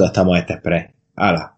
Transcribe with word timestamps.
Pues 0.00 0.10
a 0.10 0.12
la 0.12 0.12
estamos 0.12 0.38
este 0.38 0.52
express. 0.54 0.94
Ala. 1.16 1.56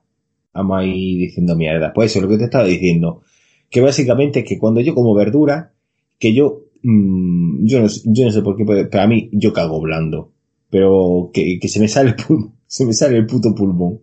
Vamos 0.54 0.78
a 0.80 0.84
ir 0.84 1.18
diciendo 1.18 1.56
mierda. 1.56 1.92
Pues 1.92 2.10
eso 2.10 2.18
es 2.18 2.24
lo 2.24 2.28
que 2.28 2.38
te 2.38 2.44
estaba 2.44 2.64
diciendo. 2.64 3.22
Que 3.70 3.80
básicamente 3.80 4.40
es 4.40 4.44
que 4.46 4.58
cuando 4.58 4.80
yo 4.80 4.94
como 4.94 5.14
verdura, 5.14 5.72
que 6.18 6.34
yo, 6.34 6.64
mm, 6.82 7.64
yo, 7.66 7.80
no, 7.82 7.88
yo 8.06 8.24
no 8.26 8.30
sé 8.30 8.42
por 8.42 8.56
qué, 8.56 8.64
pero 8.66 9.02
a 9.02 9.06
mí 9.06 9.30
yo 9.32 9.52
cago 9.52 9.80
blando. 9.80 10.32
Pero 10.70 11.30
que, 11.32 11.58
que 11.58 11.68
se 11.68 11.80
me 11.80 11.88
sale 11.88 12.10
el 12.10 12.16
pulmón, 12.16 12.54
se 12.66 12.84
me 12.84 12.92
sale 12.92 13.16
el 13.16 13.26
puto 13.26 13.54
pulmón. 13.54 14.00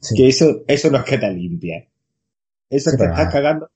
Sí. 0.00 0.16
Que 0.16 0.28
eso, 0.28 0.62
eso 0.66 0.90
no 0.90 0.98
es 0.98 1.04
que 1.04 1.18
te 1.18 1.32
limpia. 1.32 1.86
Eso 2.68 2.90
Sí, 2.90 2.96
que 2.96 3.04
estás 3.04 3.32
cagando. 3.32 3.70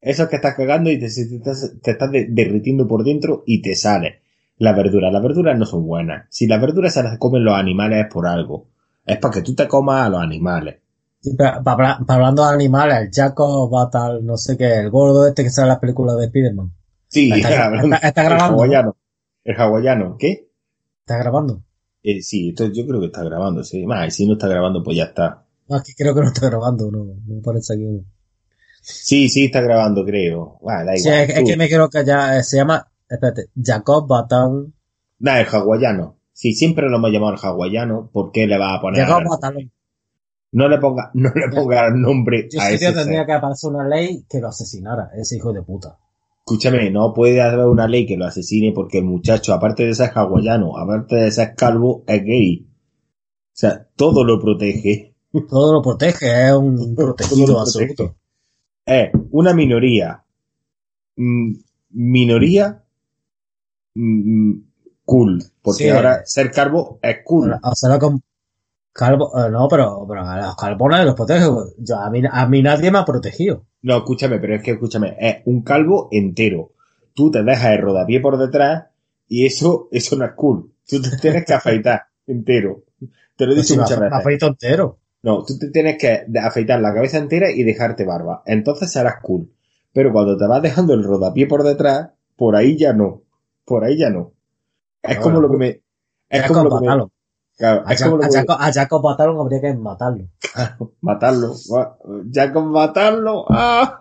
Eso 0.00 0.24
es 0.24 0.28
que 0.28 0.36
estás 0.36 0.54
cagando 0.56 0.90
y 0.90 0.98
te, 0.98 1.06
te 1.06 1.36
estás, 1.36 1.74
te 1.80 1.90
estás 1.92 2.10
de- 2.10 2.26
derritiendo 2.28 2.88
por 2.88 3.04
dentro 3.04 3.44
y 3.46 3.62
te 3.62 3.74
sale. 3.76 4.20
Las 4.58 4.76
verduras, 4.76 5.12
las 5.12 5.22
verduras 5.22 5.58
no 5.58 5.64
son 5.66 5.86
buenas. 5.86 6.26
Si 6.30 6.46
las 6.46 6.60
verduras 6.60 6.94
se 6.94 7.02
las 7.02 7.18
comen 7.18 7.44
los 7.44 7.54
animales 7.54 8.06
es 8.06 8.12
por 8.12 8.26
algo. 8.26 8.68
Es 9.04 9.18
para 9.18 9.34
que 9.34 9.42
tú 9.42 9.54
te 9.54 9.66
comas 9.68 10.06
a 10.06 10.08
los 10.10 10.20
animales. 10.22 10.76
Sí, 11.20 11.34
pero 11.36 11.62
pa- 11.62 11.76
pa- 11.76 11.98
pa- 12.04 12.14
hablando 12.14 12.46
de 12.46 12.54
animales, 12.54 12.98
el 12.98 13.10
Jaco 13.12 13.68
Batal, 13.68 14.24
no 14.24 14.36
sé 14.36 14.56
qué, 14.56 14.80
el 14.80 14.90
gordo 14.90 15.26
este 15.26 15.44
que 15.44 15.50
sale 15.50 15.66
en 15.68 15.74
la 15.74 15.80
película 15.80 16.14
de 16.14 16.28
Spiderman. 16.28 16.72
Sí, 17.08 17.30
Está- 17.32 17.66
hablando- 17.66 17.94
está- 17.94 18.08
está 18.08 18.22
el 18.22 18.28
grabando, 18.28 18.56
¿no? 18.56 18.62
hawaiano. 18.62 18.96
El 19.44 19.56
hawaiano, 19.60 20.16
¿qué? 20.18 20.48
¿Está 21.00 21.18
grabando? 21.18 21.62
Eh, 22.02 22.20
sí, 22.22 22.48
esto 22.50 22.66
yo 22.72 22.86
creo 22.86 23.00
que 23.00 23.06
está 23.06 23.22
grabando, 23.22 23.62
sí. 23.62 23.84
Más, 23.86 24.12
si 24.14 24.26
no 24.26 24.32
está 24.34 24.48
grabando, 24.48 24.82
pues 24.82 24.96
ya 24.96 25.04
está. 25.04 25.44
No, 25.68 25.76
es 25.76 25.82
que 25.84 25.94
creo 25.94 26.14
que 26.14 26.20
no 26.20 26.28
está 26.28 26.48
grabando, 26.48 26.90
no, 26.90 27.04
me 27.26 27.40
parece 27.40 27.74
aquí. 27.74 28.04
Sí, 28.80 29.28
sí, 29.28 29.44
está 29.44 29.60
grabando, 29.60 30.04
creo. 30.04 30.58
Ah, 30.66 30.82
da 30.84 30.96
Sí, 30.96 31.08
es, 31.08 31.44
que 31.44 31.56
me 31.56 31.68
quiero 31.68 31.88
callar, 31.88 32.38
eh, 32.38 32.42
se 32.42 32.56
llama, 32.56 32.84
espérate, 33.08 33.46
Jacob 33.62 34.08
Batal, 34.08 34.72
Nah, 35.20 35.38
el 35.40 35.46
hawaiano. 35.46 36.16
Sí, 36.32 36.54
siempre 36.54 36.88
lo 36.88 36.96
hemos 36.96 37.10
llamado 37.12 37.34
el 37.34 37.38
hawaiano. 37.42 38.10
¿Por 38.12 38.32
qué 38.32 38.46
le 38.46 38.58
vas 38.58 38.78
a 38.78 38.80
poner? 38.80 39.06
Jacob 39.06 39.24
Batalón. 39.30 39.70
No 40.52 40.68
le 40.68 40.78
ponga, 40.78 41.10
no 41.14 41.30
le 41.34 41.48
ponga 41.48 41.86
el 41.88 42.00
nombre 42.00 42.48
Yo 42.52 42.60
a 42.60 42.66
sí 42.68 42.74
ese 42.74 42.92
tendría 42.92 43.20
ser. 43.20 43.26
que 43.26 43.32
aparecer 43.32 43.70
una 43.70 43.88
ley 43.88 44.24
que 44.28 44.38
lo 44.40 44.48
asesinara, 44.48 45.10
ese 45.16 45.36
hijo 45.36 45.52
de 45.52 45.62
puta. 45.62 45.98
Escúchame, 46.38 46.90
no 46.90 47.14
puede 47.14 47.40
haber 47.40 47.66
una 47.66 47.86
ley 47.88 48.04
que 48.04 48.16
lo 48.16 48.26
asesine 48.26 48.72
porque 48.72 48.98
el 48.98 49.04
muchacho, 49.04 49.54
aparte 49.54 49.86
de 49.86 49.94
ser 49.94 50.10
hawaiano, 50.14 50.76
aparte 50.76 51.16
de 51.16 51.30
ser 51.30 51.54
calvo, 51.54 52.04
es 52.06 52.22
gay. 52.24 52.66
O 52.68 53.54
sea, 53.54 53.86
todo 53.96 54.24
lo 54.24 54.38
protege. 54.40 55.14
Todo 55.48 55.72
lo 55.74 55.80
protege, 55.82 56.48
es 56.48 56.52
un 56.52 56.94
protegido 56.96 57.60
absoluto. 57.60 58.16
Es 58.84 59.10
una 59.30 59.54
minoría. 59.54 60.22
mm, 61.16 61.52
minoría. 61.90 62.82
mm, 63.94 64.52
cool. 65.04 65.42
Porque 65.62 65.84
Sí. 65.84 65.88
ahora 65.90 66.22
ser 66.24 66.50
calvo 66.50 66.98
es 67.02 67.18
cool. 67.24 67.54
Hacerlo 67.62 67.98
con 67.98 68.22
calvo, 68.92 69.32
eh, 69.38 69.50
no, 69.50 69.68
pero, 69.68 70.04
pero 70.08 70.20
a 70.22 70.36
los 70.46 70.56
calvones 70.56 71.04
los 71.04 71.14
protege. 71.14 71.46
Yo, 71.78 71.96
a, 71.98 72.10
mí, 72.10 72.22
a 72.30 72.46
mí 72.46 72.62
nadie 72.62 72.90
me 72.90 72.98
ha 72.98 73.04
protegido. 73.04 73.64
No, 73.82 73.96
escúchame, 73.98 74.38
pero 74.38 74.54
es 74.56 74.62
que 74.62 74.72
escúchame, 74.72 75.16
es 75.18 75.36
un 75.46 75.62
calvo 75.62 76.08
entero. 76.12 76.72
Tú 77.14 77.30
te 77.30 77.42
dejas 77.42 77.72
el 77.72 77.78
rodapié 77.82 78.20
por 78.20 78.38
detrás 78.38 78.84
y 79.28 79.46
eso, 79.46 79.88
eso 79.92 80.16
no 80.16 80.24
es 80.24 80.32
cool. 80.36 80.72
Tú 80.86 81.00
te 81.02 81.16
tienes 81.16 81.44
que 81.44 81.54
afeitar 81.54 82.02
entero. 82.26 82.84
Te 83.36 83.46
lo 83.46 83.52
he 83.52 83.56
Pues 83.56 83.66
dicho 83.68 83.74
si 83.74 83.80
muchas 83.80 83.98
veces. 84.00 84.18
afeito 84.18 84.46
entero. 84.46 84.98
No, 85.22 85.44
tú 85.44 85.56
te 85.58 85.68
tienes 85.70 85.98
que 85.98 86.26
afeitar 86.42 86.80
la 86.80 86.92
cabeza 86.92 87.18
entera 87.18 87.50
y 87.50 87.62
dejarte 87.62 88.04
barba. 88.04 88.42
Entonces 88.46 88.90
serás 88.92 89.16
cool. 89.22 89.52
Pero 89.92 90.12
cuando 90.12 90.36
te 90.36 90.46
vas 90.46 90.62
dejando 90.62 90.94
el 90.94 91.04
rodapié 91.04 91.46
por 91.46 91.62
detrás, 91.62 92.10
por 92.36 92.56
ahí 92.56 92.76
ya 92.76 92.92
no. 92.92 93.22
Por 93.64 93.84
ahí 93.84 93.96
ya 93.98 94.10
no. 94.10 94.32
Es 95.02 95.18
como 95.18 95.40
lo 95.40 95.50
que 95.50 95.56
me... 95.56 95.68
Es 96.28 96.42
Jacob 96.42 96.56
como 96.56 96.68
lo 96.70 96.80
que 96.80 96.86
me... 96.88 97.08
Claro, 97.58 97.82
A, 97.86 97.94
Jacob, 97.94 98.56
a 98.58 98.72
Jacob 98.72 99.02
Batalón 99.02 99.38
habría 99.38 99.60
que 99.60 99.74
matarlo. 99.74 100.24
Matarlo. 101.00 101.54
Ya 102.26 102.52
con 102.52 102.72
matarlo. 102.72 103.44
¡Ah! 103.50 103.98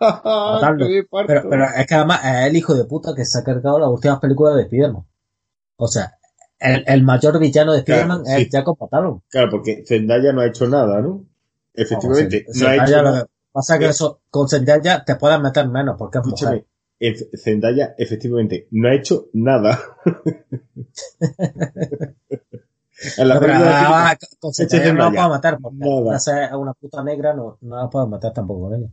Matarlo. 0.55 0.85
Pero, 1.27 1.49
pero 1.49 1.65
es 1.75 1.85
que 1.85 1.95
además 1.95 2.21
es 2.23 2.47
el 2.47 2.55
hijo 2.55 2.73
de 2.73 2.85
puta 2.85 3.13
que 3.13 3.25
se 3.25 3.39
ha 3.39 3.43
cargado 3.43 3.77
las 3.77 3.89
últimas 3.89 4.19
películas 4.19 4.55
de 4.55 4.65
Spiderman. 4.65 5.05
O 5.75 5.87
sea, 5.87 6.13
el, 6.59 6.83
el 6.87 7.03
mayor 7.03 7.37
villano 7.39 7.73
de 7.73 7.83
Claro, 7.83 8.01
Spiderman 8.03 8.25
sí. 8.25 8.41
es 8.43 8.49
Jacob 8.51 8.77
Batalón. 8.79 9.21
Claro, 9.29 9.49
porque 9.51 9.83
Zendaya 9.85 10.31
no 10.31 10.41
ha 10.41 10.47
hecho 10.47 10.67
nada, 10.67 11.01
¿no? 11.01 11.25
Efectivamente, 11.73 12.45
Vamos, 12.47 12.61
no 12.61 12.67
ha 12.67 12.75
hecho 12.75 13.01
lo 13.01 13.13
que 13.13 13.31
pasa 13.51 13.73
es 13.75 13.79
que 13.79 13.85
Eh. 13.85 13.89
eso, 13.89 14.21
con 14.29 14.47
Zendaya 14.47 15.03
te 15.03 15.15
puedes 15.17 15.39
meter 15.41 15.67
menos 15.67 15.95
porque 15.99 16.19
es 16.19 16.25
mujer. 16.25 16.65
Zendaya 17.35 17.95
efectivamente 17.97 18.67
no 18.71 18.89
ha 18.89 18.93
hecho 18.95 19.27
nada. 19.33 19.79
en 23.17 23.27
la 23.27 23.35
No, 23.35 23.39
película 23.41 24.17
con 24.39 24.53
Zendaya 24.53 24.93
no 24.93 24.99
la 25.05 25.11
puedo 25.11 25.29
matar 25.29 25.57
porque 25.61 25.77
Nada. 25.79 26.57
una 26.57 26.73
puta 26.73 27.03
negra, 27.03 27.33
no, 27.33 27.57
no 27.61 27.75
la 27.77 27.89
puedo 27.89 28.07
matar 28.07 28.33
tampoco 28.33 28.69
con 28.69 28.75
ella. 28.75 28.87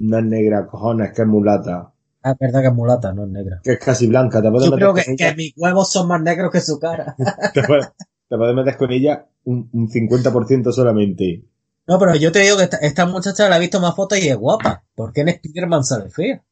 no 0.00 0.18
es 0.18 0.24
negra, 0.24 0.66
cojones, 0.66 1.12
que 1.12 1.22
es 1.22 1.28
mulata, 1.28 1.90
Ah, 2.26 2.30
Es 2.32 2.38
verdad 2.38 2.62
que 2.62 2.68
es 2.68 2.74
mulata, 2.74 3.12
no 3.12 3.24
es 3.24 3.30
negra. 3.30 3.60
que 3.62 3.72
es 3.72 3.78
casi 3.78 4.06
blanca. 4.06 4.40
Te 4.40 4.50
puedes 4.50 4.64
Yo 4.64 4.70
meter 4.76 4.88
creo 4.92 4.94
que, 4.94 5.14
que 5.16 5.34
mis 5.36 5.52
huevos 5.56 5.92
son 5.92 6.08
más 6.08 6.22
negros 6.22 6.50
que 6.50 6.60
su 6.62 6.78
cara. 6.78 7.14
te 7.52 7.62
puedes, 7.62 7.86
te 8.28 8.36
puedes 8.38 8.54
meter 8.54 8.76
con 8.78 8.90
ella 8.92 9.26
un, 9.44 9.68
un 9.72 9.88
50% 9.90 10.72
solamente. 10.72 11.44
No, 11.86 11.98
pero 11.98 12.14
yo 12.16 12.32
te 12.32 12.38
digo 12.38 12.56
que 12.56 12.62
esta, 12.64 12.78
esta 12.78 13.04
muchacha 13.04 13.46
la 13.50 13.58
he 13.58 13.60
visto 13.60 13.78
más 13.78 13.94
fotos 13.94 14.18
y 14.18 14.28
es 14.28 14.36
guapa. 14.38 14.82
¿Por 14.94 15.12
qué 15.12 15.20
en 15.20 15.28
Spider-Man 15.28 15.84
sale 15.84 16.08
fea? 16.08 16.42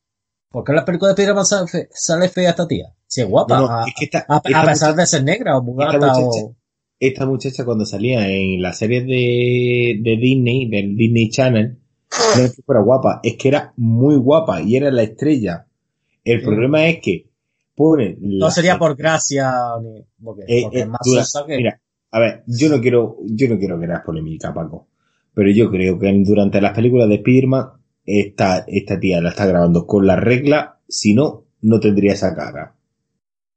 ¿Por 0.52 0.64
qué 0.64 0.72
en 0.72 0.76
la 0.76 0.84
película 0.84 1.08
de 1.08 1.14
Spider-Man 1.14 1.46
sale, 1.46 1.66
fe- 1.68 1.88
sale 1.92 2.28
fea 2.28 2.50
esta 2.50 2.68
tía? 2.68 2.92
Si 3.06 3.20
es 3.22 3.28
guapa. 3.28 3.56
No, 3.58 3.66
no, 3.66 3.72
a, 3.80 3.84
es 3.86 3.94
que 3.98 4.04
esta, 4.04 4.24
a- 4.28 4.34
a 4.34 4.36
esta 4.44 4.64
pesar 4.64 4.90
muchacha- 4.90 4.92
de 5.00 5.06
ser 5.06 5.24
negra 5.24 5.56
o 5.58 5.62
mugata 5.62 5.98
muchacha- 5.98 6.20
o... 6.20 6.54
esta 7.00 7.26
muchacha 7.26 7.64
cuando 7.64 7.84
salía 7.86 8.28
en 8.28 8.60
la 8.62 8.72
serie 8.72 9.00
de, 9.02 9.98
de 10.02 10.16
Disney, 10.16 10.68
del 10.68 10.96
Disney 10.96 11.30
Channel, 11.30 11.78
no 12.36 12.42
es 12.42 12.54
que 12.54 12.62
fuera 12.62 12.82
guapa, 12.82 13.20
es 13.22 13.36
que 13.36 13.48
era 13.48 13.72
muy 13.76 14.16
guapa 14.16 14.60
y 14.62 14.76
era 14.76 14.90
la 14.90 15.02
estrella. 15.02 15.66
El 16.24 16.40
Sí. 16.40 16.44
problema 16.46 16.86
es 16.86 17.00
que 17.02 17.26
pone 17.74 18.16
No 18.20 18.50
sería 18.50 18.78
por 18.78 18.94
gracia 18.96 19.50
ni... 19.82 20.04
Porque, 20.22 20.42
eh, 20.46 20.62
porque 20.64 20.80
eh, 20.80 20.86
más 20.86 21.00
dura- 21.04 21.24
que... 21.46 21.56
Mira, 21.56 21.80
a 22.10 22.18
ver, 22.20 22.44
yo 22.46 22.68
no 22.68 22.80
quiero, 22.80 23.16
yo 23.24 23.48
no 23.48 23.58
quiero 23.58 23.80
crear 23.80 24.02
polémica, 24.04 24.52
Paco, 24.52 24.88
pero 25.34 25.50
yo 25.50 25.70
creo 25.70 25.98
que 25.98 26.12
durante 26.24 26.60
las 26.60 26.74
películas 26.74 27.08
de 27.08 27.16
Spiderman 27.18 27.70
esta, 28.04 28.64
esta 28.66 28.98
tía 28.98 29.20
la 29.20 29.30
está 29.30 29.46
grabando 29.46 29.86
con 29.86 30.06
la 30.06 30.16
regla, 30.16 30.78
si 30.88 31.14
no, 31.14 31.44
no 31.62 31.80
tendría 31.80 32.12
esa 32.12 32.34
cara. 32.34 32.74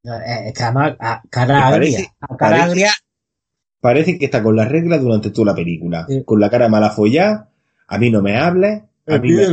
Eh, 0.03 0.47
Es 0.49 0.53
que 0.53 0.63
además, 0.63 0.95
a 0.99 1.23
cara 1.29 1.67
agria. 1.67 1.71
parece- 1.97 2.11
A 2.19 2.27
cara 2.37 2.37
parece- 2.57 2.63
agria, 2.69 2.89
parece 3.81 4.17
que 4.19 4.25
está 4.25 4.43
con 4.43 4.55
las 4.55 4.69
reglas 4.69 5.01
durante 5.01 5.31
toda 5.31 5.47
la 5.47 5.55
película. 5.55 6.05
Sí. 6.07 6.23
Con 6.23 6.39
la 6.39 6.49
cara 6.49 6.69
mala 6.69 6.91
follada, 6.91 7.49
a 7.87 7.97
mí 7.97 8.09
no 8.11 8.21
me 8.21 8.37
hables, 8.37 8.83
a 9.07 9.17
mí 9.19 9.31
me- 9.33 9.43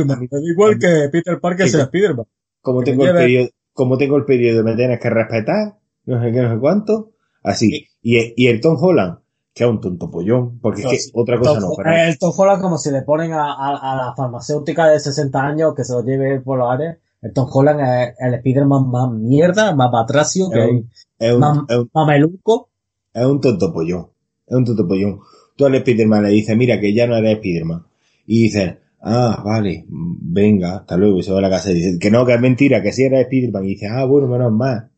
igual 0.51 0.77
que 0.79 1.09
Peter 1.11 1.39
Parker 1.39 1.67
sea. 1.69 1.85
Spiderman. 1.85 2.25
como 2.61 2.81
tengo 2.83 3.05
el 3.05 3.13
periodo, 3.13 3.49
como 3.73 3.97
tengo 3.97 4.15
el 4.17 4.23
periodo 4.25 4.63
me 4.63 4.75
tienes 4.75 4.99
que 4.99 5.09
respetar, 5.09 5.75
no 6.05 6.21
sé 6.23 6.31
qué, 6.31 6.41
no 6.41 6.53
sé 6.53 6.59
cuánto, 6.59 7.11
así. 7.43 7.87
Y, 8.01 8.33
y 8.41 8.47
el 8.47 8.61
Tom 8.61 8.77
Holland, 8.79 9.17
que 9.53 9.63
es 9.63 9.69
un 9.69 9.79
tonto 9.79 10.09
pollón, 10.09 10.59
porque 10.59 10.81
es 10.81 11.11
que 11.11 11.19
otra 11.19 11.37
cosa 11.39 11.59
no, 11.61 11.67
pero 11.77 11.89
El 12.09 12.17
Tom 12.17 12.31
Holland 12.35 12.61
como 12.61 12.77
si 12.77 12.89
le 12.91 13.01
ponen 13.03 13.33
a, 13.33 13.53
a- 13.53 13.91
a 13.93 13.95
la 13.95 14.15
farmacéutica 14.15 14.87
de 14.87 14.99
60 14.99 15.41
años 15.43 15.73
que 15.75 15.83
se 15.83 15.93
lo 15.93 16.03
lleve 16.03 16.39
por 16.41 16.57
los 16.57 16.71
aires. 16.71 16.97
El 17.21 17.33
Tom 17.33 17.47
Holland 17.51 17.79
es 17.81 18.15
el 18.19 18.39
Spiderman 18.39 18.89
más 18.89 19.11
mierda, 19.11 19.73
más 19.75 19.91
batracio, 19.91 20.49
que 20.49 20.59
un- 20.59 20.89
es 21.19 21.33
un, 21.33 21.39
más, 21.39 21.57
es 21.69 21.77
un- 21.77 21.89
más 21.93 22.07
meluco. 22.07 22.69
es 23.13 23.25
un 23.25 23.39
tonto 23.41 23.71
pollón, 23.71 24.07
es 24.47 24.55
un 24.57 24.65
tonto 24.65 24.87
pollón. 24.87 25.19
Tú 25.55 25.65
al 25.67 25.75
Spiderman 25.79 26.23
le 26.23 26.29
dices, 26.29 26.57
mira 26.57 26.79
que 26.79 26.93
ya 26.93 27.05
no 27.05 27.15
eres 27.15 27.37
Spiderman. 27.37 27.85
Y 28.25 28.43
dices, 28.43 28.77
ah, 29.01 29.41
vale, 29.45 29.85
venga, 29.87 30.77
hasta 30.77 30.97
luego, 30.97 31.19
y 31.19 31.23
se 31.23 31.31
va 31.31 31.37
a 31.37 31.41
la 31.43 31.49
casa 31.51 31.69
y 31.71 31.75
dice, 31.75 31.99
que 31.99 32.09
no, 32.09 32.25
que 32.25 32.33
es 32.33 32.41
mentira, 32.41 32.81
que 32.81 32.91
sí 32.91 33.03
eres 33.03 33.27
Spiderman. 33.27 33.63
Y 33.65 33.75
dices, 33.75 33.89
ah, 33.93 34.05
bueno, 34.05 34.27
menos 34.27 34.51
mal. 34.51 34.89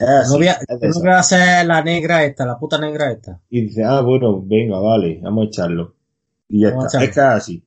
Así, 0.00 0.32
no 0.32 0.38
voy 0.38 0.48
a, 0.48 0.58
no 0.66 0.88
eso. 0.88 1.00
voy 1.00 1.10
a 1.10 1.22
ser 1.22 1.66
la 1.66 1.82
negra 1.82 2.24
esta, 2.24 2.46
la 2.46 2.58
puta 2.58 2.78
negra 2.78 3.12
esta. 3.12 3.38
Y 3.50 3.66
dice, 3.66 3.84
ah, 3.84 4.00
bueno, 4.00 4.42
venga, 4.42 4.78
vale, 4.80 5.20
vamos 5.22 5.44
a 5.44 5.48
echarlo. 5.48 5.94
Y 6.48 6.62
ya 6.62 6.70
Vamos 6.70 6.94
está. 6.94 7.04
Es 7.04 7.18
así. 7.18 7.62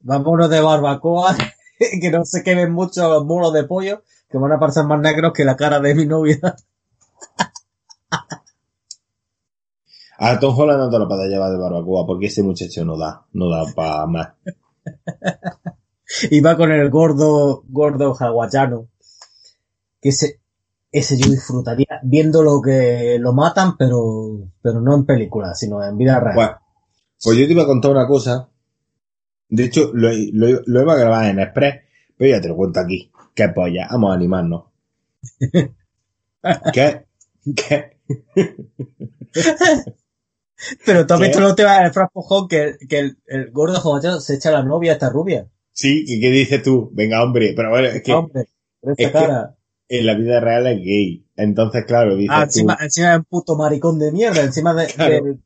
Vámonos 0.00 0.50
de 0.50 0.60
barbacoa, 0.60 1.36
que 2.00 2.10
no 2.10 2.24
se 2.24 2.42
quemen 2.42 2.72
mucho 2.72 3.08
los 3.08 3.24
mulos 3.24 3.52
de 3.52 3.64
pollo, 3.64 4.02
que 4.28 4.38
van 4.38 4.52
a 4.52 4.58
parecer 4.58 4.84
más 4.84 5.00
negros 5.00 5.32
que 5.32 5.44
la 5.44 5.56
cara 5.56 5.78
de 5.78 5.94
mi 5.94 6.06
novia. 6.06 6.40
A 10.22 10.38
Tom 10.38 10.54
Holland 10.54 10.78
no 10.78 10.90
te 10.90 10.98
lo 10.98 11.08
puedes 11.08 11.30
llevar 11.30 11.50
de 11.50 11.56
barbacoa 11.56 12.06
porque 12.06 12.26
ese 12.26 12.42
muchacho 12.42 12.84
no 12.84 12.98
da, 12.98 13.24
no 13.32 13.48
da 13.48 13.64
para 13.74 14.04
más. 14.06 14.28
y 16.30 16.40
va 16.42 16.58
con 16.58 16.70
el 16.70 16.90
gordo, 16.90 17.62
gordo 17.66 18.14
hawaiano. 18.14 18.89
Que 20.00 20.08
ese, 20.10 20.40
ese 20.92 21.16
yo 21.18 21.30
disfrutaría 21.30 22.00
viendo 22.02 22.42
lo 22.42 22.60
que 22.60 23.18
lo 23.20 23.32
matan, 23.32 23.76
pero, 23.76 24.48
pero 24.62 24.80
no 24.80 24.94
en 24.94 25.06
película, 25.06 25.54
sino 25.54 25.82
en 25.84 25.96
vida 25.96 26.18
real. 26.20 26.34
Pues, 26.34 26.48
pues 27.22 27.38
yo 27.38 27.46
te 27.46 27.52
iba 27.52 27.62
a 27.62 27.66
contar 27.66 27.90
una 27.90 28.06
cosa. 28.06 28.48
De 29.48 29.64
hecho, 29.64 29.90
lo, 29.92 30.10
lo, 30.32 30.62
lo 30.64 30.82
iba 30.82 30.92
a 30.92 30.98
grabar 30.98 31.26
en 31.26 31.40
Express, 31.40 31.80
pero 32.16 32.30
ya 32.30 32.40
te 32.40 32.48
lo 32.48 32.56
cuento 32.56 32.80
aquí. 32.80 33.10
Qué 33.34 33.48
polla, 33.48 33.88
vamos 33.90 34.10
a 34.10 34.14
animarnos. 34.14 34.64
¿Qué? 36.72 37.06
¿Qué? 37.54 37.96
pero 40.84 41.06
tú 41.06 41.14
has 41.14 41.20
¿Qué? 41.20 41.26
visto 41.26 41.40
la 41.40 41.48
última 41.48 41.82
de 41.82 41.92
Frank 41.92 42.10
Pujón 42.12 42.48
que, 42.48 42.76
que 42.88 42.98
el, 42.98 43.18
el 43.26 43.50
gordo 43.50 43.78
hawaiano 43.78 44.20
se 44.20 44.34
echa 44.34 44.48
a 44.50 44.52
la 44.52 44.62
novia 44.62 44.92
a 44.92 44.94
esta 44.94 45.10
rubia. 45.10 45.48
Sí, 45.72 46.04
¿y 46.06 46.20
qué 46.20 46.30
dices 46.30 46.62
tú? 46.62 46.90
Venga, 46.92 47.22
hombre, 47.22 47.52
pero 47.56 47.70
bueno, 47.70 47.88
es 47.88 48.02
que 48.02 48.12
Hombre, 48.12 48.48
esta 48.82 49.02
es 49.02 49.10
cara. 49.10 49.56
En 49.90 50.06
la 50.06 50.14
vida 50.14 50.40
real 50.40 50.66
es 50.68 50.78
gay. 50.82 51.26
Entonces, 51.36 51.84
claro, 51.84 52.16
dices 52.16 52.30
Ah, 52.32 52.40
tú, 52.44 52.44
encima, 52.60 52.78
encima 52.80 53.12
es 53.12 53.18
un 53.18 53.24
puto 53.24 53.56
maricón 53.56 53.98
de 53.98 54.12
mierda, 54.12 54.42
encima 54.42 54.72
de, 54.72 54.86
Claro. 54.86 55.24
de, 55.24 55.30
de 55.32 55.38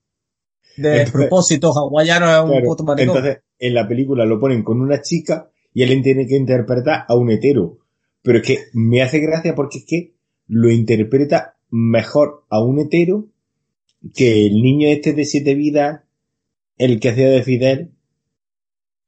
Entonces- 0.77 1.11
propósito 1.11 1.73
hawaiano 1.73 2.31
es 2.31 2.43
un 2.45 2.51
Claro, 2.51 2.67
puto 2.67 2.85
maricón. 2.85 3.17
Entonces, 3.17 3.43
en 3.59 3.75
la 3.75 3.89
película 3.89 4.25
lo 4.27 4.39
ponen 4.39 4.63
con 4.63 4.81
una 4.81 5.01
chica 5.01 5.51
y 5.73 5.83
él 5.83 6.03
tiene 6.03 6.27
que 6.27 6.37
interpretar 6.37 7.05
a 7.09 7.15
un 7.17 7.31
hetero. 7.31 7.79
Pero 8.23 8.39
es 8.39 8.47
que 8.47 8.59
me 8.75 9.03
hace 9.03 9.19
gracia 9.21 9.55
porque 9.55 9.79
es 9.79 9.85
que 9.87 10.15
lo 10.47 10.71
interpreta 10.71 11.57
mejor 11.71 12.45
a 12.51 12.63
un 12.63 12.79
hetero 12.81 13.27
que 14.15 14.47
el 14.47 14.61
niño 14.63 14.89
este 14.89 15.15
de 15.15 15.25
siete 15.25 15.55
vidas, 15.55 16.03
el 16.77 17.01
que 17.01 17.09
hacía 17.11 17.31
de 17.31 17.43
Fidel, 17.43 17.93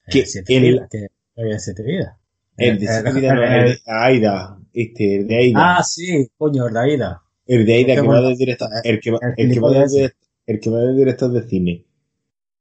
que 0.08 0.20
Eh, 0.20 0.26
siete 0.26 0.56
el- 0.56 0.62
vidas, 0.62 0.88
que 0.90 1.06
había 1.36 1.58
siete 1.58 1.82
vidas. 1.82 2.16
el 2.56 2.78
de 2.78 2.84
Eh, 2.84 2.88
siete 2.90 3.08
eh, 3.10 3.12
vidas, 3.12 3.34
no, 3.34 3.42
eh, 3.42 3.58
el 3.58 3.64
de 3.74 3.80
Aida, 3.86 4.58
este, 4.76 5.16
el 5.16 5.26
de 5.26 5.36
Aida, 5.36 5.76
Ah, 5.78 5.82
sí, 5.82 6.28
coño, 6.36 6.66
el 6.66 6.74
de 6.74 6.80
Aida 7.74 7.94
qué 7.94 7.94
que 7.94 8.00
va 8.00 8.20
bueno. 8.20 8.28
de 8.36 8.56
el 8.84 9.00
que 9.00 9.10
va, 9.10 9.18
El 9.22 9.34
el 9.36 9.52
que 9.54 9.60
va 9.60 9.70
de, 9.70 9.76
gilipollas 9.76 9.92
ese. 9.94 10.02
direct- 10.04 10.14
el 10.46 10.60
que 10.60 10.70
va 10.70 10.78
de 10.80 10.94
director 10.94 11.32
de 11.32 11.48
cine. 11.48 11.86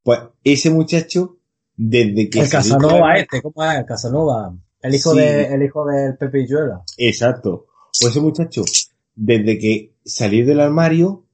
Pues 0.02 0.20
ese 0.44 0.70
muchacho, 0.70 1.38
desde 1.76 2.30
que 2.30 2.40
El 2.40 2.48
Casanova 2.48 2.98
la- 3.08 3.18
este, 3.18 3.42
¿cómo 3.42 3.64
es? 3.64 3.78
El 3.78 3.84
Casanova. 3.84 4.56
El 4.82 4.94
hijo 4.94 5.12
Sí. 5.12 5.18
de, 5.18 5.42
el 5.54 5.62
hijo 5.62 5.84
del 5.86 6.16
Pepe 6.16 6.40
Illuela. 6.42 6.82
Exacto. 6.96 7.66
Pues 8.00 8.12
ese 8.12 8.20
muchacho, 8.20 8.62
desde 9.14 9.58
que 9.58 9.94
salió 10.04 10.46
del 10.46 10.60
armario, 10.60 11.24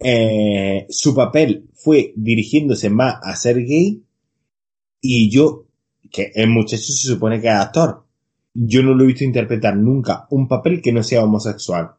eh, 0.00 0.86
su 0.90 1.14
papel 1.14 1.68
fue 1.74 2.12
dirigiéndose 2.16 2.90
más 2.90 3.16
a 3.22 3.34
ser 3.36 3.64
gay 3.64 4.02
y 5.00 5.30
yo, 5.30 5.66
que 6.10 6.32
el 6.34 6.48
muchacho 6.50 6.82
se 6.92 7.08
supone 7.08 7.40
que 7.40 7.48
es 7.48 7.54
actor, 7.54 8.03
yo 8.54 8.82
no 8.82 8.94
lo 8.94 9.04
he 9.04 9.08
visto 9.08 9.24
interpretar 9.24 9.76
nunca 9.76 10.26
un 10.30 10.46
papel 10.48 10.80
que 10.80 10.92
no 10.92 11.02
sea 11.02 11.24
homosexual. 11.24 11.90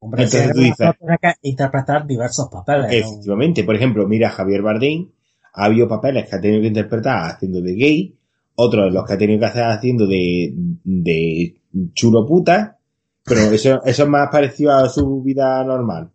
Hombre, 0.00 0.24
Entonces 0.24 0.52
tú 0.52 0.60
dices- 0.60 0.90
que 1.20 1.32
interpretar 1.42 2.06
diversos 2.06 2.48
papeles. 2.50 2.86
¿no? 2.86 2.92
Efectivamente, 2.92 3.64
por 3.64 3.74
ejemplo, 3.74 4.06
mira 4.06 4.28
a 4.28 4.32
Javier 4.32 4.62
Bardem, 4.62 5.10
ha 5.54 5.64
habido 5.64 5.88
papeles 5.88 6.28
que 6.28 6.36
ha 6.36 6.40
tenido 6.40 6.60
que 6.60 6.68
interpretar 6.68 7.30
haciendo 7.32 7.60
de 7.60 7.74
gay, 7.74 8.18
otros 8.54 8.84
de 8.86 8.90
los 8.92 9.04
que 9.04 9.12
ha 9.14 9.18
tenido 9.18 9.40
que 9.40 9.46
hacer 9.46 9.64
haciendo 9.64 10.06
de, 10.06 10.52
de 10.84 11.60
chulo 11.94 12.24
puta, 12.26 12.78
pero 13.24 13.40
eso, 13.52 13.82
eso 13.84 14.02
es 14.04 14.08
más 14.08 14.28
parecido 14.30 14.72
a 14.72 14.88
su 14.88 15.20
vida 15.22 15.64
normal. 15.64 16.10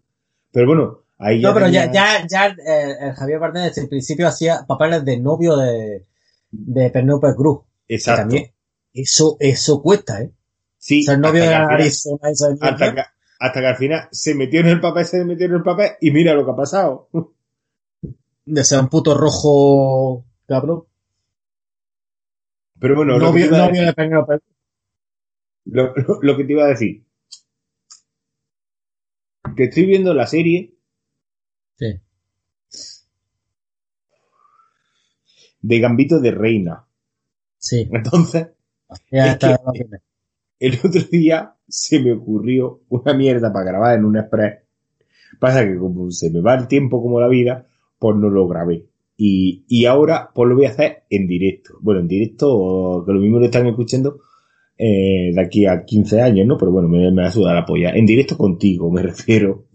Pero 0.52 0.68
bueno, 0.68 1.00
ahí 1.18 1.42
ya 1.42 1.50
No, 1.50 1.54
pero 1.54 1.68
ya, 1.68 1.86
tenía- 1.92 2.22
ya, 2.22 2.28
ya 2.28 2.48
eh, 2.48 2.96
el 3.02 3.14
Javier 3.14 3.40
Bardem 3.40 3.64
desde 3.66 3.82
el 3.82 3.90
principio 3.90 4.28
hacía 4.28 4.66
papeles 4.68 5.04
de 5.04 5.20
novio 5.20 5.58
de, 5.58 6.06
de 6.52 6.90
Penélope 6.90 7.34
Cruz. 7.36 7.62
Que 7.88 7.96
Exacto. 7.96 8.22
también, 8.22 8.46
eso, 8.94 9.38
eso 9.40 9.82
cuesta, 9.82 10.22
¿eh? 10.22 10.32
Sí, 10.78 11.04
Ser 11.04 11.20
novio 11.20 11.44
de 11.44 11.54
Arizona, 11.56 12.30
esa 12.30 12.48
hasta 12.60 12.94
que, 12.94 13.02
hasta 13.40 13.60
que 13.62 13.68
al 13.68 13.76
final 13.78 14.08
se 14.12 14.36
metió 14.36 14.60
en 14.60 14.68
el 14.68 14.82
papel, 14.82 15.06
se 15.06 15.24
metió 15.24 15.46
en 15.46 15.54
el 15.54 15.64
papel 15.64 15.92
y 16.02 16.12
mira 16.12 16.34
lo 16.34 16.44
que 16.46 16.52
ha 16.52 16.56
pasado. 16.56 17.10
de 18.46 18.64
ser 18.66 18.80
un 18.82 18.90
puto 18.90 19.16
rojo 19.18 20.26
cabrón. 20.48 20.84
Pero 22.80 22.96
bueno, 22.98 23.18
lo, 23.18 23.32
que 23.34 23.40
decir, 23.48 23.52
lo- 25.66 25.94
lo- 25.96 26.20
lo 26.22 26.38
que 26.38 26.44
te 26.44 26.52
iba 26.54 26.66
a 26.66 26.68
decir, 26.68 27.06
que 29.56 29.64
estoy 29.66 29.86
viendo 29.86 30.14
la 30.14 30.28
serie 30.28 30.76
Sí. 31.78 32.00
de 35.62 35.80
Gambito 35.80 36.20
de 36.20 36.32
Reina. 36.32 36.86
Sí. 37.58 37.88
Entonces, 37.92 38.48
Ya 39.12 39.34
está. 39.34 39.60
el 40.60 40.80
otro 40.84 41.02
día 41.12 41.56
se 41.68 42.00
me 42.00 42.12
ocurrió 42.12 42.82
una 42.90 43.14
mierda 43.14 43.52
para 43.52 43.66
grabar 43.66 43.98
en 43.98 44.06
un 44.06 44.18
express. 44.18 44.60
Pasa 45.40 45.66
que 45.66 45.78
como 45.78 46.12
se 46.12 46.30
me 46.30 46.42
va 46.42 46.56
el 46.56 46.68
tiempo 46.68 47.02
como 47.02 47.20
la 47.20 47.28
vida, 47.28 47.68
pues 48.00 48.16
no 48.16 48.30
lo 48.30 48.48
grabé. 48.48 48.86
Y, 49.18 49.66
y 49.68 49.86
ahora 49.86 50.30
pues 50.34 50.50
lo 50.50 50.56
voy 50.56 50.66
a 50.66 50.70
hacer 50.70 51.04
en 51.10 51.28
directo. 51.28 51.76
Bueno, 51.82 52.02
en 52.02 52.08
directo, 52.08 53.04
que 53.06 53.14
lo 53.14 53.20
mismo 53.20 53.40
lo 53.40 53.46
están 53.46 53.68
escuchando 53.68 54.20
eh, 54.78 55.32
de 55.34 55.42
aquí 55.42 55.66
a 55.66 55.86
15 55.86 56.22
años, 56.22 56.48
¿no? 56.48 56.58
Pero 56.58 56.72
bueno, 56.72 56.88
me, 56.88 57.12
me 57.12 57.26
ayuda 57.26 57.54
la 57.54 57.66
polla. 57.66 57.92
En 57.92 58.06
directo 58.06 58.38
contigo, 58.38 58.92
me 58.92 59.02
refiero. 59.04 59.66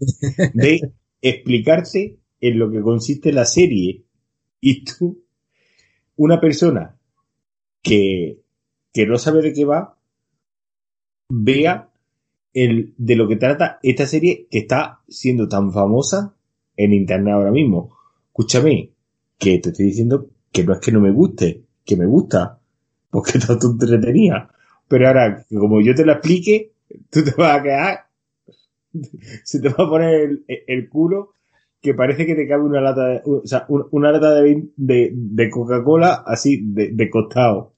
De 0.53 0.91
explicarte 1.21 2.19
en 2.39 2.59
lo 2.59 2.69
que 2.69 2.81
consiste 2.81 3.31
la 3.31 3.45
serie. 3.45 4.03
Y 4.61 4.83
tú, 4.83 5.23
una 6.17 6.39
persona 6.39 6.97
que, 7.81 8.38
que 8.93 9.05
no 9.07 9.17
sabe 9.17 9.41
de 9.41 9.53
qué 9.53 9.65
va, 9.65 9.95
vea 11.29 11.89
el, 12.53 12.93
de 12.97 13.15
lo 13.15 13.27
que 13.27 13.35
trata 13.35 13.79
esta 13.83 14.05
serie 14.07 14.47
que 14.49 14.59
está 14.59 15.01
siendo 15.07 15.47
tan 15.47 15.71
famosa 15.71 16.33
en 16.77 16.93
internet 16.93 17.33
ahora 17.33 17.51
mismo. 17.51 17.95
Escúchame, 18.27 18.91
que 19.37 19.59
te 19.59 19.69
estoy 19.69 19.87
diciendo 19.87 20.29
que 20.51 20.63
no 20.63 20.73
es 20.73 20.79
que 20.79 20.91
no 20.91 21.01
me 21.01 21.11
guste, 21.11 21.63
que 21.85 21.95
me 21.95 22.05
gusta, 22.05 22.59
porque 23.11 23.33
está 23.37 23.57
tú 23.59 23.71
entretenida. 23.71 24.51
Pero 24.87 25.07
ahora, 25.07 25.45
como 25.49 25.81
yo 25.81 25.93
te 25.95 26.05
la 26.05 26.13
explique, 26.13 26.73
tú 27.11 27.23
te 27.23 27.31
vas 27.37 27.59
a 27.59 27.63
quedar, 27.63 27.99
se 29.43 29.59
te 29.61 29.69
va 29.69 29.83
a 29.85 29.89
poner 29.89 30.15
el, 30.21 30.45
el 30.67 30.89
culo 30.89 31.31
que 31.81 31.93
parece 31.93 32.25
que 32.25 32.35
te 32.35 32.47
cabe 32.47 32.63
una 32.63 32.81
lata 32.81 33.07
de, 33.07 33.21
o 33.25 33.41
sea, 33.45 33.65
un- 33.69 33.87
una 33.91 34.11
lata 34.11 34.33
de, 34.35 34.69
de, 34.75 35.11
de 35.13 35.49
Coca-Cola 35.49 36.23
así, 36.25 36.61
de, 36.65 36.89
de 36.91 37.09
costado. 37.09 37.73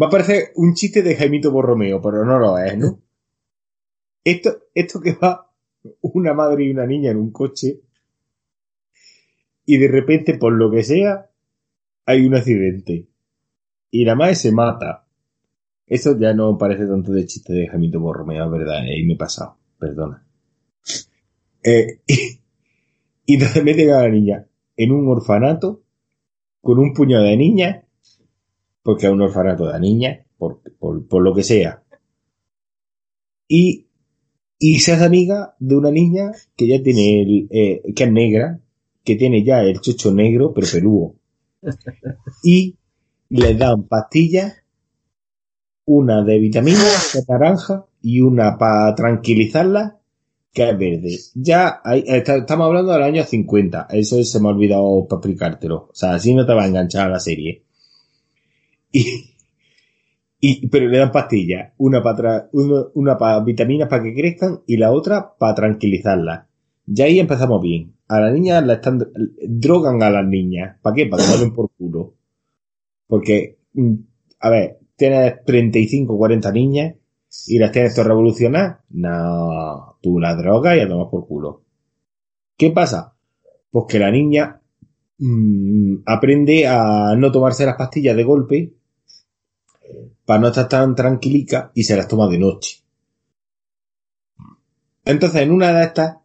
Va 0.00 0.08
a 0.08 0.10
parecer 0.10 0.52
un 0.56 0.74
chiste 0.74 1.02
de 1.02 1.14
Jaimito 1.14 1.50
Borromeo, 1.50 2.02
pero 2.02 2.24
no 2.24 2.38
lo 2.38 2.58
es, 2.58 2.76
¿no? 2.76 3.00
Esto, 4.24 4.64
esto 4.74 5.00
que 5.00 5.12
va 5.14 5.52
una 6.00 6.34
madre 6.34 6.64
y 6.64 6.70
una 6.72 6.84
niña 6.84 7.12
en 7.12 7.16
un 7.16 7.30
coche 7.30 7.80
y 9.64 9.78
de 9.78 9.86
repente, 9.86 10.36
por 10.36 10.52
lo 10.52 10.68
que 10.68 10.82
sea, 10.82 11.30
hay 12.04 12.26
un 12.26 12.34
accidente. 12.34 13.06
Y 13.90 14.04
la 14.04 14.16
madre 14.16 14.34
se 14.34 14.50
mata. 14.50 15.06
Eso 15.86 16.18
ya 16.18 16.34
no 16.34 16.58
parece 16.58 16.86
tanto 16.86 17.12
de 17.12 17.24
chiste 17.24 17.52
de 17.52 17.68
Jamito 17.68 18.00
Borromeo, 18.00 18.46
es 18.46 18.50
verdad, 18.50 18.78
ahí 18.78 19.04
me 19.04 19.14
he 19.14 19.16
pasado, 19.16 19.58
perdona. 19.78 20.26
Eh, 21.62 22.00
y, 22.06 22.40
y 23.26 23.34
entonces 23.34 23.62
meten 23.62 23.90
a 23.90 24.02
la 24.02 24.08
niña 24.08 24.48
en 24.76 24.90
un 24.90 25.08
orfanato 25.08 25.84
con 26.60 26.78
un 26.78 26.92
puñado 26.92 27.24
de 27.24 27.36
niñas, 27.36 27.84
porque 28.82 29.06
es 29.06 29.12
un 29.12 29.22
orfanato 29.22 29.70
de 29.70 29.80
niñas, 29.80 30.26
por, 30.36 30.60
por, 30.78 31.06
por 31.06 31.22
lo 31.22 31.34
que 31.34 31.42
sea. 31.42 31.82
Y, 33.48 33.86
y 34.58 34.78
se 34.80 34.92
hace 34.92 35.04
amiga 35.04 35.54
de 35.58 35.76
una 35.76 35.90
niña 35.90 36.32
que 36.56 36.68
ya 36.68 36.82
tiene 36.82 37.22
el, 37.22 37.48
eh, 37.50 37.82
que 37.94 38.04
es 38.04 38.12
negra, 38.12 38.60
que 39.04 39.16
tiene 39.16 39.44
ya 39.44 39.62
el 39.62 39.80
chocho 39.80 40.12
negro, 40.12 40.52
pero 40.52 40.66
peludo. 40.70 41.14
Y 42.42 42.76
le 43.28 43.54
dan 43.54 43.84
pastillas, 43.84 44.64
una 45.84 46.24
de 46.24 46.38
vitaminas, 46.38 47.12
de 47.14 47.22
naranja, 47.28 47.86
y 48.02 48.20
una 48.20 48.56
para 48.58 48.94
tranquilizarla, 48.94 49.95
que 50.56 50.70
es 50.70 50.78
verde. 50.78 51.18
Ya 51.34 51.80
está- 52.06 52.36
estamos 52.38 52.66
hablando 52.66 52.92
del 52.92 53.02
año 53.02 53.22
50. 53.24 53.86
Eso 53.90 54.22
se 54.24 54.40
me 54.40 54.48
ha 54.48 54.52
olvidado 54.52 55.06
explicártelo. 55.10 55.76
O 55.90 55.94
sea, 55.94 56.14
así 56.14 56.34
no 56.34 56.46
te 56.46 56.54
va 56.54 56.64
a 56.64 56.68
enganchar 56.68 57.08
a 57.08 57.10
la 57.10 57.20
serie. 57.20 57.62
Y, 58.92 59.04
y, 60.40 60.66
pero 60.68 60.88
le 60.88 60.98
dan 60.98 61.12
pastillas. 61.12 61.72
Una 61.78 62.02
para 62.02 62.48
una, 62.52 62.84
una 62.94 63.18
para 63.18 63.40
vitaminas 63.40 63.88
para 63.88 64.02
que 64.02 64.14
crezcan 64.14 64.60
y 64.66 64.76
la 64.76 64.92
otra 64.92 65.36
para 65.38 65.54
tranquilizarlas. 65.54 66.46
Ya 66.86 67.04
ahí 67.06 67.18
empezamos 67.18 67.60
bien. 67.62 67.94
A 68.08 68.20
la 68.20 68.30
niña 68.30 68.60
la 68.60 68.74
están, 68.74 69.00
drogan 69.48 70.02
a 70.02 70.10
las 70.10 70.26
niñas. 70.26 70.76
¿Para 70.82 70.94
qué? 70.96 71.06
Para 71.06 71.24
que 71.24 71.38
den 71.38 71.52
por 71.52 71.70
culo. 71.76 72.14
Porque, 73.06 73.58
mm, 73.74 73.94
a 74.40 74.50
ver, 74.50 74.78
tienes 74.96 75.44
35, 75.44 76.16
40 76.16 76.52
niñas 76.52 76.94
y 77.46 77.58
las 77.58 77.72
tienes 77.72 77.94
todas 77.94 78.08
revolucionadas. 78.08 78.80
No, 78.90 79.98
tú 80.02 80.18
la 80.18 80.34
drogas 80.34 80.76
y 80.76 80.80
a 80.80 80.88
tomar 80.88 81.10
por 81.10 81.26
culo. 81.26 81.62
¿Qué 82.56 82.70
pasa? 82.70 83.14
Pues 83.70 83.84
que 83.88 83.98
la 83.98 84.10
niña 84.10 84.60
mm, 85.18 85.96
aprende 86.06 86.66
a 86.66 87.14
no 87.16 87.30
tomarse 87.30 87.66
las 87.66 87.76
pastillas 87.76 88.16
de 88.16 88.24
golpe 88.24 88.72
para 90.24 90.40
no 90.40 90.48
estar 90.48 90.68
tan 90.68 90.94
tranquilica 90.94 91.70
y 91.74 91.84
se 91.84 91.96
las 91.96 92.08
toma 92.08 92.28
de 92.28 92.38
noche. 92.38 92.82
Entonces, 95.04 95.42
en 95.42 95.52
una 95.52 95.72
de 95.72 95.84
estas, 95.84 96.16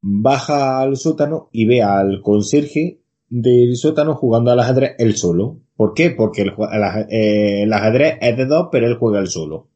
baja 0.00 0.80
al 0.80 0.96
sótano 0.96 1.48
y 1.52 1.66
ve 1.66 1.82
al 1.82 2.22
conserje 2.22 3.00
del 3.28 3.76
sótano 3.76 4.14
jugando 4.14 4.52
al 4.52 4.60
ajedrez 4.60 4.94
él 4.98 5.16
solo. 5.16 5.58
¿Por 5.76 5.94
qué? 5.94 6.10
Porque 6.10 6.42
el, 6.42 6.50
el 6.50 7.06
eh, 7.10 7.62
el 7.62 7.72
ajedrez 7.72 8.18
es 8.20 8.36
de 8.36 8.46
dos, 8.46 8.68
pero 8.70 8.86
él 8.86 8.96
juega 8.96 9.18
él 9.18 9.28
solo. 9.28 9.69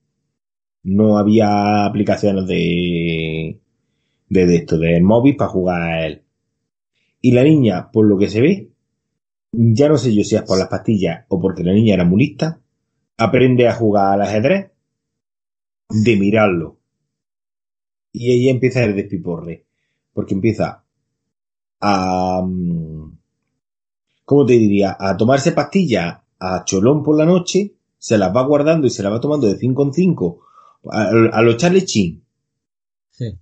No 0.84 1.18
había 1.18 1.86
aplicaciones 1.86 2.46
de, 2.46 3.60
de, 4.28 4.46
de 4.46 4.56
esto, 4.56 4.78
del 4.78 5.02
móvil 5.02 5.36
para 5.36 5.50
jugar 5.50 5.82
a 5.82 6.06
él. 6.06 6.22
Y 7.20 7.32
la 7.32 7.42
niña, 7.42 7.90
por 7.90 8.06
lo 8.06 8.18
que 8.18 8.28
se 8.28 8.40
ve, 8.40 8.70
ya 9.52 9.88
no 9.88 9.96
sé 9.96 10.14
yo 10.14 10.24
si 10.24 10.36
es 10.36 10.42
por 10.42 10.58
las 10.58 10.68
pastillas 10.68 11.24
o 11.28 11.40
porque 11.40 11.64
la 11.64 11.72
niña 11.72 11.94
era 11.94 12.04
muy 12.04 12.18
lista, 12.18 12.60
aprende 13.16 13.66
a 13.66 13.74
jugar 13.74 14.12
al 14.12 14.22
ajedrez 14.22 14.70
de 15.88 16.16
mirarlo. 16.16 16.78
Y 18.12 18.32
ella 18.32 18.50
empieza 18.50 18.84
ir 18.84 18.94
despiporre. 18.94 19.64
Porque 20.12 20.34
empieza 20.34 20.84
a... 21.80 22.42
mm, 22.44 23.18
¿Cómo 24.24 24.46
te 24.46 24.54
diría? 24.54 24.96
A 24.98 25.16
tomarse 25.16 25.52
pastillas 25.52 26.18
a 26.38 26.64
cholón 26.64 27.02
por 27.02 27.16
la 27.16 27.24
noche, 27.24 27.74
se 27.98 28.18
las 28.18 28.34
va 28.34 28.42
guardando 28.42 28.86
y 28.86 28.90
se 28.90 29.02
las 29.02 29.12
va 29.12 29.20
tomando 29.20 29.46
de 29.46 29.56
5 29.56 29.82
en 29.82 29.92
5 29.92 30.40
a, 30.90 31.08
a 31.32 31.42
los 31.42 31.56
Charlie 31.56 31.84
Chin. 31.84 32.22
Sí. 33.10 33.36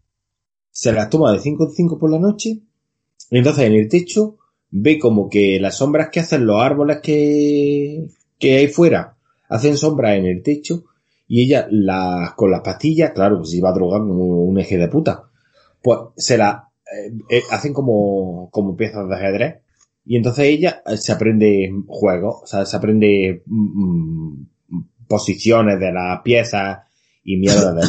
Se 0.70 0.92
las 0.92 1.10
toma 1.10 1.32
de 1.32 1.38
5 1.38 1.64
en 1.64 1.70
5 1.70 1.98
por 1.98 2.10
la 2.10 2.18
noche. 2.18 2.58
Y 3.30 3.38
entonces 3.38 3.64
en 3.64 3.74
el 3.74 3.88
techo 3.88 4.36
ve 4.70 4.98
como 4.98 5.28
que 5.28 5.58
las 5.60 5.76
sombras 5.76 6.08
que 6.10 6.20
hacen 6.20 6.46
los 6.46 6.60
árboles 6.60 7.00
que, 7.02 8.08
que 8.38 8.56
hay 8.56 8.68
fuera 8.68 9.16
hacen 9.48 9.76
sombras 9.76 10.16
en 10.16 10.26
el 10.26 10.42
techo 10.42 10.84
y 11.28 11.42
ella 11.42 11.66
las, 11.70 12.32
con 12.32 12.50
las 12.50 12.62
pastillas, 12.62 13.12
claro, 13.12 13.38
pues 13.38 13.54
iba 13.54 13.70
a 13.70 13.74
drogar 13.74 14.00
como 14.00 14.44
un 14.44 14.58
eje 14.58 14.76
de 14.78 14.88
puta. 14.88 15.24
Pues 15.82 15.98
se 16.16 16.38
las 16.38 16.64
eh, 16.92 17.12
eh, 17.30 17.42
hacen 17.50 17.72
como, 17.72 18.50
como 18.50 18.76
piezas 18.76 19.08
de 19.08 19.14
ajedrez 19.14 19.56
y 20.04 20.16
entonces 20.16 20.46
ella 20.46 20.82
eh, 20.86 20.96
se 20.96 21.12
aprende 21.12 21.70
juegos, 21.86 22.42
o 22.42 22.46
sea, 22.46 22.66
se 22.66 22.76
aprende 22.76 23.42
mm, 23.46 24.36
mm, 24.68 24.86
posiciones 25.06 25.78
de 25.78 25.92
las 25.92 26.20
piezas 26.22 26.80
y 27.24 27.36
mierda 27.36 27.72
de. 27.74 27.82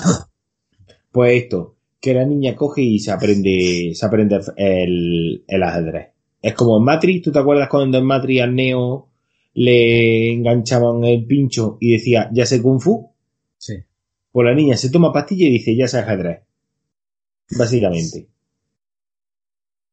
Pues 1.12 1.44
esto, 1.44 1.76
que 2.02 2.14
la 2.14 2.26
niña 2.26 2.56
coge 2.56 2.82
y 2.82 3.00
se 3.00 3.12
aprende, 3.12 3.92
se 3.94 4.06
aprende 4.06 4.40
el, 4.58 5.44
el 5.48 5.64
ajedrez. 5.64 6.08
Es 6.42 6.54
como 6.56 6.78
en 6.78 6.84
Matrix, 6.84 7.22
¿tú 7.24 7.32
te 7.32 7.40
acuerdas 7.40 7.70
cuando 7.70 7.98
en 7.98 8.06
Matrix 8.06 8.42
al 8.42 8.56
Neo 8.56 9.10
le 9.54 10.34
enganchaban 10.34 11.04
el 11.04 11.26
pincho 11.26 11.78
y 11.80 11.92
decía, 11.94 12.30
ya 12.34 12.46
sé 12.46 12.62
Kung 12.62 12.82
Fu? 12.82 13.12
Sí. 13.58 13.76
Pues 14.32 14.46
la 14.46 14.54
niña 14.56 14.76
se 14.76 14.90
toma 14.90 15.14
pastilla 15.14 15.48
y 15.48 15.52
dice, 15.52 15.76
ya 15.76 15.88
sé 15.88 16.00
ajedrez. 16.00 16.42
Básicamente. 17.58 18.28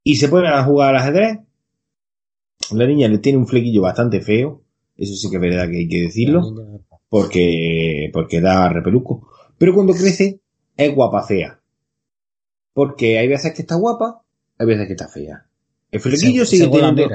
Y 0.02 0.16
se 0.16 0.28
ponen 0.28 0.52
a 0.52 0.64
jugar 0.64 0.94
al 0.94 1.02
ajedrez. 1.02 1.38
La 2.72 2.86
niña 2.86 3.08
le 3.08 3.18
tiene 3.18 3.38
un 3.38 3.46
flequillo 3.46 3.82
bastante 3.82 4.20
feo. 4.20 4.62
Eso 4.96 5.14
sí 5.14 5.28
que 5.30 5.36
es 5.36 5.42
verdad 5.42 5.68
que 5.70 5.76
hay 5.78 5.88
que 5.88 6.02
decirlo. 6.02 6.40
Niña- 6.42 6.80
Porque, 8.08 8.38
porque 8.38 8.40
da 8.40 8.68
repeluco. 8.68 9.28
Pero 9.58 9.74
cuando 9.74 9.92
crece, 9.92 10.40
es 10.76 10.94
guapa 10.94 11.22
fea. 11.26 11.60
Porque 12.72 13.18
hay 13.18 13.28
veces 13.28 13.52
que 13.52 13.62
está 13.62 13.74
guapa, 13.74 14.22
hay 14.58 14.66
veces 14.66 14.86
que 14.86 14.92
está 14.92 15.08
fea. 15.08 15.46
El 15.90 16.00
flequillo 16.00 16.46
sigue 16.46 16.68
teniendo. 16.68 17.08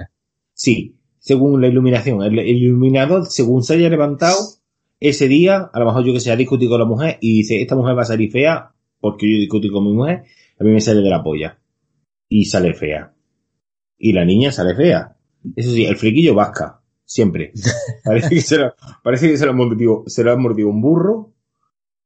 Sí, 0.54 0.96
según 1.20 1.62
la 1.62 1.68
iluminación. 1.68 2.22
El, 2.22 2.38
el 2.38 2.58
iluminador, 2.58 3.26
según 3.26 3.64
se 3.64 3.76
haya 3.76 3.90
levantado, 3.90 4.38
ese 5.00 5.28
día, 5.28 5.70
a 5.74 5.80
lo 5.80 5.86
mejor 5.86 6.06
yo 6.06 6.14
que 6.14 6.20
sé, 6.20 6.32
ha 6.32 6.36
discutido 6.36 6.72
con 6.72 6.80
la 6.80 6.86
mujer 6.86 7.18
y 7.22 7.38
dice, 7.38 7.62
esta 7.62 7.76
mujer 7.76 7.98
va 7.98 8.04
a 8.04 8.06
salir 8.06 8.32
fea 8.32 8.72
porque 9.00 9.32
yo 9.32 9.40
discutí 9.40 9.70
con 9.70 9.86
mi 9.86 9.94
mujer, 9.94 10.24
a 10.60 10.64
mí 10.64 10.72
me 10.72 10.82
sale 10.82 11.02
de 11.02 11.10
la 11.10 11.24
polla. 11.24 11.60
Y 12.28 12.46
sale 12.46 12.74
fea. 12.74 13.14
Y 13.98 14.14
la 14.14 14.26
niña 14.26 14.52
sale 14.52 14.76
fea. 14.76 15.16
Eso 15.56 15.72
sí, 15.72 15.86
el 15.86 15.96
flequillo 15.96 16.34
vasca. 16.34 16.82
Siempre. 17.06 17.52
Parece 18.04 18.30
que 18.30 18.42
se 18.42 18.58
lo, 18.58 18.74
parece 19.04 19.30
que 19.30 19.38
se 19.38 19.46
lo, 19.46 20.04
se 20.08 20.24
un 20.24 20.82
burro. 20.82 21.32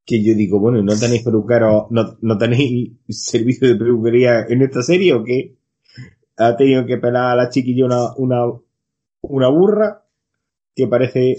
Que 0.06 0.24
yo 0.24 0.34
digo, 0.34 0.60
bueno, 0.60 0.82
¿no 0.82 0.98
tenéis 0.98 1.24
peluqueros, 1.24 1.86
no, 1.92 2.18
no 2.22 2.38
tenéis 2.38 2.94
servicio 3.10 3.68
de 3.68 3.76
peluquería 3.76 4.42
en 4.50 4.64
esta 4.64 4.82
serie 4.82 5.14
o 5.14 5.24
qué? 5.24 5.56
Ha 6.38 6.58
tenido 6.58 6.86
que 6.86 6.98
pelar 6.98 7.32
a 7.34 7.36
la 7.36 7.50
chiquilla 7.50 7.86
una, 7.86 8.14
una, 8.16 8.44
una 9.22 9.50
burra 9.50 10.04
que 10.76 10.88
parece 10.88 11.38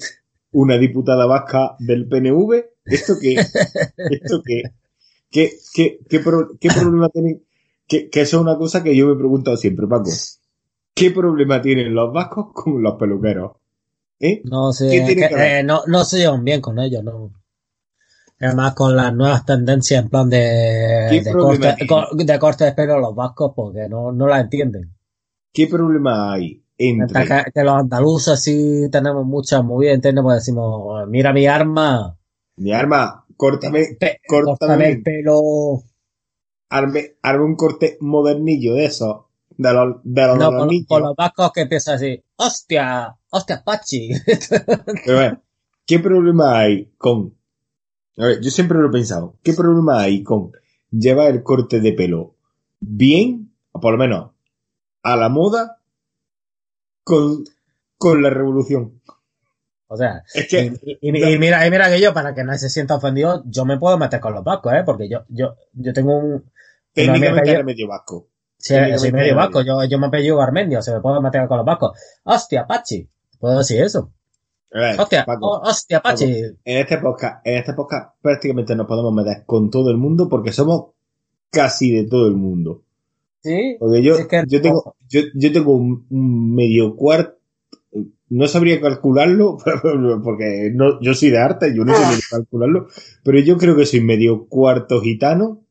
una 0.53 0.79
diputada 0.79 1.27
vasca 1.27 1.75
del 1.81 2.07
PNV. 2.09 2.65
¿Esto 2.85 3.15
qué? 3.21 3.35
¿Esto 3.35 4.43
qué? 4.45 4.63
¿Qué, 5.31 5.51
qué, 5.75 5.99
qué, 6.09 6.21
pro- 6.21 6.57
qué 6.61 6.69
problema 6.69 7.09
tenéis? 7.09 7.39
Que, 7.89 8.09
que 8.09 8.21
eso 8.21 8.37
es 8.37 8.43
una 8.43 8.57
cosa 8.57 8.85
que 8.85 8.95
yo 8.97 9.07
me 9.09 9.15
he 9.15 9.17
preguntado 9.17 9.57
siempre, 9.57 9.87
Paco. 9.89 10.11
¿Qué 11.01 11.11
problema 11.11 11.63
tienen 11.63 11.95
los 11.95 12.13
vascos 12.13 12.53
con 12.55 12.83
los 12.83 12.97
peluqueros? 12.97 13.53
¿Eh? 14.21 14.49
No 14.51 14.73
sé, 14.75 14.85
¿Qué 14.87 15.03
es 15.09 15.15
tiene 15.15 15.17
que, 15.17 15.27
que 15.27 15.37
ver? 15.37 15.61
eh, 15.61 15.63
no, 15.65 15.81
no 15.87 16.05
se 16.05 16.19
llevan 16.19 16.45
bien 16.45 16.61
con 16.61 16.79
ellos, 16.79 17.03
no. 17.03 17.33
Además 18.41 18.75
con 18.75 18.97
las 18.97 19.15
nuevas 19.15 19.45
tendencias 19.47 20.03
en 20.03 20.09
plan 20.11 20.29
de, 20.29 20.37
¿Qué 21.05 21.21
de, 21.25 21.37
corte, 21.37 21.75
de 22.25 22.39
corte 22.39 22.65
de 22.65 22.73
pelo 22.73 22.99
los 22.99 23.15
vascos 23.15 23.53
porque 23.55 23.89
no, 23.89 24.11
no 24.13 24.27
la 24.27 24.41
entienden. 24.41 24.93
¿Qué 25.53 25.69
problema 25.69 26.33
hay 26.33 26.65
entre... 26.77 27.29
Que, 27.29 27.45
que 27.55 27.63
los 27.65 27.75
andaluces 27.75 28.43
sí 28.43 28.89
tenemos 28.93 29.27
muchas 29.27 29.63
movidas 29.65 29.97
internas, 29.97 30.23
pues 30.25 30.37
decimos, 30.39 31.07
mira 31.09 31.33
mi 31.33 31.47
arma, 31.47 32.17
Mi 32.65 32.71
arma, 32.73 33.01
córtame, 33.37 33.83
pe- 33.99 34.21
córtame, 34.25 34.87
córtame 34.87 34.89
el 34.89 35.03
pelo. 35.03 35.83
arme, 36.71 37.03
arme 37.23 37.45
un 37.45 37.55
corte 37.55 37.97
modernillo 38.01 38.75
de 38.75 38.87
esos, 38.87 39.27
de 39.63 39.75
los, 39.75 39.97
de 40.05 40.27
los, 40.27 40.39
No, 40.39 40.51
de 40.51 41.01
los 41.01 41.17
vascos 41.17 41.53
que 41.53 41.61
empieza 41.61 41.93
así, 41.95 42.23
hostia, 42.37 43.15
hostia, 43.31 43.63
Pachi. 43.63 44.11
Pero 45.05 45.43
¿qué 45.87 45.99
problema 45.99 46.59
hay 46.61 46.93
con... 46.97 47.35
A 48.17 48.25
ver, 48.27 48.41
yo 48.41 48.51
siempre 48.51 48.79
lo 48.79 48.89
he 48.89 48.93
pensado. 48.93 49.37
¿Qué 49.43 49.53
problema 49.53 50.01
hay 50.01 50.23
con 50.23 50.53
llevar 50.91 51.31
el 51.31 51.43
corte 51.43 51.81
de 51.81 51.93
pelo 51.93 52.37
bien, 52.81 53.53
o 53.73 53.81
por 53.81 53.93
lo 53.93 53.99
menos 53.99 54.31
a 55.03 55.17
la 55.17 55.29
moda, 55.29 55.79
con, 57.05 57.45
con 57.99 58.23
la 58.23 58.31
revolución? 58.31 59.01
o 59.89 59.97
sea, 59.97 60.23
Es 60.35 60.49
que... 60.49 60.73
y, 60.85 61.09
y- 61.11 61.35
y 61.35 61.39
mira, 61.39 61.67
y 61.67 61.71
mira 61.71 61.91
que 61.91 62.01
yo, 62.01 62.15
para 62.15 62.35
que 62.35 62.45
nadie 62.45 62.61
se 62.61 62.71
sienta 62.71 62.95
ofendido, 62.97 63.43
yo 63.47 63.65
me 63.67 63.79
puedo 63.79 63.99
meter 63.99 64.21
con 64.21 64.33
los 64.35 64.45
vascos, 64.45 64.73
¿eh? 64.73 64.83
Porque 64.87 65.09
yo, 65.09 65.25
yo, 65.29 65.57
yo 65.73 65.93
tengo 65.93 66.17
un, 66.17 66.51
Técnicamente 66.95 67.51
era 67.51 67.63
medio 67.63 67.89
vasco. 67.89 68.29
Sí, 68.61 68.75
Técnicamente 68.75 68.99
soy 68.99 69.13
medio 69.13 69.37
vasco, 69.37 69.63
yo, 69.63 69.83
yo 69.85 69.99
me 69.99 70.09
apellido 70.09 70.37
Garmendia, 70.37 70.83
se 70.83 70.93
me 70.93 71.01
puedo 71.01 71.21
meter 71.23 71.49
con 71.49 71.57
los 71.57 71.67
vascos. 71.67 71.99
Hostia, 72.25 72.67
Pachi. 72.67 73.09
Puedo 73.39 73.59
decir 73.59 73.83
eso. 73.83 74.13
Hostia, 74.99 75.25
hostia, 75.41 76.01
Pachi. 76.01 76.25
En 76.65 76.79
este 76.79 76.99
podcast, 76.99 77.45
en 77.47 77.57
este 77.57 77.73
podcast 77.73 78.15
prácticamente 78.21 78.77
nos 78.77 78.87
podemos 78.87 79.15
meter 79.15 79.45
con 79.47 79.71
todo 79.71 79.91
el 79.91 79.97
mundo 79.97 80.29
porque 80.29 80.53
somos 80.53 80.91
casi 81.51 81.91
de 81.91 82.05
todo 82.05 82.27
el 82.29 82.35
mundo. 82.35 82.83
Sí. 83.43 83.77
Porque 83.81 84.03
yo, 84.03 84.17
yo 84.47 84.61
tengo, 84.61 84.95
yo, 85.09 85.23
yo 85.35 85.53
tengo 85.53 85.75
un, 85.75 86.55
medio 86.55 86.95
cuarto, 86.97 87.39
no 88.29 88.47
sabría 88.47 88.79
calcularlo, 88.79 89.57
porque 90.23 90.71
no, 90.75 91.01
yo 91.01 91.15
soy 91.15 91.31
de 91.31 91.39
arte, 91.39 91.75
yo 91.75 91.87
no 91.87 91.95
sé 91.95 92.23
calcularlo, 92.31 92.89
pero 93.25 93.39
yo 93.41 93.57
creo 93.57 93.75
que 93.75 93.87
soy 93.87 94.03
medio 94.03 94.47
cuarto 94.49 95.01
gitano, 95.01 95.63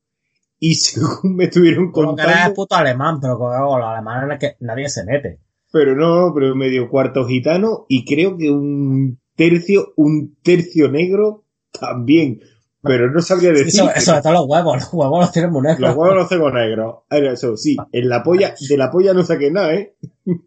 y 0.62 0.76
según 0.76 1.36
me 1.36 1.46
estuvieron 1.46 1.92
contando... 1.92 2.24
que 2.24 2.40
eres 2.40 2.54
puto 2.54 2.76
alemán, 2.76 3.20
pero 3.22 3.38
con 3.38 3.52
los 3.52 3.88
alemanes 3.88 4.34
es 4.34 4.40
que 4.40 4.58
nadie 4.66 4.90
se 4.90 5.06
mete. 5.06 5.40
Pero 5.72 5.96
no, 5.96 6.34
pero 6.34 6.56
medio 6.56 6.90
cuarto 6.90 7.26
gitano, 7.26 7.86
y 7.88 8.04
creo 8.04 8.38
que 8.38 8.50
un 8.50 9.20
tercio, 9.36 9.94
un 9.96 10.36
tercio 10.42 10.90
negro 10.90 11.46
también. 11.72 12.42
Pero 12.82 13.12
no 13.12 13.22
sabría 13.22 13.52
decir. 13.52 13.68
Eso, 13.68 13.92
eso 13.94 14.16
están 14.16 14.34
los 14.34 14.46
huevos, 14.48 14.76
los 14.76 14.94
huevos 14.94 15.20
los 15.20 15.32
tienen 15.32 15.52
muy 15.52 15.62
negros. 15.62 15.82
Los 15.82 15.96
huevos 15.96 16.16
los 16.16 16.30
tengo 16.30 16.50
negros. 16.50 17.04
Eso, 17.10 17.58
sí, 17.58 17.76
en 17.92 18.10
la 18.10 18.24
polla, 18.24 18.56
de 18.58 18.78
la 18.78 18.90
polla 18.90 19.14
no 19.14 19.24
saqué 19.24 19.52
nada, 19.52 19.74
¿eh? 19.76 19.96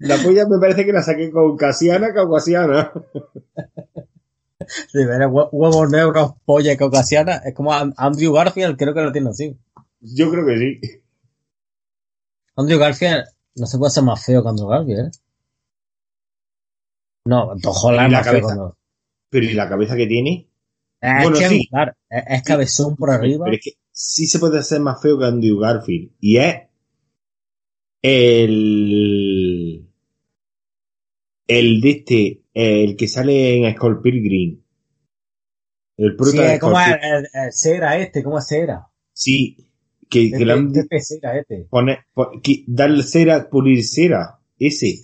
La 0.00 0.16
polla 0.16 0.46
me 0.48 0.60
parece 0.60 0.86
que 0.86 0.92
la 0.92 1.02
saqué 1.02 1.28
con 1.30 1.56
casiana, 1.56 2.14
caucasiana. 2.14 2.92
Sí, 4.92 4.98
huevos 5.52 5.90
negros, 5.90 6.32
polla 6.44 6.76
caucasiana. 6.76 7.36
Es 7.44 7.54
como 7.54 7.72
Andrew 7.72 8.32
Garfield, 8.32 8.76
creo 8.76 8.94
que 8.94 9.02
lo 9.02 9.12
tiene 9.12 9.30
así. 9.30 9.56
Yo 10.00 10.30
creo 10.30 10.46
que 10.46 10.58
sí. 10.58 11.02
Andrew 12.56 12.78
Garfield 12.78 13.24
no 13.56 13.66
se 13.66 13.78
puede 13.78 13.90
ser 13.90 14.04
más 14.04 14.24
feo 14.24 14.42
que 14.42 14.48
Andrew 14.48 14.68
Garfield, 14.68 15.08
¿eh? 15.08 15.10
No, 17.24 17.52
ojalá 17.64 18.08
la 18.08 18.22
cabeza. 18.22 18.74
Pero 19.30 19.46
¿y 19.46 19.52
la 19.52 19.68
cabeza 19.68 19.96
que 19.96 20.06
tiene? 20.06 20.48
Es 21.00 21.22
bueno, 21.22 21.38
que 21.38 21.48
sí. 21.48 21.68
es, 22.08 22.42
cabezón 22.42 22.96
por 22.96 23.10
arriba. 23.10 23.44
Pero 23.44 23.56
es 23.56 23.62
que 23.62 23.72
sí 23.92 24.26
se 24.26 24.38
puede 24.38 24.58
hacer 24.58 24.80
más 24.80 25.00
feo 25.00 25.18
que 25.18 25.26
Andrew 25.26 25.58
Garfield. 25.58 26.12
Y 26.20 26.38
es 26.38 26.62
el 28.02 29.27
el 31.48 31.80
de 31.80 31.90
este, 31.90 32.42
el 32.54 32.96
que 32.96 33.08
sale 33.08 33.56
en 33.56 33.74
Skull 33.74 34.00
Pilgrim. 34.00 34.62
El 35.96 36.14
prota 36.14 36.52
sí, 36.52 36.58
¿cómo 36.60 36.76
cera 37.50 37.98
este? 37.98 38.22
¿Cómo 38.22 38.38
es 38.38 38.46
cera? 38.46 38.86
Sí, 39.12 39.56
que, 40.08 40.30
que 40.30 40.52
han... 40.52 40.72
cera 41.00 41.38
este. 41.38 41.66
Pone, 41.68 41.98
que, 42.42 42.64
darle 42.68 43.02
cera, 43.02 43.48
pulir 43.50 43.82
cera. 43.82 44.38
Ese. 44.58 45.00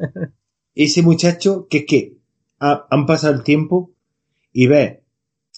ese 0.74 1.02
muchacho 1.02 1.68
que 1.68 1.78
es 1.78 1.86
que 1.86 2.16
han 2.58 3.06
pasado 3.06 3.34
el 3.34 3.42
tiempo 3.42 3.92
y 4.52 4.66
ve 4.66 5.02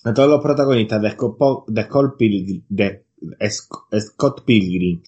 a 0.05 0.13
todos 0.13 0.29
los 0.29 0.43
protagonistas 0.43 1.01
de 1.01 1.11
Scott, 1.13 1.69
de 1.69 1.87
Pilgrim, 2.19 2.65
de 2.69 3.05
Scott 3.49 4.45
Pilgrim 4.45 5.03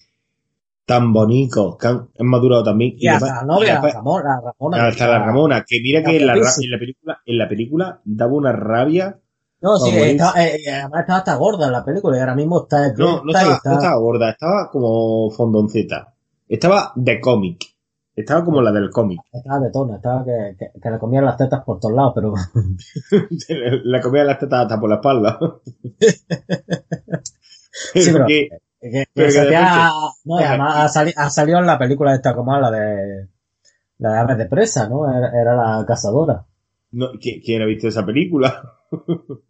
tan 0.91 1.13
bonito, 1.13 1.77
que 1.77 1.87
han, 1.87 2.09
madurado 2.19 2.65
también. 2.65 2.95
Y, 2.97 3.07
hasta 3.07 3.35
la 3.35 3.43
novia, 3.43 3.75
la 3.75 3.93
Ramona, 3.93 4.41
Ramona. 4.43 4.87
Hasta 4.87 5.07
la 5.07 5.19
Ramona, 5.25 5.63
que 5.65 5.79
mira 5.79 6.03
que 6.03 6.17
en 6.17 6.27
la, 6.27 6.33
en 6.33 6.41
la, 6.69 6.77
película, 6.77 7.21
en 7.25 7.37
la 7.37 7.47
película 7.47 8.01
daba 8.03 8.33
una 8.33 8.51
rabia. 8.51 9.17
No, 9.61 9.77
sí, 9.77 9.89
eh, 9.95 10.17
eh, 10.17 10.69
además 10.69 11.01
estaba 11.01 11.19
hasta 11.19 11.35
gorda 11.35 11.67
en 11.67 11.71
la 11.71 11.85
película 11.85 12.17
y 12.17 12.19
ahora 12.19 12.35
mismo 12.35 12.63
está... 12.63 12.91
No, 12.91 13.23
no 13.23 13.31
estaba, 13.31 13.61
no 13.63 13.73
estaba 13.73 13.95
gorda, 13.95 14.31
estaba 14.31 14.69
como 14.69 15.31
fondonceta. 15.31 16.13
Estaba 16.49 16.91
de 16.95 17.21
cómic. 17.21 17.63
Estaba 18.13 18.43
como 18.43 18.61
la 18.61 18.73
del 18.73 18.89
cómic. 18.89 19.21
Estaba 19.31 19.59
de 19.61 19.71
tono, 19.71 19.95
estaba 19.95 20.25
que, 20.25 20.57
que, 20.59 20.89
le 20.89 20.99
comían 20.99 21.23
las 21.23 21.37
tetas 21.37 21.63
por 21.63 21.79
todos 21.79 21.95
lados, 21.95 22.11
pero... 22.13 22.33
le 23.85 24.01
comían 24.01 24.27
las 24.27 24.39
tetas 24.39 24.63
hasta 24.63 24.77
por 24.77 24.89
la 24.89 24.95
espalda. 24.95 25.39
sí, 27.93 28.09
pero, 28.11 28.25
que, 28.25 28.49
no, 30.25 30.37
además 30.37 30.97
ha, 31.15 31.29
salido 31.29 31.59
en 31.59 31.67
la 31.67 31.77
película 31.77 32.15
esta 32.15 32.33
como 32.33 32.57
la 32.59 32.71
de 32.71 33.27
la 33.99 34.13
de 34.13 34.19
Aves 34.19 34.37
de 34.37 34.45
Presa, 34.47 34.89
¿no? 34.89 35.07
Era, 35.07 35.55
la 35.55 35.85
cazadora. 35.87 36.45
No, 36.91 37.11
¿quién, 37.19 37.61
ha 37.61 37.65
visto 37.65 37.87
esa 37.87 38.05
película? 38.05 38.61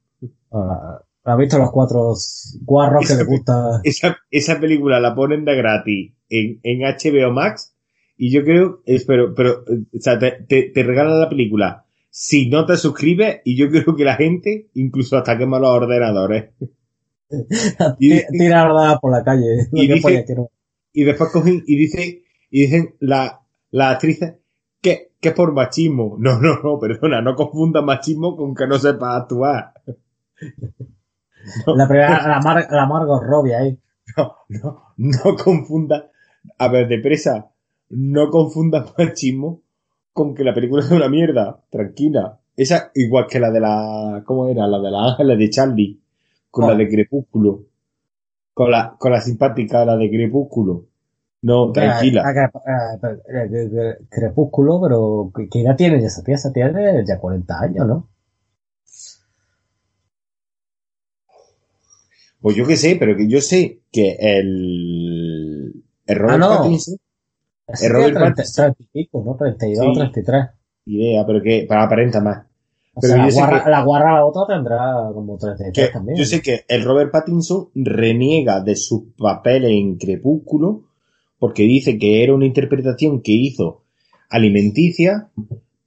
Ah, 0.54 1.02
ha 1.24 1.36
visto 1.38 1.58
los 1.58 1.72
cuatro 1.72 2.14
guarros 2.62 3.08
que 3.08 3.16
le 3.16 3.24
gusta. 3.24 3.80
Esa, 3.84 4.18
esa 4.30 4.60
película 4.60 5.00
la 5.00 5.16
ponen 5.16 5.46
de 5.46 5.56
gratis 5.56 6.14
en, 6.30 6.60
en 6.62 6.82
HBO 6.82 7.32
Max 7.32 7.74
y 8.18 8.32
yo 8.32 8.44
creo, 8.44 8.82
espero, 8.86 9.34
pero, 9.34 9.64
o 9.64 10.00
sea, 10.00 10.20
te, 10.20 10.44
te, 10.48 10.72
te 10.72 10.84
regalan 10.84 11.22
la 11.22 11.30
película 11.30 11.86
si 12.12 12.50
no 12.50 12.66
te 12.66 12.76
suscribes 12.76 13.40
y 13.46 13.56
yo 13.56 13.70
creo 13.70 13.96
que 13.96 14.04
la 14.04 14.16
gente 14.16 14.68
incluso 14.76 15.18
hasta 15.18 15.38
quema 15.38 15.60
los 15.60 15.70
ordenadores. 15.70 16.52
Tira 17.98 19.00
por 19.00 19.12
la 19.12 19.24
calle. 19.24 19.68
Y, 20.94 21.06
después 21.06 21.32
cogen 21.32 21.64
y 21.66 21.78
dicen, 21.78 22.22
y 22.50 22.64
dicen 22.64 22.96
la, 23.00 23.40
la 23.70 23.92
actrices 23.92 24.36
que, 24.82 25.14
que 25.22 25.30
es 25.30 25.36
por 25.36 25.54
machismo. 25.54 26.18
No, 26.20 26.40
no, 26.42 26.62
no, 26.62 26.80
perdona, 26.80 27.22
no 27.22 27.36
confunda 27.36 27.82
machismo 27.82 28.36
con 28.36 28.54
que 28.54 28.68
no 28.68 28.78
sepa 28.78 29.16
actuar. 29.16 29.74
La 31.66 31.88
primera, 31.88 32.28
la, 32.28 32.42
Mar, 32.42 32.68
la 32.70 32.86
Margot 32.86 33.24
Robbie 33.24 33.56
ahí. 33.56 33.80
No, 34.18 34.36
no, 34.50 34.84
no 34.98 35.36
confunda. 35.42 36.12
A 36.58 36.68
ver, 36.68 36.88
depresa, 36.90 37.52
no 37.90 38.30
confunda 38.30 38.86
machismo 38.98 39.62
con 40.12 40.36
que 40.36 40.44
la 40.44 40.54
película 40.54 40.84
es 40.84 40.92
una 40.92 41.08
mierda. 41.08 41.64
Tranquila. 41.70 42.40
Esa, 42.56 42.92
igual 42.96 43.28
que 43.28 43.40
la 43.40 43.50
de 43.50 43.62
la, 43.62 44.24
¿cómo 44.26 44.50
era? 44.50 44.68
La 44.68 44.80
de 44.80 44.92
la 44.92 45.06
Ángeles 45.06 45.38
de 45.38 45.50
Charlie 45.50 46.01
con 46.52 46.68
la 46.68 46.76
de 46.76 46.88
Crepúsculo. 46.88 47.64
Con 48.54 48.70
la, 48.70 48.96
con 49.00 49.12
la 49.12 49.22
simpática, 49.22 49.86
la 49.86 49.96
de 49.98 50.10
Crepúsculo. 50.10 50.86
No, 51.44 51.72
tranquila. 51.72 52.24
Crepúsculo, 54.10 54.82
pero 54.82 55.32
¿qué 55.50 55.62
edad 55.62 55.76
tiene 55.76 55.98
esa 55.98 56.22
pieza? 56.24 56.52
Tiene 56.54 57.04
ya 57.06 57.18
40 57.18 57.60
años, 57.60 57.88
¿no? 57.88 58.10
Pues 62.42 62.56
yo 62.56 62.66
qué 62.66 62.76
sé, 62.76 62.98
pero 63.00 63.16
que 63.16 63.28
yo 63.28 63.40
sé 63.40 63.82
que 63.92 64.18
el, 64.20 65.84
el 66.06 66.16
Robert 66.16 66.36
ah, 66.36 66.38
no. 66.38 66.58
Pattinson. 66.58 66.98
El 67.68 67.90
Robert 67.92 68.14
30, 68.14 68.20
Pattinson. 68.20 68.66
30 68.76 68.84
y 68.84 68.86
pico, 68.88 69.24
¿no? 69.26 69.36
32 69.36 69.88
o 69.88 69.94
33. 69.94 70.46
Idea, 70.86 71.26
pero 71.26 71.42
que 71.42 71.66
para 71.68 71.84
aparenta 71.84 72.20
más. 72.20 72.46
Pero 73.00 73.16
la, 73.16 73.30
guarra, 73.32 73.70
la 73.70 73.84
guarra 73.84 74.16
la 74.16 74.26
otra 74.26 74.54
tendrá 74.54 75.12
como 75.14 75.38
33 75.38 75.92
también. 75.94 76.18
Yo 76.18 76.26
sé 76.26 76.42
que 76.42 76.66
el 76.68 76.84
Robert 76.84 77.12
Pattinson 77.12 77.70
reniega 77.74 78.60
de 78.62 78.76
su 78.76 79.14
papel 79.14 79.66
en 79.66 79.98
Crepúsculo 79.98 80.84
porque 81.40 81.64
dice 81.64 81.98
que 81.98 82.24
era 82.24 82.36
una 82.36 82.46
interpretación 82.46 83.22
que 83.22 83.32
hizo 83.32 83.84
alimenticia, 84.30 85.30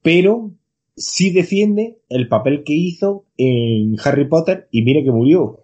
pero 0.01 0.51
sí 0.95 1.31
defiende 1.31 1.99
el 2.09 2.27
papel 2.27 2.63
que 2.63 2.73
hizo 2.73 3.25
en 3.37 3.95
Harry 4.03 4.27
Potter 4.27 4.67
y 4.71 4.83
mira 4.83 5.03
que 5.03 5.11
murió. 5.11 5.61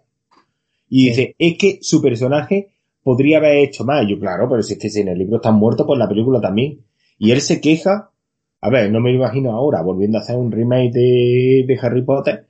Y 0.90 1.10
dice, 1.10 1.36
es 1.40 1.58
que 1.58 1.80
su 1.82 2.02
personaje 2.02 2.70
podría 3.04 3.38
haber 3.38 3.58
hecho 3.58 3.84
más. 3.84 4.06
yo, 4.08 4.20
claro, 4.20 4.48
pero 4.50 4.62
si 4.62 4.74
es 4.74 4.80
que 4.80 4.90
si 4.90 5.02
en 5.02 5.10
el 5.10 5.18
libro 5.18 5.38
está 5.38 5.52
muerto, 5.52 5.86
pues 5.86 5.98
la 5.98 6.08
película 6.08 6.40
también. 6.40 6.82
Y 7.18 7.32
él 7.32 7.42
se 7.42 7.62
queja 7.62 8.12
a 8.62 8.70
ver, 8.70 8.92
no 8.92 9.00
me 9.00 9.12
imagino 9.12 9.52
ahora 9.52 9.82
volviendo 9.82 10.20
a 10.20 10.22
hacer 10.22 10.38
un 10.38 10.52
remake 10.52 10.92
de, 10.94 11.80
Harry 11.82 12.04
Potter, 12.04 12.46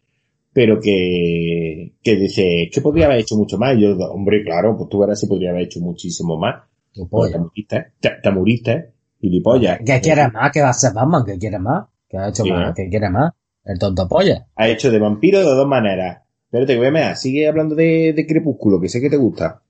pero 0.51 0.79
que, 0.79 1.93
que 2.03 2.15
dice, 2.17 2.69
que 2.71 2.81
podría 2.81 3.05
haber 3.05 3.19
hecho 3.19 3.37
mucho 3.37 3.57
más. 3.57 3.77
yo, 3.77 3.95
hombre, 4.09 4.43
claro, 4.43 4.75
pues 4.77 4.89
tú 4.89 4.99
verás 4.99 5.19
si 5.19 5.27
podría 5.27 5.51
haber 5.51 5.63
hecho 5.63 5.79
muchísimo 5.79 6.37
más. 6.37 6.63
Pues 7.09 7.31
te 7.31 7.39
muriste, 7.39 7.93
te, 8.01 8.09
te 8.21 8.31
muriste, 8.31 8.91
gilipollas. 9.21 9.79
¿Qué 9.85 10.01
quieres 10.01 10.33
más? 10.33 10.51
¿Qué 10.51 10.61
va 10.61 10.69
a 10.69 10.73
ser 10.73 10.93
Batman? 10.93 11.23
¿Qué 11.25 11.37
quieres 11.37 11.61
más? 11.61 11.85
¿Qué 12.09 12.17
ha 12.17 12.27
hecho 12.27 12.45
más? 12.45 12.75
¿Qué 12.75 12.89
quieres 12.89 13.09
más? 13.09 13.31
El 13.63 13.79
tonto 13.79 14.05
polla. 14.09 14.47
Ha 14.55 14.67
hecho 14.67 14.91
de 14.91 14.99
vampiro 14.99 15.39
de 15.39 15.45
dos 15.45 15.67
maneras. 15.67 16.23
Espérate, 16.43 16.75
voy 16.75 16.87
a 16.87 16.91
mirar. 16.91 17.15
Sigue 17.15 17.47
hablando 17.47 17.73
de, 17.75 18.11
de 18.13 18.27
Crepúsculo, 18.27 18.81
que 18.81 18.89
sé 18.89 18.99
que 18.99 19.09
te 19.09 19.15
gusta. 19.15 19.61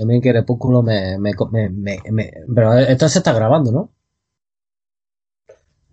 A 0.00 0.04
mí 0.04 0.20
Crepúsculo 0.20 0.84
me, 0.84 1.18
me, 1.18 1.32
me, 1.50 1.98
me, 2.12 2.32
Pero 2.54 2.78
esto 2.78 3.08
se 3.08 3.18
está 3.18 3.32
grabando, 3.32 3.72
¿no? 3.72 3.90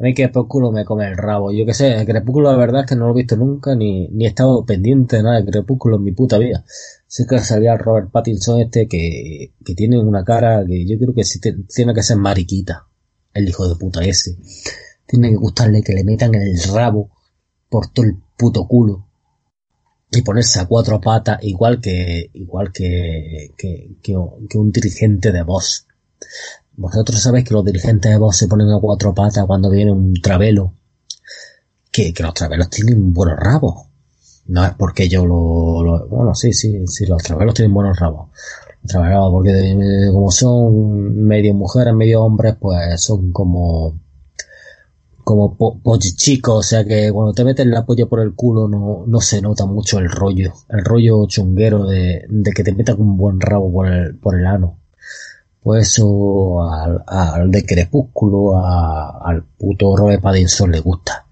A 0.01 0.03
mí 0.03 0.15
Crepúsculo 0.15 0.71
me 0.71 0.83
come 0.83 1.05
el 1.07 1.15
rabo. 1.15 1.51
Yo 1.51 1.63
qué 1.63 1.75
sé, 1.75 2.03
Crepúsculo 2.07 2.51
la 2.51 2.57
verdad 2.57 2.81
es 2.81 2.87
que 2.87 2.95
no 2.95 3.05
lo 3.05 3.11
he 3.11 3.17
visto 3.17 3.35
nunca, 3.35 3.75
ni, 3.75 4.07
ni 4.07 4.25
he 4.25 4.29
estado 4.29 4.65
pendiente 4.65 5.17
de 5.17 5.21
nada 5.21 5.39
de 5.39 5.51
Crepúsculo 5.51 5.97
en 5.97 6.03
mi 6.03 6.11
puta 6.11 6.39
vida. 6.39 6.65
Sé 7.05 7.27
que 7.27 7.37
salía 7.37 7.77
Robert 7.77 8.09
Pattinson 8.09 8.61
este 8.61 8.87
que, 8.87 9.53
que 9.63 9.75
tiene 9.75 9.99
una 9.99 10.23
cara 10.23 10.65
que 10.65 10.87
yo 10.87 10.97
creo 10.97 11.13
que 11.13 11.23
sí 11.23 11.39
tiene 11.39 11.93
que 11.93 12.01
ser 12.01 12.17
mariquita. 12.17 12.87
El 13.31 13.47
hijo 13.47 13.69
de 13.69 13.75
puta 13.75 14.03
ese. 14.03 14.37
Tiene 15.05 15.29
que 15.29 15.35
gustarle 15.35 15.83
que 15.83 15.93
le 15.93 16.03
metan 16.03 16.33
el 16.33 16.59
rabo 16.73 17.11
por 17.69 17.91
todo 17.91 18.07
el 18.07 18.17
puto 18.35 18.67
culo. 18.67 19.05
Y 20.09 20.23
ponerse 20.23 20.59
a 20.59 20.65
cuatro 20.65 20.99
patas 20.99 21.37
igual 21.43 21.79
que, 21.79 22.31
igual 22.33 22.71
que, 22.71 23.53
que, 23.55 23.97
que, 24.01 24.15
que 24.49 24.57
un 24.57 24.71
dirigente 24.71 25.31
de 25.31 25.43
voz 25.43 25.85
vosotros 26.81 27.21
sabéis 27.21 27.45
que 27.45 27.53
los 27.53 27.65
dirigentes 27.65 28.11
de 28.11 28.17
Vox 28.17 28.37
se 28.37 28.47
ponen 28.47 28.69
a 28.71 28.79
cuatro 28.81 29.13
patas 29.13 29.45
cuando 29.45 29.69
viene 29.69 29.91
un 29.91 30.13
travelo. 30.15 30.73
Que, 31.91 32.13
que 32.13 32.23
los 32.23 32.33
travelos 32.33 32.69
tienen 32.69 33.13
buenos 33.13 33.37
rabos. 33.39 33.85
No 34.47 34.65
es 34.65 34.71
porque 34.75 35.09
yo 35.09 35.25
lo, 35.25 35.83
lo- 35.83 36.07
bueno, 36.07 36.33
sí, 36.35 36.53
sí, 36.53 36.85
sí, 36.87 37.05
los 37.05 37.21
travelos 37.23 37.53
tienen 37.55 37.73
buenos 37.73 37.99
rabos. 37.99 38.29
Los 38.83 38.91
travelos, 38.91 39.29
porque 39.31 40.09
como 40.11 40.31
son 40.31 41.15
medio 41.25 41.53
mujeres, 41.53 41.93
medio 41.93 42.23
hombres, 42.23 42.55
pues 42.59 43.01
son 43.01 43.31
como, 43.31 43.99
como 45.23 45.55
po 45.57 45.79
chicos, 45.99 46.57
o 46.59 46.63
sea 46.63 46.83
que 46.85 47.11
cuando 47.11 47.33
te 47.33 47.43
metes 47.43 47.65
la 47.67 47.85
polla 47.85 48.05
por 48.07 48.19
el 48.21 48.33
culo 48.35 48.67
no, 48.67 49.03
no 49.07 49.21
se 49.21 49.41
nota 49.41 49.65
mucho 49.65 49.99
el 49.99 50.09
rollo, 50.09 50.53
el 50.69 50.83
rollo 50.83 51.25
chunguero 51.27 51.85
de, 51.85 52.25
de 52.29 52.51
que 52.51 52.63
te 52.63 52.73
metan 52.73 52.99
un 52.99 53.17
buen 53.17 53.39
rabo 53.39 53.71
por 53.71 53.87
el, 53.87 54.17
por 54.17 54.37
el 54.39 54.45
ano. 54.47 54.79
Pues 55.63 55.99
al, 55.99 57.03
al 57.07 57.51
de 57.51 57.65
Crepúsculo, 57.65 58.57
al 58.65 59.43
puto 59.57 59.95
Robert 59.95 60.21
Pattinson 60.21 60.71
le 60.71 60.79
gusta. 60.79 61.25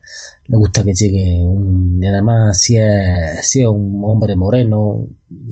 Le 0.46 0.58
gusta 0.58 0.84
que 0.84 0.94
llegue 0.94 1.44
un, 1.44 2.00
y 2.02 2.08
además 2.08 2.60
si 2.60 2.78
es, 2.78 3.46
si 3.48 3.62
es 3.62 3.68
un 3.68 4.02
hombre 4.04 4.36
moreno, 4.36 5.08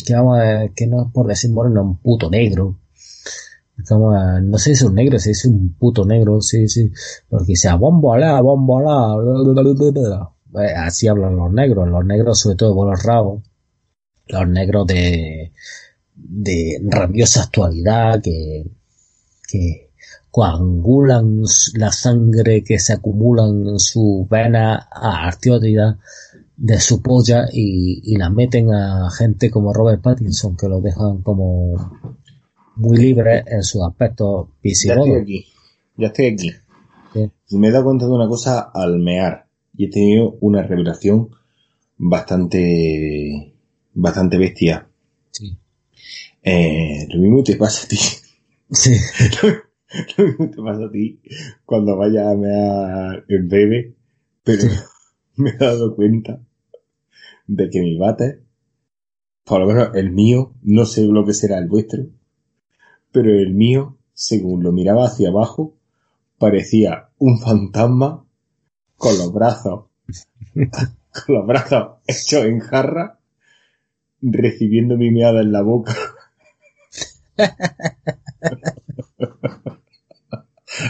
que 0.05 0.13
vamos 0.15 0.39
a, 0.39 0.67
que 0.75 0.87
no 0.87 1.03
es 1.05 1.11
por 1.11 1.27
decir 1.27 1.51
moreno, 1.51 1.81
un 1.83 1.97
puto 1.97 2.29
negro. 2.29 2.77
A- 3.89 4.39
no 4.41 4.57
sé 4.57 4.65
si 4.65 4.71
es 4.71 4.81
un 4.83 4.95
negro, 4.95 5.19
si 5.19 5.31
es 5.31 5.45
un 5.45 5.73
puto 5.73 6.03
negro, 6.05 6.41
sí, 6.41 6.67
sí, 6.67 6.91
porque 7.29 7.55
sea 7.55 7.75
bombo 7.75 8.13
alá, 8.13 8.41
bombo 8.41 8.79
alá, 8.79 9.15
bla, 9.15 9.53
bla, 9.53 9.61
bla, 9.61 9.73
bla, 9.91 9.91
bla. 10.51 10.63
Eh, 10.63 10.73
así 10.75 11.07
hablan 11.07 11.35
los 11.35 11.51
negros, 11.53 11.87
los 11.87 12.05
negros 12.05 12.39
sobre 12.39 12.55
todo 12.55 12.69
de 12.69 12.75
buenos 12.75 13.03
rabos, 13.03 13.43
los 14.27 14.47
negros 14.49 14.87
de, 14.87 15.53
de 16.17 16.79
rabiosa 16.83 17.43
actualidad 17.43 18.21
que, 18.21 18.65
que 19.47 19.91
coagulan 20.31 21.43
la 21.75 21.91
sangre 21.91 22.63
que 22.63 22.79
se 22.79 22.93
acumula 22.93 23.47
en 23.47 23.79
su 23.79 24.27
vena 24.29 24.87
arterial 24.91 25.99
de 26.55 26.79
su 26.79 27.01
polla 27.01 27.45
y, 27.51 28.01
y 28.03 28.17
la 28.17 28.29
meten 28.29 28.73
a 28.73 29.09
gente 29.11 29.51
como 29.51 29.73
Robert 29.73 30.01
Pattinson 30.01 30.57
que 30.57 30.67
lo 30.67 30.81
dejan 30.81 31.21
como 31.21 31.91
muy 32.77 32.97
libre 32.97 33.43
en 33.47 33.63
sus 33.63 33.81
aspectos 33.83 34.47
Ya 34.63 34.93
estoy 34.93 35.13
aquí. 35.13 35.45
Ya 35.97 36.07
estoy 36.07 36.25
aquí. 36.27 36.51
Sí. 37.13 37.31
Y 37.49 37.57
me 37.57 37.67
he 37.67 37.71
dado 37.71 37.85
cuenta 37.85 38.05
de 38.05 38.11
una 38.11 38.27
cosa 38.27 38.71
al 38.73 38.99
mear. 38.99 39.47
Y 39.75 39.85
he 39.85 39.89
tenido 39.89 40.37
una 40.41 40.63
revelación 40.63 41.29
bastante, 41.97 43.53
bastante 43.93 44.37
bestia. 44.37 44.87
Eh, 46.49 47.05
lo 47.09 47.19
mismo 47.19 47.43
te 47.43 47.57
pasa 47.57 47.85
a 47.85 47.89
ti. 47.89 47.97
Sí. 48.71 48.95
lo 50.17 50.25
mismo 50.25 50.49
te 50.49 50.61
pasa 50.61 50.85
a 50.85 50.91
ti 50.91 51.19
cuando 51.65 51.97
vayas 51.97 52.27
a 52.27 52.35
mear 52.35 53.25
en 53.27 53.49
bebé. 53.49 53.95
Pero 54.43 54.61
Sí. 54.61 54.69
me 55.35 55.49
he 55.49 55.57
dado 55.57 55.93
cuenta 55.95 56.39
de 57.47 57.69
que 57.69 57.81
mi 57.81 57.97
bate, 57.97 58.43
por 59.43 59.59
lo 59.59 59.67
menos 59.67 59.89
el 59.95 60.11
mío, 60.11 60.53
no 60.63 60.85
sé 60.85 61.05
lo 61.05 61.25
que 61.25 61.33
será 61.33 61.57
el 61.57 61.67
vuestro, 61.67 62.07
pero 63.11 63.29
el 63.37 63.53
mío, 63.53 63.97
según 64.13 64.63
lo 64.63 64.71
miraba 64.71 65.05
hacia 65.05 65.29
abajo, 65.29 65.75
parecía 66.37 67.09
un 67.17 67.39
fantasma 67.39 68.25
con 68.95 69.17
los 69.17 69.33
brazos, 69.33 69.85
con 70.55 71.35
los 71.35 71.45
brazos 71.45 71.97
hechos 72.07 72.45
en 72.45 72.59
jarra, 72.59 73.19
recibiendo 74.21 74.97
mi 74.97 75.11
meada 75.11 75.41
en 75.41 75.51
la 75.51 75.61
boca. 75.61 75.93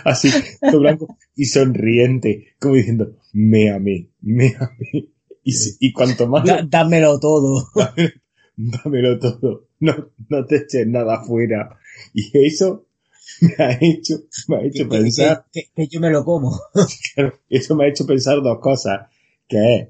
Así, 0.03 0.29
todo 0.59 0.79
blanco 0.79 1.17
y 1.35 1.45
sonriente, 1.45 2.47
como 2.59 2.75
diciendo, 2.75 3.15
méame, 3.33 4.09
méame. 4.21 5.09
Y, 5.43 5.51
si- 5.53 5.77
y 5.79 5.93
cuanto 5.93 6.27
más 6.27 6.43
Da- 6.45 6.65
dámelo 6.67 7.19
todo. 7.19 7.67
dámelo 8.57 9.19
todo, 9.19 9.67
no, 9.79 10.09
no 10.29 10.45
te 10.45 10.57
eches 10.57 10.87
nada 10.87 11.15
afuera. 11.21 11.77
Y 12.13 12.31
eso 12.45 12.87
me 13.41 13.63
ha 13.63 13.77
hecho, 13.79 14.15
me 14.47 14.57
ha 14.57 14.61
hecho 14.63 14.89
Que, 14.89 14.97
pensar, 14.97 15.45
que- 15.53 15.63
que- 15.63 15.69
que 15.75 15.87
yo 15.87 15.99
me 16.01 16.09
lo 16.09 16.25
como. 16.25 16.59
eso 17.49 17.75
me 17.75 17.85
ha 17.85 17.89
hecho 17.89 18.05
pensar 18.05 18.41
dos 18.41 18.59
cosas, 18.59 19.07
que 19.47 19.75
es, 19.75 19.87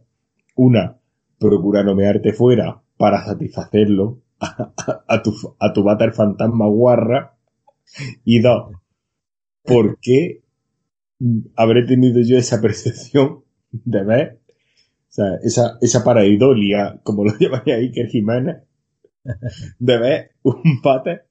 una, 0.55 0.99
procura 1.39 1.83
no 1.83 1.95
mearte 1.95 2.33
fuera 2.33 2.81
para 2.97 3.23
satisfacerlo 3.25 4.21
a, 4.39 4.73
a- 4.77 5.03
a 5.07 5.21
tu, 5.23 5.33
a 5.59 5.73
tu 5.73 5.83
váter 5.83 6.13
fantasma 6.13 6.67
guarra, 6.67 7.33
y 8.25 8.39
dos, 8.41 8.73
¿por 9.63 9.99
qué 10.01 10.43
habré 11.55 11.83
tenido 11.85 12.21
yo 12.21 12.37
esa 12.37 12.61
percepción 12.61 13.43
de 13.71 14.03
ver, 14.03 14.39
o 14.47 15.11
sea, 15.11 15.25
esa, 15.43 15.77
esa 15.81 16.03
paraidolia, 16.03 16.99
como 17.03 17.23
lo 17.25 17.37
llamaría 17.39 17.75
Iker 17.77 18.07
Jiménez, 18.09 18.57
de 19.79 19.97
ver 19.97 20.31
un 20.43 20.81
pate 20.81 21.21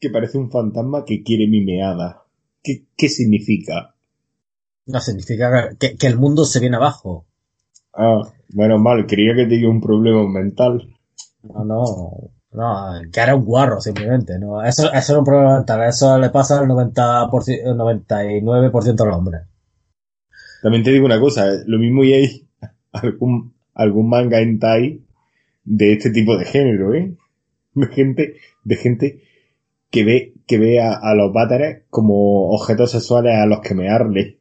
que 0.00 0.10
parece 0.10 0.38
un 0.38 0.50
fantasma 0.50 1.04
que 1.04 1.22
quiere 1.22 1.46
mi 1.48 1.62
meada? 1.64 2.24
¿Qué, 2.62 2.84
qué 2.96 3.08
significa? 3.08 3.94
No 4.86 5.00
significa 5.00 5.76
que, 5.78 5.96
que 5.96 6.06
el 6.06 6.18
mundo 6.18 6.44
se 6.44 6.60
viene 6.60 6.76
abajo. 6.76 7.26
Ah, 7.94 8.22
menos 8.50 8.80
mal, 8.80 9.06
creía 9.06 9.34
que 9.34 9.46
tenía 9.46 9.68
un 9.68 9.80
problema 9.80 10.28
mental. 10.28 10.93
No, 11.44 11.64
no, 11.64 12.30
no, 12.52 13.10
que 13.12 13.20
era 13.20 13.34
un 13.34 13.44
guarro 13.44 13.80
simplemente. 13.80 14.38
No, 14.38 14.62
eso, 14.62 14.92
eso 14.92 15.12
era 15.12 15.18
un 15.18 15.24
problema 15.24 15.56
mental. 15.56 15.82
Eso 15.88 16.18
le 16.18 16.30
pasa 16.30 16.58
al 16.58 16.66
90%, 16.66 17.48
el 17.48 17.76
99% 17.76 18.94
de 18.94 19.06
los 19.06 19.16
hombres. 19.16 19.42
También 20.62 20.82
te 20.82 20.92
digo 20.92 21.04
una 21.04 21.20
cosa, 21.20 21.52
eh, 21.52 21.58
lo 21.66 21.78
mismo 21.78 22.04
y 22.04 22.14
hay 22.14 22.48
algún, 22.92 23.54
algún 23.74 24.08
manga 24.08 24.40
hentai 24.40 25.02
de 25.64 25.92
este 25.92 26.10
tipo 26.10 26.36
de 26.38 26.44
género, 26.46 26.94
¿eh? 26.94 27.14
De 27.74 27.86
gente, 27.88 28.36
de 28.62 28.76
gente 28.76 29.22
que 29.90 30.04
ve, 30.04 30.34
que 30.46 30.58
ve 30.58 30.80
a, 30.80 31.14
los 31.14 31.32
váteres 31.32 31.82
como 31.90 32.50
objetos 32.50 32.92
sexuales 32.92 33.34
a 33.34 33.46
los 33.46 33.60
que 33.60 33.74
mearle. 33.74 34.38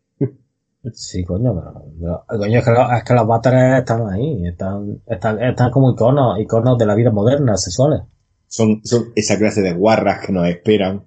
Sí, 0.92 1.24
coño, 1.24 1.54
pero, 1.56 1.86
pero- 2.28 2.40
coño, 2.40 2.60
es 2.60 2.66
que, 2.66 2.72
los- 2.72 2.92
es 2.92 3.04
que 3.06 3.14
los 3.14 3.26
váteres 3.28 3.80
están 3.80 4.10
ahí, 4.10 4.46
están, 4.48 5.02
están, 5.08 5.42
están 5.42 5.72
como 5.72 5.92
iconos, 5.94 6.40
iconos 6.40 6.78
de 6.78 6.86
la 6.86 6.96
vida 6.96 7.10
moderna, 7.12 7.56
sexuales. 7.56 8.02
Son, 8.48 8.82
son 8.84 9.12
esa 9.16 9.38
clase 9.38 9.62
de 9.62 9.74
guarras 9.74 10.26
que 10.26 10.34
nos 10.34 10.48
esperan. 10.48 11.04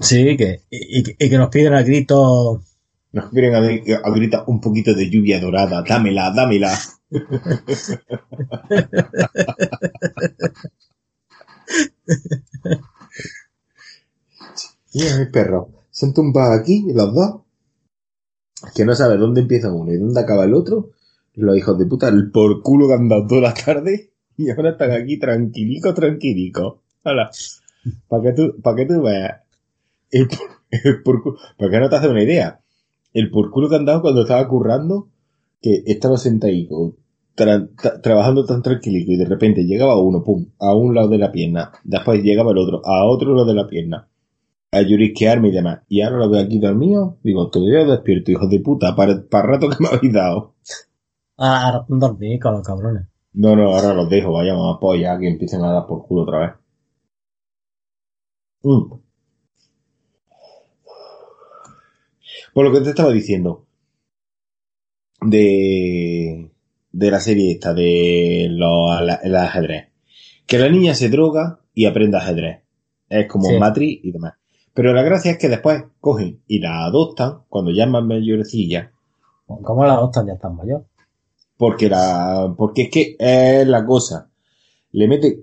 Sí, 0.00 0.36
que, 0.36 0.62
y, 0.70 1.00
y- 1.00 1.16
y 1.18 1.28
que 1.30 1.38
nos 1.38 1.48
piden 1.50 1.74
a 1.74 1.82
gritos, 1.82 2.60
Nos 3.12 3.30
vienen 3.32 3.54
a, 3.54 3.58
a 3.58 4.10
gritar 4.12 4.44
un 4.46 4.60
poquito 4.60 4.94
de 4.94 5.10
lluvia 5.10 5.40
dorada. 5.40 5.82
Dámela, 5.86 6.30
dámela. 6.34 6.72
Mira, 14.94 15.18
mi 15.18 15.26
perro. 15.26 15.68
Se 15.90 16.06
han 16.06 16.14
tumbado 16.14 16.52
aquí, 16.52 16.84
los 16.92 17.14
dos. 17.14 17.40
Que 18.74 18.84
no 18.84 18.94
sabe 18.94 19.16
dónde 19.16 19.42
empieza 19.42 19.72
uno 19.72 19.92
y 19.92 19.98
dónde 19.98 20.20
acaba 20.20 20.44
el 20.44 20.54
otro. 20.54 20.90
Los 21.34 21.56
hijos 21.56 21.78
de 21.78 21.86
puta, 21.86 22.08
el 22.08 22.30
por 22.30 22.62
culo 22.62 22.88
que 22.88 22.94
han 22.94 23.08
dado 23.08 23.26
toda 23.26 23.40
la 23.42 23.54
tarde. 23.54 24.10
Y 24.36 24.50
ahora 24.50 24.70
están 24.70 24.90
aquí 24.92 25.18
tranquilicos, 25.18 25.94
tranquilicos. 25.94 26.76
Hola. 27.04 27.30
Para 28.08 28.22
que 28.22 28.32
tú, 28.32 28.54
tú 28.62 29.02
veas. 29.02 29.40
El, 30.10 30.28
por- 30.28 30.48
el 30.70 31.02
culo. 31.02 31.36
Para 31.56 31.70
que 31.70 31.78
no 31.80 31.88
te 31.88 31.96
haces 31.96 32.10
una 32.10 32.22
idea. 32.22 32.60
El 33.12 33.30
por 33.30 33.50
culo 33.50 33.68
que 33.68 33.76
han 33.76 33.84
dado 33.84 34.02
cuando 34.02 34.22
estaba 34.22 34.46
currando. 34.48 35.08
Que 35.62 35.82
estaba 35.86 36.16
sentadico. 36.16 36.96
tra- 37.36 37.68
tra- 37.76 38.00
trabajando 38.02 38.44
tan 38.44 38.62
tranquilico. 38.62 39.12
Y 39.12 39.16
de 39.16 39.24
repente 39.24 39.62
llegaba 39.64 40.00
uno, 40.00 40.22
pum, 40.24 40.46
a 40.58 40.74
un 40.74 40.94
lado 40.94 41.08
de 41.08 41.18
la 41.18 41.30
pierna. 41.30 41.70
Después 41.84 42.22
llegaba 42.22 42.50
el 42.52 42.58
otro, 42.58 42.80
a 42.84 43.04
otro 43.06 43.34
lado 43.34 43.46
de 43.46 43.54
la 43.54 43.66
pierna 43.66 44.07
a 44.70 44.82
llorisquearme 44.82 45.48
y 45.48 45.52
demás. 45.52 45.80
Y 45.88 46.00
ahora 46.02 46.18
lo 46.18 46.30
veo 46.30 46.42
aquí 46.42 46.58
dormido. 46.58 47.18
Digo, 47.22 47.50
todavía 47.50 47.84
despierto, 47.84 48.30
hijos 48.32 48.50
de 48.50 48.60
puta, 48.60 48.94
para, 48.94 49.22
para 49.28 49.46
rato 49.48 49.68
que 49.68 49.76
me 49.80 49.88
habéis 49.88 50.12
dado. 50.12 50.54
a, 51.36 51.68
a 51.76 51.86
dormir 51.88 52.38
con 52.40 52.52
los 52.54 52.66
cabrones. 52.66 53.06
No, 53.32 53.54
no, 53.56 53.74
ahora 53.74 53.94
los 53.94 54.08
dejo, 54.10 54.32
vayamos 54.32 54.76
a 54.76 54.80
polla, 54.80 55.18
que 55.18 55.28
empiecen 55.28 55.62
a 55.62 55.72
dar 55.72 55.86
por 55.86 56.06
culo 56.06 56.22
otra 56.22 56.38
vez. 56.40 56.50
Mm. 58.62 58.94
Por 62.52 62.64
lo 62.64 62.72
que 62.72 62.80
te 62.80 62.90
estaba 62.90 63.12
diciendo. 63.12 63.64
De, 65.20 66.50
de 66.92 67.10
la 67.10 67.20
serie 67.20 67.52
esta, 67.52 67.74
de 67.74 68.46
los, 68.50 69.00
la- 69.02 69.20
el 69.22 69.34
ajedrez. 69.36 69.88
Que 70.46 70.58
la 70.58 70.68
niña 70.68 70.94
se 70.94 71.08
droga 71.08 71.60
y 71.74 71.86
aprende 71.86 72.16
ajedrez. 72.16 72.62
Es 73.08 73.26
como 73.26 73.48
Sí. 73.48 73.58
Matrix 73.58 74.04
y 74.04 74.12
demás. 74.12 74.34
Pero 74.78 74.92
la 74.92 75.02
gracia 75.02 75.32
es 75.32 75.38
que 75.38 75.48
después 75.48 75.82
cogen 75.98 76.40
y 76.46 76.60
la 76.60 76.84
adoptan 76.84 77.40
cuando 77.48 77.72
ya 77.72 77.82
es 77.82 77.90
más 77.90 78.04
mayorcilla. 78.04 78.92
¿Cómo 79.44 79.84
la 79.84 79.94
adoptan 79.94 80.28
ya 80.28 80.38
tan 80.38 80.54
mayor? 80.54 80.86
Porque 81.56 81.88
la, 81.88 82.54
porque 82.56 82.82
es 82.82 82.88
que 82.88 83.16
es 83.18 83.66
la 83.66 83.84
cosa. 83.84 84.30
Le 84.92 85.08
mete, 85.08 85.40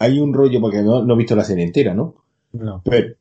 hay 0.00 0.18
un 0.18 0.34
rollo, 0.34 0.60
porque 0.60 0.82
no, 0.82 1.04
no 1.04 1.14
he 1.14 1.18
visto 1.18 1.36
la 1.36 1.44
serie 1.44 1.64
entera, 1.64 1.94
¿no? 1.94 2.24
No. 2.50 2.82
Pero 2.84 3.14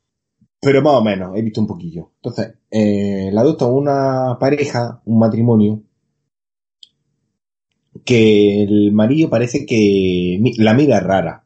Pero 0.59 0.81
más 0.81 0.93
o 0.95 1.03
menos, 1.03 1.37
he 1.37 1.43
visto 1.43 1.61
un 1.61 1.67
poquillo. 1.67 2.09
Entonces, 2.15 2.55
eh, 2.71 3.29
la 3.31 3.41
adopta 3.41 3.67
una 3.67 4.35
pareja, 4.39 4.99
un 5.05 5.19
matrimonio, 5.19 5.83
que 8.03 8.63
el 8.63 8.91
marido 8.93 9.29
parece 9.29 9.67
que 9.67 10.41
la 10.57 10.73
mira 10.73 10.99
rara. 11.01 11.45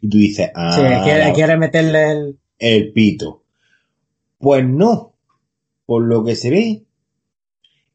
Y 0.00 0.08
tú 0.08 0.16
dices, 0.16 0.48
ah, 0.54 0.70
Sí, 0.70 0.80
quiere, 1.02 1.32
quiere 1.32 1.56
meterle 1.56 2.12
el... 2.12 2.38
el 2.58 2.92
pito. 2.92 3.44
Pues 4.38 4.64
no. 4.66 5.14
Por 5.84 6.04
lo 6.04 6.24
que 6.24 6.34
se 6.34 6.50
ve, 6.50 6.86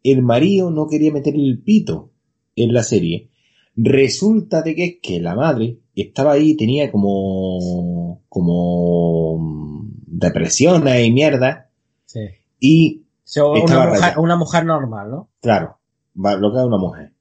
el 0.03 0.21
marido 0.21 0.71
no 0.71 0.87
quería 0.87 1.11
meterle 1.11 1.43
el 1.43 1.61
pito 1.61 2.11
en 2.55 2.73
la 2.73 2.83
serie. 2.83 3.29
Resulta 3.75 4.61
de 4.61 4.75
que 4.75 4.85
es 4.85 4.95
que 5.01 5.19
la 5.19 5.35
madre 5.35 5.79
estaba 5.95 6.33
ahí, 6.33 6.55
tenía 6.55 6.91
como, 6.91 8.23
como 8.29 9.87
depresiones 10.07 11.05
y 11.05 11.11
mierda, 11.11 11.69
Sí. 12.05 12.19
y 12.59 13.01
So, 13.23 13.53
una, 13.53 13.87
mujer, 13.87 14.19
una 14.19 14.35
mujer 14.35 14.65
normal, 14.65 15.09
¿no? 15.09 15.29
Claro, 15.39 15.79
lo 16.15 16.51
que 16.51 16.59
es 16.59 16.65
una 16.65 16.77
mujer. 16.77 17.13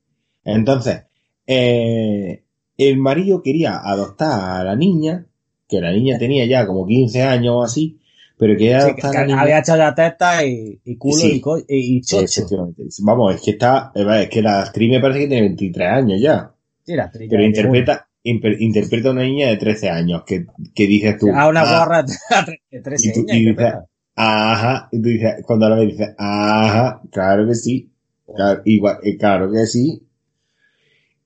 Entonces, 0.43 1.05
eh, 1.47 2.45
el 2.77 2.99
marido 2.99 3.43
quería 3.43 3.79
adoptar 3.79 4.61
a 4.61 4.65
la 4.65 4.75
niña, 4.75 5.29
que 5.71 5.81
la 5.81 5.93
niña 5.93 6.19
tenía 6.19 6.45
ya 6.47 6.67
como 6.67 6.87
15 6.87 7.23
años 7.23 7.55
o 7.57 7.63
así, 7.63 7.99
pero 8.39 8.55
quería 8.55 8.81
Sí, 8.81 8.89
adoptar 8.91 9.13
que 9.13 9.27
niña. 9.27 9.41
había 9.43 9.59
hecho 9.61 9.77
ya 9.77 9.95
testa 9.95 10.45
y, 10.45 10.81
y 10.85 10.97
culo 10.97 11.15
Sí. 11.21 11.43
y, 11.69 11.97
y, 11.99 12.01
chocho. 12.03 12.25
Efectivamente. 12.25 12.83
Vamos, 13.03 13.35
es 13.35 13.41
que 13.43 13.51
está, 13.53 13.93
es 13.95 14.29
que 14.29 14.43
la 14.43 14.63
actriz 14.63 14.91
me 14.91 15.01
parece 15.01 15.21
que 15.21 15.27
tiene 15.29 15.43
23 15.49 15.89
años 15.89 16.21
ya, 16.21 16.53
Sí, 16.85 16.95
la 16.97 17.05
actriz 17.05 17.29
pero 17.31 17.43
ya 17.43 17.47
interpreta, 17.49 18.09
interpreta 18.25 19.09
a 19.11 19.13
una 19.13 19.23
niña 19.23 19.49
de 19.49 19.57
13 19.59 19.89
años, 19.91 20.23
que, 20.27 20.47
que 20.75 20.87
dices 20.87 21.19
tú. 21.19 21.29
una- 21.29 21.43
A 21.43 21.49
una 21.49 21.61
"Ah, 21.63 21.79
gorra 21.85 22.03
de 22.71 22.81
13 22.83 23.09
Y 23.09 23.13
tú- 23.13 23.21
años, 23.21 23.37
y 23.37 23.47
dices. 23.47 23.75
Ajá, 24.17 24.89
y 24.93 25.01
tú 25.01 25.09
dices, 25.09 25.35
cuando 25.47 25.69
la 25.69 25.77
ves 25.77 25.89
dices, 25.89 26.09
ajá, 26.19 27.01
claro 27.11 27.47
que 27.47 27.55
sí, 27.55 27.91
claro, 28.35 28.61
igual, 28.65 28.99
eh, 29.03 29.17
claro 29.17 29.51
que 29.51 29.67
sí. 29.67 30.03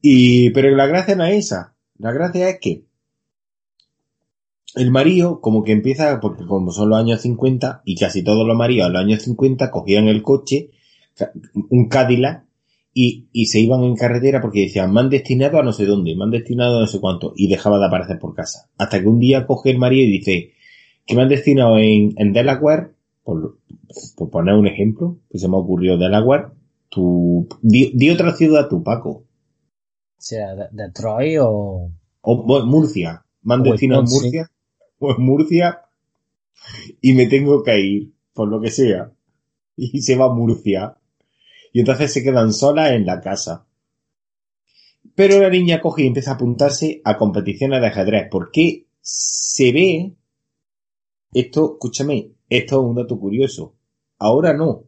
Y, 0.03 0.51
pero 0.51 0.71
la 0.77 0.87
gracia 0.87 1.17
no 1.17 1.25
es 1.25 1.47
esa, 1.47 1.75
la 1.99 2.13
gracia 2.13 2.49
es 2.51 2.59
que 2.61 2.83
el 4.77 4.91
marido 4.91 5.41
como 5.41 5.63
que 5.63 5.73
empieza, 5.73 6.21
porque 6.21 6.45
como 6.47 6.71
son 6.73 6.91
los 6.91 6.99
años 6.99 7.21
50, 7.23 7.83
y 7.85 7.97
casi 7.97 8.23
todos 8.23 8.47
los 8.47 8.57
maridos 8.57 8.87
a 8.89 8.91
los 8.93 9.03
años 9.03 9.23
50 9.23 9.71
cogían 9.71 10.09
el 10.09 10.23
coche, 10.23 10.71
un 11.71 11.89
Cadillac, 11.89 12.45
y, 12.93 13.27
y 13.33 13.47
se 13.47 13.61
iban 13.61 13.83
en 13.83 13.97
carretera 13.97 14.41
porque 14.41 14.61
decían, 14.61 14.93
me 14.93 15.01
han 15.01 15.11
destinado 15.11 15.59
a 15.59 15.63
no 15.65 15.73
sé 15.73 15.85
dónde, 15.85 16.15
me 16.17 16.25
han 16.25 16.31
destinado 16.31 16.79
a 16.79 16.81
no 16.83 16.87
sé 16.87 17.01
cuánto, 17.01 17.33
y 17.37 17.49
dejaba 17.49 17.79
de 17.79 17.87
aparecer 17.87 18.19
por 18.19 18.35
casa. 18.35 18.71
Hasta 18.79 19.01
que 19.01 19.09
un 19.09 19.19
día 19.19 19.47
coge 19.47 19.71
el 19.71 19.79
marido 19.79 20.05
y 20.07 20.19
dice, 20.19 20.53
que 21.07 21.15
me 21.17 21.23
han 21.23 21.29
destinado 21.29 21.79
en, 21.79 22.15
en 22.17 22.33
Delaware, 22.33 22.93
por, 23.25 23.59
por 24.17 24.31
poner 24.31 24.55
un 24.55 24.67
ejemplo, 24.67 25.19
que 25.31 25.39
se 25.39 25.49
me 25.49 25.57
ocurrió 25.57 25.97
Delaware, 25.99 26.49
tu, 26.89 27.49
di, 27.63 27.91
di 27.95 28.11
otra 28.11 28.33
ciudad 28.35 28.69
tú, 28.69 28.83
Paco, 28.85 29.11
O 29.11 29.25
sea, 30.19 30.55
de- 30.55 30.69
Detroit 30.73 31.39
o... 31.43 31.91
o 32.23 32.43
bueno, 32.45 32.67
Murcia, 32.67 33.25
me 33.43 33.55
han 33.55 33.61
O 33.61 33.65
destinado 33.65 34.03
en. 34.03 34.09
Murcia, 34.09 34.51
en 35.17 35.23
Murcia, 35.25 35.83
y 37.01 37.13
me 37.15 37.27
tengo 37.27 37.63
que 37.63 37.81
ir, 37.81 38.13
por 38.33 38.49
lo 38.49 38.61
que 38.61 38.71
sea, 38.71 39.13
y 39.77 40.03
se 40.03 40.17
va 40.17 40.27
a 40.27 40.35
Murcia, 40.35 40.97
y 41.73 41.81
entonces 41.81 42.13
se 42.13 42.23
quedan 42.23 42.53
solas 42.53 42.93
en 42.93 43.07
la 43.07 43.21
casa. 43.21 43.67
Pero 45.15 45.41
la 45.41 45.51
niña 45.51 45.81
coge 45.81 46.03
y 46.03 46.07
empieza 46.07 46.33
a 46.33 46.35
apuntarse 46.35 47.01
a 47.05 47.17
competiciones 47.17 47.81
de 47.81 47.87
ajedrez, 47.87 48.29
porque 48.31 48.87
se 49.01 49.73
ve, 49.73 50.15
esto, 51.33 51.75
escúchame, 51.75 52.33
esto 52.49 52.81
es 52.81 52.89
un 52.89 52.95
dato 52.95 53.19
curioso. 53.19 53.75
Ahora 54.19 54.55
no. 54.55 54.85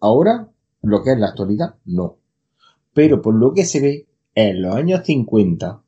Ahora, 0.00 0.48
lo 0.82 1.02
que 1.02 1.12
es 1.12 1.18
la 1.18 1.28
actualidad, 1.28 1.74
no. 1.84 2.18
Pero 2.94 3.20
por 3.20 3.34
lo 3.34 3.52
que 3.52 3.64
se 3.64 3.80
ve, 3.80 4.06
en 4.34 4.62
los 4.62 4.74
años 4.74 5.02
50, 5.04 5.82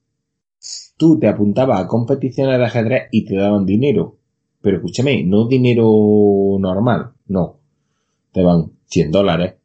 tú 1.03 1.19
te 1.19 1.27
apuntabas 1.27 1.81
a 1.81 1.89
competiciones 1.89 2.59
de 2.59 2.65
ajedrez 2.65 3.09
y 3.11 3.25
te 3.25 3.35
daban 3.35 3.67
dinero. 3.67 4.21
Pero 4.61 4.77
escúchame, 4.77 5.25
no 5.25 5.49
dinero 5.49 5.85
normal, 6.61 7.15
no. 7.27 7.59
Te 8.31 8.41
dan 8.45 8.71
100 8.85 9.11
dólares, 9.11 9.57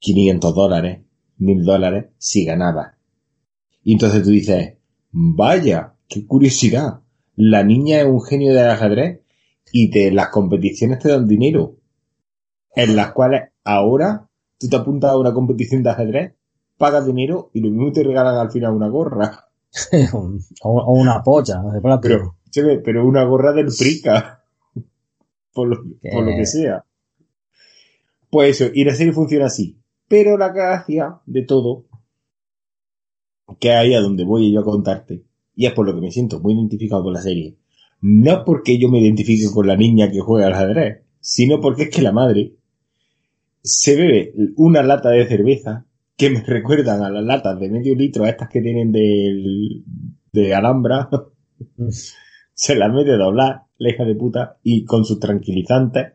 500 0.00 0.54
dólares, 0.56 1.02
1000 1.38 1.64
dólares 1.64 2.06
si 2.18 2.44
ganabas. 2.44 2.94
Y 3.84 3.92
entonces 3.92 4.24
tú 4.24 4.30
dices, 4.30 4.78
vaya, 5.12 5.94
qué 6.08 6.26
curiosidad. 6.26 6.98
La 7.36 7.62
niña 7.62 8.00
es 8.00 8.06
un 8.06 8.20
genio 8.20 8.52
del 8.52 8.68
ajedrez 8.68 9.20
y 9.70 9.88
te, 9.90 10.10
las 10.10 10.30
competiciones 10.30 10.98
te 10.98 11.10
dan 11.10 11.28
dinero. 11.28 11.76
En 12.74 12.96
las 12.96 13.12
cuales 13.12 13.52
ahora 13.62 14.28
tú 14.58 14.66
te 14.68 14.74
apuntas 14.74 15.12
a 15.12 15.16
una 15.16 15.32
competición 15.32 15.84
de 15.84 15.90
ajedrez, 15.90 16.34
pagas 16.76 17.06
dinero 17.06 17.52
y 17.54 17.60
lo 17.60 17.70
mismo 17.70 17.92
te 17.92 18.02
regalan 18.02 18.34
al 18.34 18.50
final 18.50 18.74
una 18.74 18.88
gorra. 18.88 19.45
o, 20.12 20.30
o 20.62 20.92
una 20.92 21.22
polla. 21.22 21.60
plástico. 21.82 22.36
Pero, 22.52 22.82
pero 22.82 23.06
una 23.06 23.24
gorra 23.24 23.52
del 23.52 23.70
frica. 23.70 24.42
Por 25.52 25.68
lo, 25.68 25.76
por 26.12 26.22
lo 26.24 26.30
Que- 26.36 26.46
sea. 26.46 26.84
Pues 28.30 28.60
eso, 28.60 28.70
y 28.74 28.84
la 28.84 28.94
serie 28.94 29.12
funciona 29.12 29.46
así. 29.46 29.78
Pero 30.08 30.36
la 30.36 30.50
gracia 30.50 31.20
de 31.26 31.42
todo, 31.42 31.86
que 33.58 33.72
hay 33.72 33.94
a 33.94 34.00
donde 34.00 34.24
voy 34.24 34.52
yo 34.52 34.60
a 34.60 34.64
contarte, 34.64 35.24
y 35.54 35.66
es 35.66 35.72
por 35.72 35.86
lo 35.86 35.94
que 35.94 36.00
me 36.00 36.10
siento 36.10 36.40
muy 36.40 36.54
identificado 36.54 37.02
con 37.02 37.12
la 37.12 37.22
serie, 37.22 37.56
no 38.00 38.44
porque 38.44 38.78
yo 38.78 38.88
me 38.88 39.00
identifique 39.00 39.46
con 39.52 39.66
la 39.66 39.76
niña 39.76 40.10
que 40.10 40.20
juega 40.20 40.46
al 40.48 40.52
ajedrez, 40.54 41.02
sino 41.20 41.60
porque 41.60 41.84
es 41.84 41.90
que 41.90 42.02
la 42.02 42.12
madre 42.12 42.54
se 43.62 43.96
bebe 43.96 44.32
una 44.56 44.82
lata 44.82 45.10
de 45.10 45.26
cerveza 45.26 45.86
que 46.16 46.30
me 46.30 46.40
recuerdan 46.46 47.02
a 47.02 47.10
las 47.10 47.24
latas 47.24 47.58
de 47.58 47.68
medio 47.68 47.94
litro, 47.94 48.24
a 48.24 48.30
estas 48.30 48.48
que 48.48 48.60
tienen 48.60 48.92
del, 48.92 49.84
de 50.32 50.54
Alhambra, 50.54 51.08
se 52.54 52.74
las 52.74 52.92
mete 52.92 53.16
doblar, 53.16 53.62
la 53.78 53.90
hija 53.90 54.04
de 54.04 54.14
puta, 54.14 54.58
y 54.62 54.84
con 54.84 55.04
sus 55.04 55.20
tranquilizantes, 55.20 56.12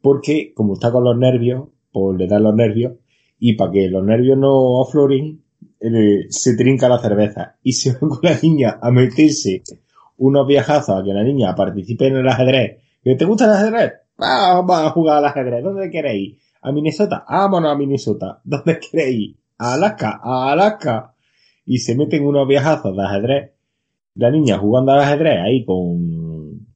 porque 0.00 0.52
como 0.54 0.74
está 0.74 0.90
con 0.92 1.04
los 1.04 1.16
nervios, 1.16 1.68
pues 1.92 2.18
le 2.18 2.26
da 2.26 2.38
los 2.38 2.54
nervios, 2.54 2.94
y 3.38 3.54
para 3.54 3.70
que 3.70 3.88
los 3.88 4.04
nervios 4.04 4.36
no 4.38 4.82
afloren, 4.82 5.42
eh, 5.80 6.26
se 6.28 6.56
trinca 6.56 6.88
la 6.88 6.98
cerveza, 6.98 7.56
y 7.62 7.72
se 7.72 7.92
va 7.92 8.00
con 8.00 8.18
la 8.22 8.38
niña 8.42 8.78
a 8.80 8.90
meterse 8.90 9.62
unos 10.16 10.46
viajazos 10.46 11.00
a 11.00 11.04
que 11.04 11.12
la 11.12 11.22
niña 11.22 11.54
participe 11.54 12.06
en 12.06 12.16
el 12.16 12.28
ajedrez. 12.28 12.78
¿Que 13.02 13.16
¿Te 13.16 13.24
gusta 13.24 13.44
el 13.46 13.52
ajedrez? 13.52 13.92
Vamos 14.16 14.76
a 14.76 14.90
jugar 14.90 15.18
al 15.18 15.24
ajedrez. 15.26 15.62
¿Dónde 15.62 15.90
queréis? 15.90 16.36
¿A 16.64 16.72
Minnesota? 16.72 17.24
Vámonos 17.28 17.70
a 17.70 17.76
Minnesota. 17.76 18.40
¿Dónde 18.44 18.80
queréis? 18.80 19.36
A 19.58 19.74
Alaska, 19.74 20.20
a 20.22 20.50
Alaska. 20.52 21.14
Y 21.66 21.78
se 21.78 21.94
meten 21.94 22.26
unos 22.26 22.48
viajazos 22.48 22.96
de 22.96 23.02
ajedrez. 23.04 23.50
La 24.14 24.30
niña 24.30 24.58
jugando 24.58 24.92
al 24.92 25.00
ajedrez 25.00 25.40
ahí 25.44 25.64
con, 25.64 26.66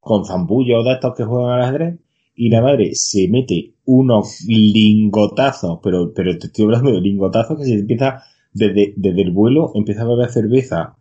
con 0.00 0.24
zambullos 0.24 0.84
de 0.84 0.92
estos 0.92 1.14
que 1.16 1.24
juegan 1.24 1.50
al 1.50 1.62
ajedrez. 1.62 1.98
Y 2.36 2.50
la 2.50 2.62
madre 2.62 2.90
se 2.94 3.28
mete 3.28 3.74
unos 3.84 4.42
lingotazos, 4.46 5.80
pero, 5.82 6.12
pero 6.14 6.38
te 6.38 6.46
estoy 6.46 6.66
hablando 6.66 6.92
de 6.92 7.00
lingotazos 7.00 7.58
que 7.58 7.64
se 7.64 7.74
empieza 7.74 8.22
desde, 8.52 8.94
desde 8.96 9.22
el 9.22 9.32
vuelo, 9.32 9.72
empieza 9.74 10.02
a 10.02 10.06
beber 10.06 10.30
cerveza 10.30 10.96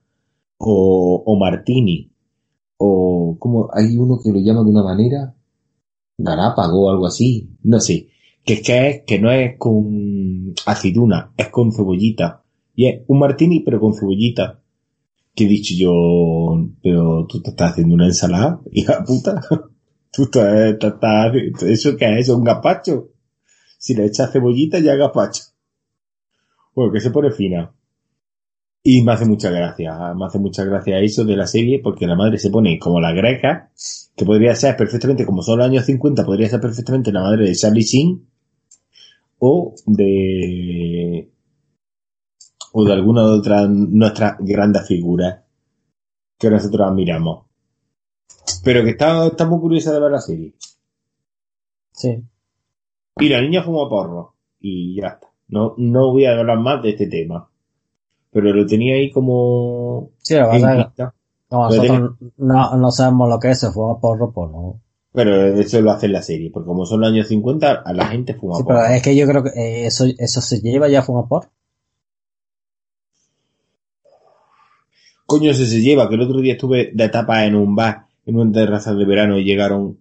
o, 0.58 1.24
o 1.26 1.36
martini 1.38 2.10
o 2.78 3.38
como 3.40 3.70
hay 3.74 3.98
uno 3.98 4.20
que 4.24 4.32
lo 4.32 4.40
llama 4.40 4.64
de 4.64 4.70
una 4.70 4.84
manera 4.84 5.36
galápago 6.18 6.86
o 6.88 6.90
algo 6.92 7.06
así. 7.08 7.50
No 7.64 7.80
sé. 7.80 8.10
Que 8.46 8.54
es 8.56 8.62
que 8.62 8.90
es 8.90 9.02
que 9.06 9.20
no 9.20 9.32
es 9.32 9.58
con 9.58 10.54
aceituna 10.66 11.34
es 11.38 11.50
con 11.50 11.72
cebollita. 11.72 12.44
Y 12.76 12.88
es 12.88 13.02
un 13.08 13.20
martini 13.20 13.62
pero 13.62 13.80
con 13.80 13.94
cebollita. 13.94 14.62
Que 15.36 15.46
he 15.46 15.48
dicho 15.48 15.74
yo 15.78 16.68
pero 16.82 17.26
tú 17.28 17.42
te 17.42 17.52
estás 17.52 17.72
haciendo 17.72 17.96
una 17.96 18.06
ensalada 18.08 18.60
hija 18.72 19.04
puta. 19.06 19.42
Tú 20.12 20.24
estás, 20.24 20.80
te 20.80 20.88
estás- 20.88 21.34
eso 21.64 21.96
que 21.96 22.20
es 22.20 22.30
un 22.30 22.44
gazpacho 22.44 23.10
si 23.78 23.94
le 23.94 24.06
echas 24.06 24.32
cebollita 24.32 24.80
ya 24.80 24.96
gazpacho. 24.96 25.44
Bueno 26.74 26.92
que 26.92 27.00
se 27.00 27.12
pone 27.12 27.32
fina 27.32 27.72
y 28.90 29.02
me 29.02 29.12
hace 29.12 29.26
mucha 29.26 29.50
gracia, 29.50 30.14
me 30.14 30.28
hace 30.28 30.40
mucha 30.40 30.64
gracia 30.64 30.98
eso 31.00 31.26
de 31.26 31.36
la 31.36 31.46
serie, 31.46 31.82
porque 31.84 32.08
la 32.08 32.16
madre 32.16 32.38
se 32.38 32.50
pone 32.50 32.80
como 32.80 33.02
la 33.02 33.12
greca, 33.12 33.70
que 34.16 34.24
podría 34.24 34.56
ser 34.56 34.78
perfectamente, 34.78 35.26
como 35.26 35.42
son 35.42 35.58
los 35.58 35.68
años 35.68 35.84
50, 35.84 36.24
podría 36.24 36.48
ser 36.48 36.62
perfectamente 36.62 37.12
la 37.12 37.20
madre 37.20 37.50
de 37.50 37.54
Charlie 37.54 37.84
Sheen, 37.84 38.26
o 39.40 39.76
de, 39.86 41.30
o 42.72 42.86
de 42.86 42.94
alguna 42.94 43.24
de 43.24 43.32
otras 43.32 43.70
nuestras 43.70 44.38
grandes 44.40 44.88
figuras 44.88 45.44
que 46.40 46.50
nosotros 46.50 46.88
admiramos. 46.88 47.46
Pero 48.64 48.86
que 48.86 48.92
está, 48.92 49.28
está 49.28 49.46
muy 49.46 49.60
curiosa 49.60 49.92
de 49.92 50.00
ver 50.00 50.12
la 50.12 50.22
serie. 50.22 50.54
Sí. 51.92 52.24
Y 53.20 53.28
la 53.28 53.42
niña 53.42 53.64
fuma 53.64 53.90
porro. 53.90 54.36
Y 54.62 54.96
ya 54.96 55.08
está. 55.08 55.28
No, 55.50 55.74
no 55.76 56.14
voy 56.14 56.24
a 56.24 56.40
hablar 56.40 56.60
más 56.60 56.82
de 56.82 56.92
este 56.92 57.08
tema. 57.08 57.50
Pero 58.38 58.54
lo 58.54 58.68
tenía 58.68 58.94
ahí 58.94 59.10
como 59.10 60.12
Sí, 60.22 60.36
lo 60.36 60.48
pasa. 60.48 60.94
No, 61.50 61.70
nosotros 61.70 62.12
no, 62.38 62.78
no 62.78 62.92
sabemos 62.92 63.30
lo 63.30 63.40
que 63.40 63.50
es, 63.50 63.60
se 63.60 63.72
fuma 63.72 64.00
porro, 64.00 64.32
pues 64.32 64.52
no. 64.52 64.80
Pero 65.12 65.44
eso 65.60 65.82
lo 65.82 65.90
hace 65.90 66.06
en 66.06 66.12
la 66.12 66.22
serie, 66.22 66.52
porque 66.52 66.68
como 66.68 66.86
son 66.86 67.02
los 67.02 67.10
años 67.10 67.28
50, 67.30 67.72
a 67.72 67.94
la 67.94 68.06
gente 68.06 68.36
fuma 68.36 68.58
Sí, 68.58 68.64
porro. 68.64 68.76
pero 68.84 68.94
es 68.94 69.02
que 69.02 69.16
yo 69.16 69.26
creo 69.26 69.44
que 69.44 69.50
eh, 69.56 69.88
eso, 69.88 70.06
eso 70.20 70.42
se 70.42 70.60
lleva 70.60 70.88
ya 70.88 71.00
a 71.00 71.02
fumar 71.02 71.28
porro. 71.28 71.50
Coño, 75.26 75.52
se 75.56 75.66
se 75.66 75.82
lleva, 75.82 76.08
que 76.08 76.14
el 76.14 76.22
otro 76.22 76.40
día 76.40 76.54
estuve 76.54 76.92
de 76.94 77.06
etapa 77.06 77.44
en 77.44 77.56
un 77.56 77.76
bar, 77.76 78.06
en 78.28 78.38
una 78.38 78.52
terraza 78.52 78.94
de 78.94 79.04
verano, 79.04 79.40
y 79.40 79.46
llegaron 79.46 79.98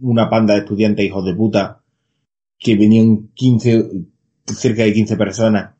una 0.00 0.28
panda 0.28 0.54
de 0.54 0.60
estudiantes 0.60 1.06
hijos 1.06 1.24
de 1.24 1.34
puta, 1.36 1.82
que 2.58 2.74
venían 2.74 3.28
15, 3.32 3.90
cerca 4.46 4.82
de 4.82 4.92
15 4.92 5.16
personas, 5.16 5.75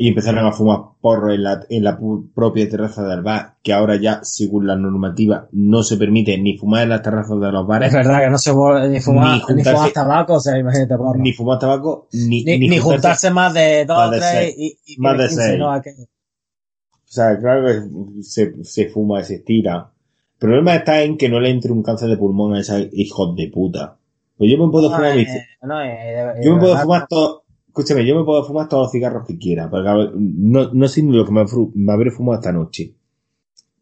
y 0.00 0.08
empezaron 0.08 0.46
a 0.46 0.52
fumar 0.52 0.78
porro 1.00 1.32
en 1.32 1.42
la, 1.42 1.66
en 1.68 1.82
la 1.82 1.98
propia 2.32 2.68
terraza 2.68 3.02
del 3.08 3.20
bar, 3.22 3.56
que 3.64 3.72
ahora 3.72 3.96
ya, 3.96 4.20
según 4.22 4.68
la 4.68 4.76
normativa, 4.76 5.48
no 5.50 5.82
se 5.82 5.96
permite 5.96 6.38
ni 6.38 6.56
fumar 6.56 6.84
en 6.84 6.90
las 6.90 7.02
terrazas 7.02 7.40
de 7.40 7.50
los 7.50 7.62
Es 7.62 7.66
bares, 7.66 7.92
verdad 7.92 8.20
que 8.20 8.30
no 8.30 8.38
se 8.38 8.52
puede 8.52 8.88
ni 8.88 9.00
fumar, 9.00 9.40
Ni 9.52 9.64
fumar 9.64 9.92
tabaco, 9.92 10.34
o 10.34 10.40
sea, 10.40 10.56
imagínate 10.56 10.96
porro. 10.96 11.18
ni 11.18 11.32
fumar 11.32 11.58
tabaco, 11.58 12.06
ni, 12.12 12.44
Ni, 12.44 12.58
ni 12.68 12.78
juntarse 12.78 13.30
más 13.32 13.52
de 13.52 13.84
dos 13.86 13.98
o 13.98 14.10
tres 14.10 14.54
y, 14.56 14.78
y 14.86 14.96
Más 14.98 15.18
de 15.18 15.26
15, 15.28 15.42
seis. 15.42 15.58
no, 15.58 15.76
es 15.76 15.82
O 15.98 17.10
sea, 17.10 17.36
claro 17.38 17.66
que 17.66 18.22
se, 18.22 18.64
se 18.64 18.88
fuma, 18.90 19.22
se 19.24 19.34
estira. 19.36 19.90
El 20.34 20.38
problema 20.38 20.76
está 20.76 21.02
en 21.02 21.16
que 21.16 21.28
no 21.28 21.40
le 21.40 21.50
entre 21.50 21.72
un 21.72 21.82
cáncer 21.82 22.08
de 22.08 22.16
pulmón 22.16 22.54
a 22.54 22.60
esos 22.60 22.86
hijos 22.92 23.34
de 23.34 23.48
puta. 23.48 23.96
Pues 24.36 24.48
yo 24.48 24.64
me 24.64 24.70
puedo 24.70 24.88
fumar 24.94 25.16
mis- 25.16 25.28
eh, 25.28 25.44
eh, 25.62 26.32
Yo 26.44 26.52
me 26.54 26.60
puedo 26.60 26.72
verdad, 26.74 26.82
fumar 26.84 27.06
todo, 27.08 27.42
escúchame, 27.68 28.04
yo 28.04 28.16
me 28.16 28.24
puedo 28.24 28.44
fumar 28.44 28.68
todos 28.68 28.84
los 28.84 28.92
cigarros 28.92 29.26
que 29.26 29.38
quiera, 29.38 29.68
ver, 29.68 30.12
no, 30.14 30.72
no 30.72 30.88
sé 30.88 31.02
ni 31.02 31.16
lo 31.16 31.24
que 31.24 31.32
me, 31.32 31.44
me 31.74 31.92
habré 31.92 32.10
fumado 32.10 32.40
esta 32.40 32.52
noche. 32.52 32.94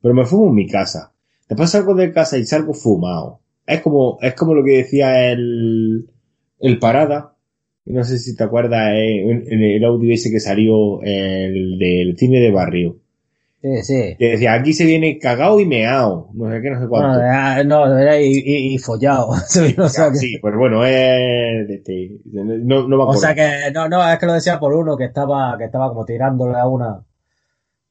Pero 0.02 0.14
me 0.14 0.26
fumo 0.26 0.48
en 0.48 0.54
mi 0.54 0.68
casa. 0.68 1.12
Después 1.48 1.70
salgo 1.70 1.94
de 1.94 2.12
casa 2.12 2.38
y 2.38 2.44
salgo 2.44 2.74
fumado. 2.74 3.40
Es 3.66 3.80
como, 3.80 4.18
es 4.20 4.34
como 4.34 4.54
lo 4.54 4.62
que 4.62 4.78
decía 4.78 5.30
el, 5.32 6.08
el 6.60 6.78
parada. 6.78 7.34
No 7.86 8.04
sé 8.04 8.18
si 8.18 8.36
te 8.36 8.44
acuerdas 8.44 8.92
eh, 8.94 9.30
en 9.30 9.62
el 9.62 9.84
audio 9.84 10.12
ese 10.12 10.30
que 10.30 10.40
salió 10.40 11.02
el 11.02 11.78
del 11.78 12.16
cine 12.16 12.40
de 12.40 12.50
barrio. 12.50 12.98
Sí, 13.66 13.82
sí. 13.82 14.16
Que 14.16 14.30
decía, 14.32 14.54
aquí 14.54 14.72
se 14.72 14.84
viene 14.84 15.18
cagao 15.18 15.58
y 15.58 15.66
meao. 15.66 16.30
No 16.34 16.48
sé 16.50 16.60
qué, 16.62 16.70
no 16.70 16.80
sé 16.80 16.86
cuánto. 16.86 17.18
No, 17.64 17.88
de 17.88 17.96
verdad, 17.96 18.18
y, 18.20 18.38
y, 18.38 18.74
y 18.74 18.78
follado. 18.78 19.28
o 19.30 19.88
sea 19.88 20.10
que, 20.10 20.16
sí, 20.16 20.38
pues 20.40 20.54
bueno, 20.56 20.84
es, 20.84 21.66
de 21.66 21.74
este, 21.74 22.20
no, 22.32 22.44
no 22.86 22.88
me 22.88 22.96
o 22.96 23.02
acuerdo. 23.02 23.20
sea 23.20 23.34
que, 23.34 23.72
no, 23.72 23.88
no, 23.88 24.08
es 24.08 24.18
que 24.20 24.26
lo 24.26 24.34
decía 24.34 24.60
por 24.60 24.72
uno 24.72 24.96
que 24.96 25.06
estaba, 25.06 25.56
que 25.58 25.64
estaba 25.64 25.88
como 25.88 26.04
tirándole 26.04 26.56
a 26.56 26.68
una, 26.68 27.02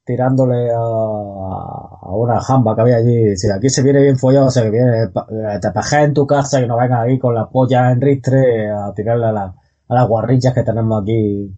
tirándole 0.02 0.70
a, 0.70 0.78
a 0.78 2.14
una 2.14 2.40
jamba 2.40 2.74
que 2.74 2.80
había 2.80 2.96
allí. 2.96 3.24
Dice, 3.30 3.52
aquí 3.52 3.68
se 3.68 3.82
viene 3.82 4.00
bien 4.00 4.16
follado, 4.16 4.46
o 4.46 4.50
sea 4.50 4.62
que 4.62 4.70
viene, 4.70 5.02
eh, 5.02 5.58
te 5.60 5.70
pajeas 5.72 6.04
en 6.04 6.14
tu 6.14 6.26
casa 6.26 6.58
y 6.62 6.66
no 6.66 6.78
vengas 6.78 7.00
ahí 7.00 7.18
con 7.18 7.34
la 7.34 7.50
polla 7.50 7.90
en 7.90 8.00
ristre 8.00 8.70
a 8.70 8.94
tirarle 8.94 9.26
a, 9.26 9.32
la, 9.32 9.54
a 9.88 9.94
las 9.94 10.08
guarrillas 10.08 10.54
que 10.54 10.62
tenemos 10.62 11.02
aquí. 11.02 11.54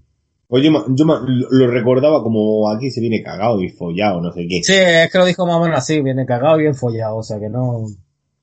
Pues 0.49 0.65
yo, 0.65 0.71
lo, 0.71 1.67
recordaba 1.71 2.23
como 2.23 2.71
aquí 2.71 2.91
se 2.91 3.03
viene 3.03 3.23
cagado 3.23 3.61
y 3.63 3.69
follado, 3.69 4.23
no 4.23 4.33
sé 4.33 4.47
qué. 4.49 4.63
Sí, 4.63 4.73
es 4.75 5.13
que 5.13 5.19
lo 5.19 5.27
dijo 5.27 5.47
más 5.47 5.57
o 5.57 5.61
menos 5.61 5.79
así, 5.79 6.01
viene 6.01 6.25
cagado 6.25 6.59
y 6.59 6.63
bien 6.63 6.75
follado, 6.75 7.19
o 7.19 7.23
sea 7.23 7.39
que 7.39 7.51
no. 7.51 7.85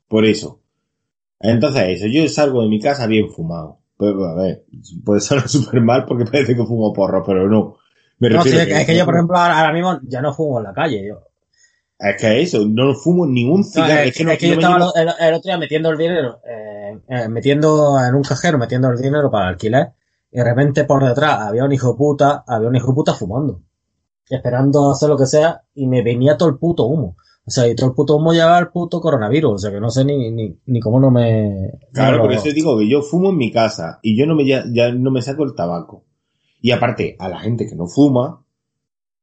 Por 0.07 0.23
eso. 0.23 0.61
Entonces 1.39 1.83
eso, 1.87 2.05
yo 2.07 2.27
salgo 2.29 2.61
de 2.61 2.69
mi 2.69 2.79
casa 2.79 3.07
bien 3.07 3.29
fumado. 3.29 3.79
Pues, 3.97 4.13
a 4.13 4.35
ver, 4.35 4.65
puede 5.03 5.19
sonar 5.19 5.49
súper 5.49 5.81
mal 5.81 6.05
porque 6.05 6.25
parece 6.25 6.55
que 6.55 6.63
fumo 6.63 6.93
porro, 6.93 7.23
pero 7.25 7.49
no. 7.49 7.77
Me 8.19 8.29
No, 8.29 8.43
sí, 8.43 8.49
es 8.55 8.67
que, 8.67 8.81
es 8.81 8.85
que 8.85 8.95
yo, 8.95 9.05
por 9.05 9.15
ejemplo, 9.15 9.37
ahora, 9.37 9.59
ahora 9.59 9.73
mismo 9.73 9.99
ya 10.03 10.21
no 10.21 10.31
fumo 10.31 10.59
en 10.59 10.65
la 10.65 10.73
calle. 10.73 11.07
Yo, 11.07 11.23
Es 11.99 12.21
que 12.21 12.41
eso, 12.41 12.65
no 12.67 12.93
fumo 12.93 13.25
ningún 13.25 13.61
No, 13.61 13.65
cigarro. 13.65 14.01
es, 14.01 14.09
es 14.09 14.17
que 14.17 14.23
no, 14.23 14.31
es 14.31 14.37
que 14.37 14.47
no 14.47 14.53
yo 14.53 14.59
estaba 14.59 14.91
el 15.27 15.33
otro 15.33 15.49
día 15.49 15.57
metiendo 15.57 15.89
el 15.89 15.97
dinero, 15.97 16.39
eh, 16.47 16.99
eh, 17.09 17.27
metiendo 17.29 17.99
en 17.99 18.13
un 18.13 18.21
cajero, 18.21 18.59
metiendo 18.59 18.89
el 18.91 19.01
dinero 19.01 19.31
para 19.31 19.49
alquiler, 19.49 19.87
y 20.35 20.37
de 20.37 20.43
repente 20.43 20.83
por 20.83 21.01
detrás 21.01 21.39
había 21.47 21.63
un 21.63 21.71
hijo 21.71 21.95
puta, 21.95 22.43
había 22.45 22.67
un 22.67 22.75
hijo 22.75 22.93
puta 22.93 23.13
fumando, 23.13 23.61
esperando 24.29 24.91
hacer 24.91 25.07
lo 25.07 25.17
que 25.17 25.25
sea, 25.27 25.61
y 25.73 25.87
me 25.87 26.01
venía 26.03 26.35
todo 26.35 26.49
el 26.49 26.57
puto 26.57 26.83
humo. 26.85 27.15
O 27.47 27.51
sea, 27.51 27.67
y 27.69 27.75
todo 27.75 27.87
el 27.89 27.95
puto 27.95 28.15
humo 28.17 28.33
llevaba 28.33 28.59
el 28.59 28.67
puto 28.69 28.99
coronavirus, 28.99 29.53
o 29.53 29.57
sea 29.59 29.71
que 29.71 29.79
no 29.79 29.89
sé 29.89 30.03
ni, 30.03 30.31
ni, 30.31 30.57
ni 30.65 30.79
cómo 30.79 30.99
no 30.99 31.09
me... 31.11 31.71
Claro, 31.93 32.17
no 32.17 32.23
por 32.23 32.31
lo- 32.33 32.37
eso 32.37 32.49
digo 32.53 32.77
que 32.77 32.89
yo 32.89 33.01
fumo 33.01 33.29
en 33.29 33.37
mi 33.37 33.49
casa 33.51 33.99
y 34.01 34.17
yo 34.17 34.25
no 34.25 34.35
me 34.35 34.45
ya, 34.45 34.65
ya 34.73 34.91
no 34.91 35.09
me 35.11 35.21
saco 35.21 35.43
el 35.43 35.53
tabaco. 35.55 36.03
Y 36.59 36.71
aparte, 36.71 37.15
a 37.19 37.29
la 37.29 37.39
gente 37.39 37.67
que 37.67 37.75
no 37.75 37.87
fuma, 37.87 38.43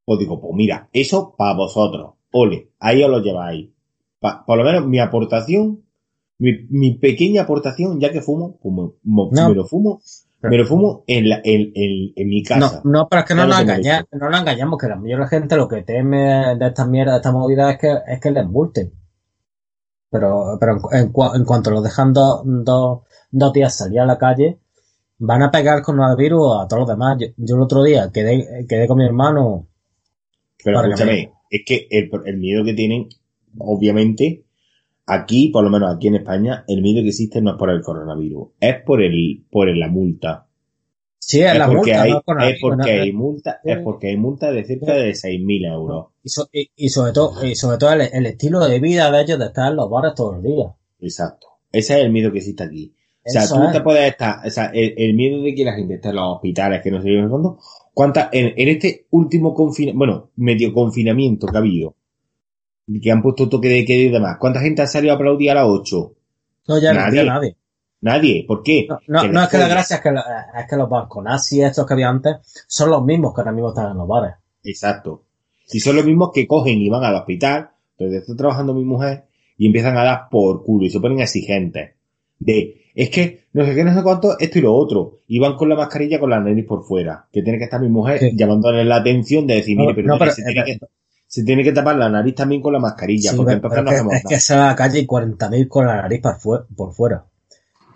os 0.07 0.19
digo, 0.19 0.41
pues 0.41 0.53
mira, 0.55 0.89
eso 0.93 1.35
para 1.37 1.57
vosotros. 1.57 2.13
Ole, 2.33 2.71
ahí 2.79 3.03
os 3.03 3.11
lo 3.11 3.19
lleváis. 3.21 3.69
Pa- 4.21 4.45
por 4.47 4.57
lo 4.57 4.65
menos 4.65 4.87
mi 4.87 5.01
aportación, 5.01 5.83
mi, 6.39 6.53
mi 6.71 6.95
pequeña 6.95 7.43
aportación, 7.43 7.99
ya 8.01 8.13
que 8.13 8.23
fumo, 8.23 8.57
pues 8.63 8.73
me- 8.75 9.29
No. 9.33 9.49
me 9.49 9.55
lo 9.57 9.67
fumo, 9.67 10.01
me 10.43 10.59
lo 10.59 10.67
fumo 10.67 11.05
en, 11.07 11.29
la, 11.29 11.41
en, 11.45 11.73
en, 11.75 12.13
en 12.17 12.29
mi 12.29 12.43
No, 12.43 12.49
casa. 12.49 12.81
no, 12.85 13.09
pero 13.09 13.21
es 13.23 13.29
que 13.29 13.35
no 13.35 13.47
nos 13.47 13.61
engañamos, 13.61 14.07
no 14.13 14.31
nos 14.31 14.41
engañamos, 14.41 14.79
que 14.79 14.89
la 14.89 14.97
mayoría 14.97 15.17
de 15.17 15.21
la 15.23 15.29
gente 15.29 15.57
lo 15.57 15.69
que 15.69 15.83
teme 15.83 16.57
de 16.57 16.67
estas 16.67 16.89
mierdas, 16.89 17.15
de 17.15 17.19
estas 17.19 17.33
movidas 17.33 17.73
es 17.75 17.79
que, 17.79 17.99
es 18.07 18.21
que 18.21 18.31
les 18.31 18.47
multen. 18.47 18.93
Pero, 20.11 20.59
pero 20.61 20.73
en, 20.93 20.99
en 21.07 21.13
cua- 21.13 21.35
en 21.37 21.45
cuanto 21.45 21.71
lo 21.71 21.81
dejan 21.81 22.13
dos, 22.13 22.43
dos, 22.45 23.01
dos 23.31 23.53
días 23.53 23.75
salir 23.77 24.01
a 24.01 24.07
la 24.07 24.19
calle, 24.19 24.59
van 25.19 25.43
a 25.43 25.51
pegar 25.51 25.83
con 25.83 26.01
el 26.01 26.17
virus 26.17 26.57
a 26.61 26.67
todos 26.69 26.81
los 26.81 26.89
demás. 26.89 27.17
Yo, 27.19 27.29
yo 27.37 27.57
el 27.57 27.63
otro 27.63 27.83
día 27.83 28.11
quedé, 28.13 28.67
quedé 28.69 28.87
con 28.87 28.99
mi 28.99 29.07
hermano, 29.07 29.69
Pero 30.63 30.83
que 30.83 30.89
escúchame, 30.89 31.33
es 31.51 31.63
que 31.65 31.87
el, 31.91 32.11
el 32.27 32.37
miedo 32.39 32.65
que 32.65 32.75
tienen, 32.75 33.09
obviamente, 33.59 34.45
aquí, 35.07 35.49
por 35.49 35.65
lo 35.65 35.71
menos 35.71 35.95
aquí 35.95 36.09
en 36.09 36.17
España, 36.17 36.65
el 36.69 36.83
miedo 36.83 37.03
que 37.03 37.09
existe 37.09 37.41
no 37.43 37.51
es 37.53 37.57
por 37.57 37.71
el 37.71 37.83
coronavirus, 37.83 38.49
es 38.61 38.77
por 38.85 39.03
el, 39.03 39.45
por 39.51 39.75
la 39.77 39.89
multa. 39.89 40.47
sí, 41.19 41.41
es, 41.41 41.53
es 41.53 41.59
la 41.59 41.67
porque 41.67 41.93
multa, 41.95 42.03
hay, 42.03 42.13
no 42.13 42.19
es 42.19 42.25
virus, 42.27 42.61
porque 42.61 42.91
hay 43.01 43.13
multa, 43.13 43.61
es 43.65 43.79
porque 43.79 44.07
hay 44.09 44.17
multa 44.17 44.51
de 44.53 44.65
cerca 44.65 44.95
de 44.95 45.11
6.000 45.15 45.73
euros. 45.73 46.07
y, 46.23 46.29
so- 46.29 46.49
y- 46.53 46.71
y 46.77 46.89
sobre 46.89 47.13
todo, 47.13 47.45
y 47.47 47.55
sobre 47.55 47.79
todo 47.79 47.93
el, 47.93 48.03
el 48.13 48.27
estilo 48.27 48.61
de 48.67 48.81
vida 48.81 49.11
de 49.11 49.23
ellos 49.23 49.39
de 49.39 49.47
estar 49.47 49.71
en 49.71 49.77
los 49.77 49.89
bares 49.91 50.15
todos 50.15 50.35
los 50.35 50.43
días. 50.43 50.73
Exacto. 51.01 51.47
Ese 51.71 51.99
es 51.99 52.05
el 52.05 52.13
miedo 52.13 52.31
que 52.33 52.39
existe 52.39 52.63
aquí. 52.65 52.95
O 53.25 53.31
sea, 53.31 53.47
tú 53.49 53.63
es. 53.63 53.73
te 53.73 53.81
puedes 53.83 54.11
estar, 54.11 54.45
o 54.45 54.51
sea, 54.51 54.67
el, 54.75 54.95
el 54.97 55.15
miedo 55.15 55.41
de 55.43 55.55
que 55.55 55.65
la 55.65 55.75
gente 55.75 55.95
esté 55.95 56.09
en 56.09 56.17
los 56.17 56.35
hospitales, 56.37 56.83
que 56.83 56.91
no 56.91 57.01
sé 57.01 57.09
en 57.11 57.25
el 57.25 57.31
fondo, 57.31 57.57
cuántas, 57.95 58.29
en, 58.33 58.53
en 58.57 58.69
este 58.69 59.07
último 59.11 59.55
confinamiento, 59.55 59.99
bueno, 59.99 60.31
medio 60.37 60.73
confinamiento 60.73 61.47
que 61.47 61.57
ha 61.57 61.61
habido, 61.61 61.95
que 63.03 63.11
han 63.11 63.23
puesto 63.23 63.49
toque 63.49 63.69
de 63.69 63.85
queda 63.85 64.03
y 64.03 64.09
demás, 64.11 64.37
¿cuánta 64.39 64.61
gente 64.61 64.83
ha 64.83 64.87
salido 64.87 65.13
a 65.13 65.17
aplaudir 65.17 65.51
a 65.51 65.55
las 65.55 65.67
8? 65.67 66.15
No, 66.69 66.79
ya 66.81 66.93
Nadie. 66.93 67.25
no, 67.25 67.33
nadie. 67.35 67.57
Nadie. 68.01 68.45
¿Por 68.49 68.63
qué? 68.63 68.87
No, 68.89 68.99
no, 69.07 69.29
no 69.33 69.43
es 69.45 69.49
que 69.49 69.59
la 69.59 69.69
gracia 69.69 69.97
es 69.97 70.03
que, 70.03 70.11
la- 70.11 70.47
es 70.59 70.67
que 70.69 70.77
los 70.77 70.89
balconazis 70.91 71.63
estos 71.63 71.87
que 71.87 71.95
había 71.95 72.09
antes 72.09 72.37
son 72.67 72.91
los 72.91 73.05
mismos 73.05 73.33
que 73.35 73.41
ahora 73.43 73.53
mismo 73.53 73.69
están 73.69 73.93
en 73.93 73.99
los 73.99 74.09
bares. 74.09 74.35
Exacto. 74.65 75.23
Si 75.67 75.79
son 75.81 75.97
los 75.97 76.05
mismos 76.05 76.31
que 76.35 76.47
cogen 76.47 76.81
y 76.81 76.89
van 76.91 77.05
al 77.05 77.15
hospital, 77.15 77.71
donde 77.99 78.19
está 78.19 78.35
trabajando 78.37 78.75
mi 78.75 78.85
mujer, 78.85 79.25
y 79.57 79.67
empiezan 79.67 79.97
a 79.97 80.03
dar 80.05 80.29
por 80.31 80.65
culo 80.65 80.85
y 80.87 80.91
se 80.91 80.99
ponen 81.01 81.21
exigentes. 81.21 81.93
De, 82.41 82.83
es 82.95 83.09
que 83.11 83.45
no 83.53 83.65
sé 83.65 83.75
qué, 83.75 83.85
no 83.85 83.95
sé 83.95 84.03
cuánto, 84.03 84.37
esto 84.39 84.59
y 84.59 84.63
lo 84.63 84.75
otro. 84.75 85.21
Y 85.29 85.39
van 85.39 85.55
con 85.55 85.69
la 85.69 85.77
mascarilla 85.77 86.19
con 86.19 86.31
la 86.31 86.41
nariz 86.41 86.67
por 86.67 86.83
fuera. 86.85 87.27
Que 87.33 87.43
tiene 87.43 87.59
que 87.59 87.65
estar 87.65 87.81
mi 87.81 87.89
mujer 87.89 88.19
Sí. 88.19 88.33
llamándole 88.35 88.85
la 88.85 88.97
atención 88.97 89.47
de 89.47 89.55
decir, 89.55 89.77
No, 89.77 89.83
mire, 89.85 89.95
pero, 89.95 90.09
no, 90.09 90.19
pero- 90.19 90.33
se, 90.33 90.43
tiene 90.43 90.65
que, 90.65 90.79
se 91.35 91.45
tiene 91.45 91.65
que 91.65 91.73
tapar 91.73 91.97
la 91.97 92.11
nariz 92.11 92.35
también 92.35 92.61
con 92.61 92.75
la 92.75 92.79
mascarilla, 92.79 93.31
Sí, 93.31 93.37
porque 93.39 93.55
entonces 93.55 93.83
pero 93.87 94.05
no 94.05 94.11
es, 94.13 94.23
que, 94.23 94.29
que 94.29 94.39
sale 94.41 94.61
a 94.61 94.67
la 94.67 94.77
calle 94.77 94.99
y 94.99 95.07
40.000 95.07 95.67
con 95.67 95.87
la 95.87 95.97
nariz 96.03 96.21
por, 96.21 96.39
fue- 96.39 96.67
por 96.77 96.93
fuera. 96.93 97.25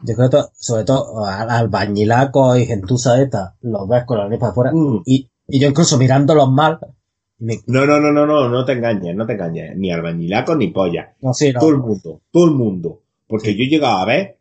Yo 0.02 0.14
creo 0.14 0.30
que, 0.30 0.38
sobre 0.54 0.84
todo, 0.84 1.22
al 1.26 1.50
albañilacos 1.50 2.58
y 2.58 2.64
gentuza 2.64 3.20
esta, 3.20 3.54
los 3.60 3.86
ves 3.86 4.04
con 4.06 4.16
la 4.16 4.24
nariz 4.24 4.40
por 4.40 4.54
fuera. 4.54 4.72
Mm. 4.72 5.02
Y, 5.04 5.28
y 5.48 5.58
yo 5.60 5.68
incluso 5.68 5.98
mirándolos 5.98 6.50
mal, 6.50 6.78
me- 7.40 7.60
No, 7.66 7.84
no, 7.84 8.00
no, 8.00 8.10
no, 8.10 8.24
no, 8.24 8.48
no 8.48 8.64
te 8.64 8.72
engañes, 8.72 9.14
no 9.14 9.26
te 9.26 9.34
engañes. 9.34 9.76
Ni 9.76 9.92
albañilacos 9.92 10.56
ni 10.56 10.68
polla. 10.68 11.14
no, 11.20 11.34
sí, 11.34 11.52
no. 11.52 11.60
Todo 11.60 11.70
el 11.70 11.78
mundo, 11.78 12.22
todo 12.30 12.44
el 12.46 12.52
mundo. 12.52 13.02
Porque 13.28 13.54
yo 13.54 13.64
he 13.64 13.68
llegado 13.68 13.98
a 13.98 14.06
ver 14.06 14.38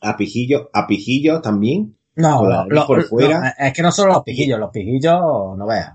a 0.00 0.16
pijillos, 0.16 0.68
a 0.72 0.86
pijillos 0.86 1.42
también, 1.42 1.96
No, 2.16 2.38
con 2.38 2.48
la 2.48 2.64
lo- 2.66 2.86
por 2.86 2.98
lo- 3.02 3.04
fuera. 3.04 3.50
es 3.58 3.74
que 3.74 3.82
no 3.82 3.92
solo 3.92 4.14
los 4.14 4.22
pijillos, 4.22 4.58
los 4.58 4.70
pijillos, 4.70 5.20
no 5.58 5.66
veas. 5.66 5.92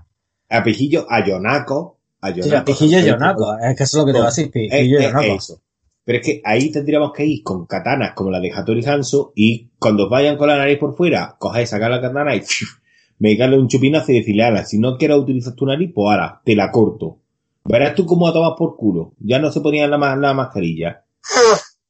a 0.48 0.62
pijillos, 0.62 1.04
a 1.10 1.26
yonaco, 1.26 1.95
a 2.20 2.28
Sí, 2.32 2.36
los 2.38 2.46
yonaco. 2.46 2.64
pijillos 2.64 3.02
y 3.02 3.06
yonaco, 3.06 3.58
es 3.58 3.76
que 3.76 3.82
eso 3.84 3.96
es 3.98 4.00
lo 4.00 4.06
que 4.06 4.12
te 4.12 4.18
va 4.18 4.24
a 4.24 4.28
decir, 4.28 4.46
Es, 4.46 4.50
pijillos 4.52 5.00
y 5.00 5.04
es 5.04 5.12
yonaco. 5.12 5.34
eso. 5.36 5.62
Pero 6.04 6.18
es 6.20 6.24
que 6.24 6.40
ahí 6.44 6.70
tendríamos 6.70 7.12
que 7.12 7.26
ir 7.26 7.42
con 7.42 7.66
katanas 7.66 8.12
como 8.14 8.30
la 8.30 8.38
de 8.40 8.52
Hattori 8.52 8.84
Hanzo 8.86 9.32
y 9.34 9.70
cuando 9.78 10.08
vayan 10.08 10.36
con 10.36 10.48
la 10.48 10.56
nariz 10.56 10.78
por 10.78 10.94
fuera, 10.96 11.34
cogéis, 11.38 11.70
sacar 11.70 11.90
la 11.90 12.00
katana 12.00 12.36
y 12.36 12.42
medicarle 13.18 13.58
un 13.58 13.66
chupinazo 13.68 14.12
y 14.12 14.18
decirle, 14.20 14.44
ala, 14.44 14.64
si 14.64 14.78
no 14.78 14.96
quieres 14.98 15.16
utilizar 15.16 15.54
tu 15.54 15.66
nariz, 15.66 15.90
pues 15.94 16.06
ahora, 16.08 16.40
te 16.44 16.54
la 16.54 16.70
corto. 16.70 17.18
Verás 17.64 17.96
tú 17.96 18.06
cómo 18.06 18.28
a 18.28 18.32
tomar 18.32 18.52
por 18.56 18.76
culo. 18.76 19.14
Ya 19.18 19.40
no 19.40 19.50
se 19.50 19.60
ponían 19.60 19.90
la, 19.90 19.98
la 20.16 20.34
mascarilla. 20.34 21.04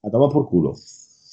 A 0.02 0.10
tomar 0.10 0.30
por 0.32 0.48
culo. 0.48 0.72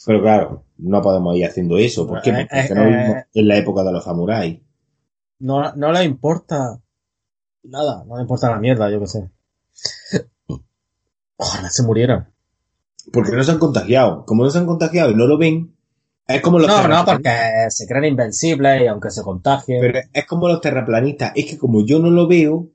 Pero 0.06 0.22
claro, 0.22 0.66
no 0.80 1.02
podemos 1.02 1.38
ir 1.38 1.46
haciendo 1.46 1.78
eso. 1.78 2.06
¿Por 2.06 2.22
qué? 2.22 2.32
Eh, 2.32 2.34
Porque 2.52 2.68
que 2.68 2.74
eh, 2.74 2.76
no 2.76 2.84
vivimos 2.84 3.16
eh. 3.18 3.26
en 3.36 3.48
la 3.48 3.58
época 3.58 3.84
de 3.84 3.92
los 3.94 4.04
samuráis. 4.04 4.60
No, 5.40 5.74
no 5.76 5.92
le 5.94 6.04
importa 6.04 6.82
nada, 7.64 8.04
no 8.06 8.16
le 8.16 8.22
importa 8.22 8.50
la 8.50 8.60
mierda, 8.60 8.90
yo 8.92 9.00
qué 9.00 9.08
sé. 9.08 9.30
Ojalá 11.38 11.70
se 11.70 11.84
murieran. 11.84 12.34
Porque 13.12 13.32
no 13.32 13.44
se 13.44 13.52
han 13.52 13.60
contagiado. 13.60 14.26
Como 14.26 14.44
no 14.44 14.50
se 14.50 14.60
han 14.60 14.66
contagiado 14.66 15.12
y 15.12 15.16
no 15.16 15.28
lo 15.28 15.38
ven, 15.38 15.74
es 16.28 16.42
como 16.42 16.58
los 16.58 16.68
No, 16.68 16.88
no, 16.88 17.06
porque 17.06 17.30
se 17.70 17.86
creen 17.86 18.06
invencibles 18.06 18.82
y 18.82 18.88
aunque 18.88 19.12
se 19.12 19.24
contagien. 19.24 19.82
Pero 19.82 20.00
es 20.12 20.26
como 20.26 20.48
los 20.48 20.62
terraplanistas. 20.62 21.34
Es 21.36 21.46
que 21.46 21.58
como 21.58 21.86
yo 21.86 22.00
no 22.00 22.10
lo 22.10 22.28
veo, 22.28 22.70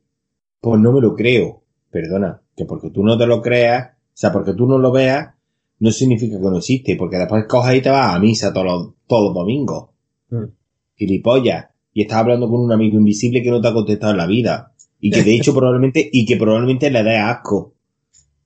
pues 0.60 0.80
no 0.80 0.92
me 0.92 1.00
lo 1.00 1.14
creo. 1.14 1.62
Perdona, 1.90 2.42
que 2.54 2.66
porque 2.66 2.90
tú 2.90 3.02
no 3.02 3.16
te 3.16 3.26
lo 3.26 3.40
creas, 3.40 3.92
o 3.92 4.12
sea, 4.12 4.32
porque 4.32 4.52
tú 4.52 4.66
no 4.66 4.78
lo 4.78 4.92
veas, 4.92 5.34
no 5.78 5.90
significa 5.90 6.36
que 6.36 6.42
no 6.42 6.58
existe. 6.58 6.96
Porque 6.96 7.16
después 7.16 7.46
coges 7.48 7.76
y 7.76 7.80
te 7.80 7.90
vas 7.90 8.14
a 8.14 8.18
misa 8.18 8.52
todos 8.52 8.66
los, 8.66 8.88
todos 9.06 9.24
los 9.28 9.34
domingos. 9.34 9.88
Mm. 10.30 10.44
Gilipollas. 10.96 11.66
Y 11.94 12.02
estás 12.02 12.18
hablando 12.18 12.48
con 12.48 12.60
un 12.60 12.72
amigo 12.72 12.98
invisible 12.98 13.42
que 13.42 13.50
no 13.50 13.60
te 13.60 13.68
ha 13.68 13.72
contestado 13.72 14.12
en 14.12 14.18
la 14.18 14.26
vida. 14.26 14.74
Y 15.00 15.10
que 15.10 15.22
de 15.22 15.34
hecho 15.34 15.54
probablemente, 15.54 16.08
y 16.12 16.26
que 16.26 16.36
probablemente 16.36 16.90
le 16.90 17.02
dé 17.02 17.16
asco. 17.16 17.74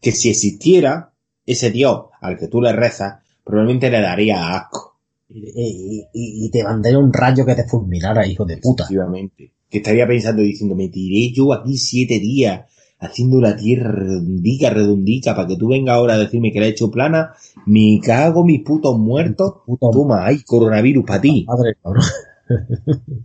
Que 0.00 0.12
si 0.12 0.28
existiera 0.30 1.12
ese 1.46 1.70
Dios 1.70 2.06
al 2.20 2.36
que 2.38 2.48
tú 2.48 2.60
le 2.60 2.72
rezas, 2.72 3.20
probablemente 3.44 3.90
le 3.90 4.00
daría 4.00 4.54
asco. 4.56 4.96
Y, 5.28 5.38
y- 5.54 6.00
y- 6.12 6.46
y 6.46 6.50
te 6.50 6.62
mandaría 6.64 6.98
un 6.98 7.12
rayo 7.12 7.46
que 7.46 7.54
te 7.54 7.64
fulminara, 7.64 8.26
hijo 8.26 8.44
de 8.44 8.58
puta. 8.58 8.84
Efectivamente. 8.84 9.52
Que 9.70 9.78
estaría 9.78 10.06
pensando 10.06 10.42
diciendo, 10.42 10.74
me 10.76 10.88
tiré 10.88 11.32
yo 11.32 11.52
aquí 11.54 11.76
siete 11.78 12.18
días 12.20 12.66
haciendo 13.00 13.40
la 13.40 13.56
tierra 13.56 13.90
redondica, 13.90 14.70
redondica, 14.70 15.34
para 15.34 15.48
que 15.48 15.56
tú 15.56 15.68
vengas 15.68 15.96
ahora 15.96 16.14
a 16.14 16.18
decirme 16.18 16.52
que 16.52 16.60
la 16.60 16.66
he 16.66 16.70
hecho 16.70 16.90
plana, 16.90 17.32
me 17.66 17.98
cago 18.04 18.44
mis 18.44 18.60
putos 18.60 18.96
muertos. 18.98 19.54
Puto 19.66 19.90
Toma, 19.90 20.26
ay, 20.26 20.42
coronavirus 20.44 21.04
para 21.06 21.20
ti. 21.20 21.44
madre, 21.48 21.76
cabrón. 21.82 22.04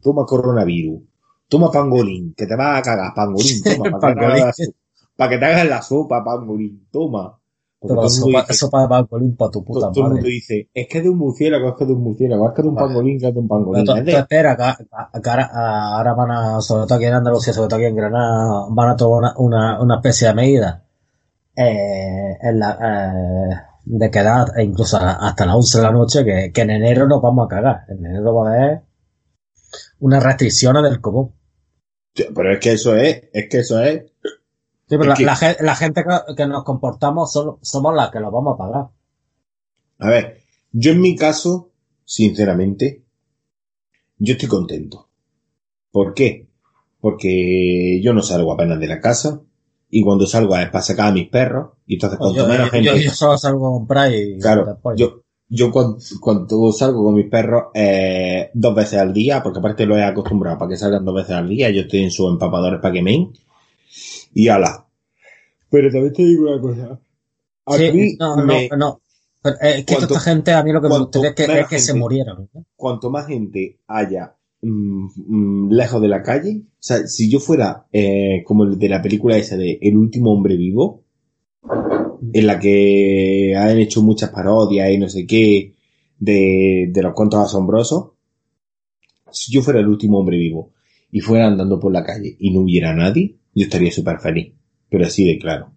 Toma 0.02 0.26
coronavirus. 0.26 1.02
Toma 1.50 1.72
pangolín, 1.72 2.34
que 2.36 2.46
te 2.46 2.56
vas 2.56 2.80
a 2.80 2.82
cagar, 2.82 3.14
pangolín, 3.16 3.64
toma, 3.64 4.00
para 4.00 4.14
que, 4.14 4.20
te 4.20 4.26
Pangolín. 4.26 4.44
hagas 4.44 4.58
la 4.60 4.66
sopa, 4.66 4.78
para 5.16 5.30
que 5.30 5.38
te 5.38 5.46
hagas 5.46 5.68
la 5.68 5.82
sopa, 5.82 6.24
pangolín, 6.24 6.88
toma. 6.92 7.40
Pero 7.80 7.94
mundo 7.94 8.10
sopa, 8.10 8.42
dice- 8.42 8.54
sopa 8.56 8.82
de 8.82 8.88
pangolín 8.90 9.36
para 9.38 9.52
tu 9.52 9.60
todo- 9.62 9.66
puta 9.66 9.80
todo 9.92 9.92
el 9.96 10.02
mundo 10.10 10.16
madre. 10.18 10.30
dice, 10.32 10.70
es 10.74 10.88
que 10.88 10.98
es 10.98 11.04
de 11.04 11.10
un 11.10 11.18
murciélago, 11.20 11.70
es 11.70 11.76
que 11.76 11.84
es 11.84 11.88
de 11.88 11.94
un 11.94 12.04
murciélago, 12.04 12.48
es 12.50 12.54
que 12.56 12.62
de 12.64 12.68
un 12.70 12.76
Vale. 12.76 12.88
pangolín, 12.88 13.20
que 13.20 13.28
es 13.28 13.34
de 13.34 13.40
un 13.40 13.48
Pero 13.48 13.60
pangolín. 13.60 13.98
Es 13.98 14.06
de- 14.06 14.12
espera, 14.18 14.58
que, 14.58 14.84
que- 14.84 15.22
que 15.22 15.30
ahora, 15.30 16.14
van 16.16 16.32
a, 16.32 16.60
sobre 16.62 16.86
todo 16.86 16.96
aquí 16.96 17.06
en 17.06 17.14
Andalucía, 17.14 17.54
sobre 17.54 17.68
todo 17.70 17.78
aquí 17.78 17.86
en 17.86 17.96
Granada, 17.96 18.66
van 18.72 18.90
a 18.90 18.96
tomar 18.96 19.20
una, 19.20 19.34
una, 19.38 19.82
una 19.82 19.96
especie 19.98 20.28
de 20.28 20.34
medida 20.34 20.84
eh, 21.56 22.38
en 22.42 22.60
la, 22.60 22.72
eh, 22.82 23.56
de 23.86 24.12
quedar 24.12 24.48
e 24.58 24.64
incluso 24.64 24.98
hasta 24.98 25.46
las 25.46 25.56
11 25.56 25.78
de 25.78 25.84
la 25.84 25.92
noche, 25.92 26.26
que, 26.26 26.52
que 26.52 26.62
en 26.62 26.72
enero 26.72 27.08
nos 27.08 27.22
vamos 27.22 27.46
a 27.46 27.48
cagar. 27.48 27.82
En 27.90 28.06
enero 28.06 28.34
va 28.36 28.50
a 28.50 28.54
haber 28.56 28.82
unas 30.00 30.24
restricciones 30.24 30.84
del 30.84 31.00
común. 31.00 31.32
Pero 32.36 32.54
es 32.54 32.60
que 32.60 32.72
eso 32.72 32.96
es, 32.96 33.24
es 33.34 33.50
que 33.50 33.60
eso 33.60 33.82
es 33.82 34.06
Sí, 34.90 34.96
pero 34.98 35.04
Es 35.04 35.08
la, 35.10 35.16
que- 35.16 35.26
la 35.26 35.36
gen- 35.36 35.56
la 35.62 35.76
gente 35.76 36.04
que, 36.04 36.36
que 36.36 36.48
nos 36.48 36.64
comportamos 36.64 37.32
solo- 37.32 37.60
somos 37.62 37.94
las 37.94 38.10
que 38.10 38.20
lo 38.22 38.32
vamos 38.32 38.56
a 38.56 38.58
pagar. 38.58 38.86
A 40.00 40.10
ver, 40.10 40.38
yo 40.72 40.92
en 40.92 41.02
mi 41.02 41.16
caso, 41.16 41.72
sinceramente, 42.06 43.04
yo 44.18 44.34
estoy 44.34 44.48
contento. 44.48 45.10
¿Por 45.92 46.14
qué? 46.14 46.48
Porque 47.02 48.00
yo 48.02 48.14
no 48.14 48.22
salgo 48.22 48.54
apenas 48.54 48.80
de 48.80 48.88
la 48.88 49.02
casa 49.02 49.42
y 49.90 50.02
cuando 50.04 50.26
salgo 50.26 50.56
es 50.56 50.70
para 50.70 50.82
sacar 50.84 51.08
a 51.08 51.12
mis 51.12 51.30
perros 51.30 51.72
y 51.86 51.96
entonces 51.96 52.18
cuanto 52.20 52.38
Yo, 52.42 52.48
menos 52.48 52.68
yo- 52.68 52.72
gente... 52.72 52.90
yo- 52.90 52.96
yo 52.98 53.12
solo 53.12 53.38
salgo 53.38 53.68
a 53.68 53.72
comprar 53.72 54.14
y... 54.14 54.40
Claro, 54.40 54.80
yo, 54.96 55.22
yo 55.50 55.72
cuando, 55.72 55.98
cuando 56.20 56.72
salgo 56.72 57.04
con 57.06 57.16
mis 57.16 57.30
perros 57.30 57.66
eh, 57.74 58.50
dos 58.54 58.76
veces 58.76 59.00
al 59.00 59.14
día, 59.14 59.42
porque 59.42 59.60
aparte 59.60 59.86
lo 59.86 59.96
he 59.98 60.04
acostumbrado 60.04 60.58
para 60.58 60.70
que 60.70 60.78
salgan 60.78 61.06
dos 61.06 61.16
veces 61.16 61.32
al 61.36 61.48
día, 61.50 61.70
yo 61.70 61.82
estoy 61.82 62.04
en 62.04 62.12
sus 62.12 62.30
empapadores 62.32 62.80
para 62.82 62.94
que 62.94 63.02
me 63.02 63.32
y 64.34 64.48
ala. 64.50 64.86
Pero 65.70 65.92
también 65.92 66.14
te 66.14 66.24
digo 66.26 66.50
una 66.52 66.62
cosa. 66.62 67.00
A 67.66 67.74
Sí, 67.78 67.92
mí 67.92 68.16
no, 68.20 68.38
me- 68.46 68.68
no, 68.70 68.78
no. 68.78 69.02
Pero, 69.42 69.56
eh, 69.62 69.70
es 69.80 69.86
que 69.86 69.94
Cuanto- 69.96 70.08
toda 70.08 70.20
esta 70.20 70.32
gente, 70.32 70.52
a 70.54 70.64
mí 70.64 70.72
lo 70.72 70.82
que 70.82 70.90
me 70.90 70.98
gustaría 71.00 71.30
es 71.30 71.36
que, 71.36 71.48
menos 71.48 71.62
es 71.64 71.68
que 71.70 71.80
se 71.80 71.94
murieran. 71.94 72.50
¿no? 72.54 72.66
cuanto 72.76 73.10
más 73.10 73.28
gente 73.28 73.80
haya 73.88 74.36
mm, 74.62 75.08
mm, 75.28 75.72
lejos 75.72 76.02
de 76.02 76.08
la 76.08 76.24
calle, 76.24 76.62
o 76.66 76.76
sea, 76.80 77.06
si 77.08 77.30
yo 77.30 77.40
fuera 77.40 77.86
eh, 77.94 78.44
como 78.46 78.64
el 78.64 78.78
de 78.80 78.90
la 78.90 79.02
película 79.02 79.38
esa 79.38 79.56
de 79.56 79.78
El 79.82 79.96
último 79.98 80.32
hombre 80.34 80.58
vivo, 80.58 81.04
en 82.34 82.48
la 82.48 82.60
que 82.60 83.56
han 83.58 83.78
hecho 83.80 84.02
muchas 84.02 84.30
parodias 84.32 84.90
y 84.92 84.98
no 84.98 85.10
sé 85.10 85.26
qué 85.28 85.74
de, 86.20 86.90
de 86.92 87.02
los 87.04 87.14
cuentos 87.14 87.40
asombrosos, 87.46 88.12
si 89.32 89.52
yo 89.52 89.62
fuera 89.62 89.80
el 89.80 89.88
último 89.88 90.20
hombre 90.20 90.38
vivo 90.38 90.72
y 91.12 91.20
fuera 91.20 91.48
andando 91.48 91.80
por 91.80 91.92
la 91.92 92.04
calle 92.04 92.36
y 92.40 92.52
no 92.52 92.62
hubiera 92.62 92.94
nadie, 92.94 93.36
yo 93.54 93.64
estaría 93.64 93.92
súper 93.92 94.20
feliz, 94.20 94.54
pero 94.90 95.06
así 95.06 95.26
de 95.26 95.38
claro. 95.40 95.72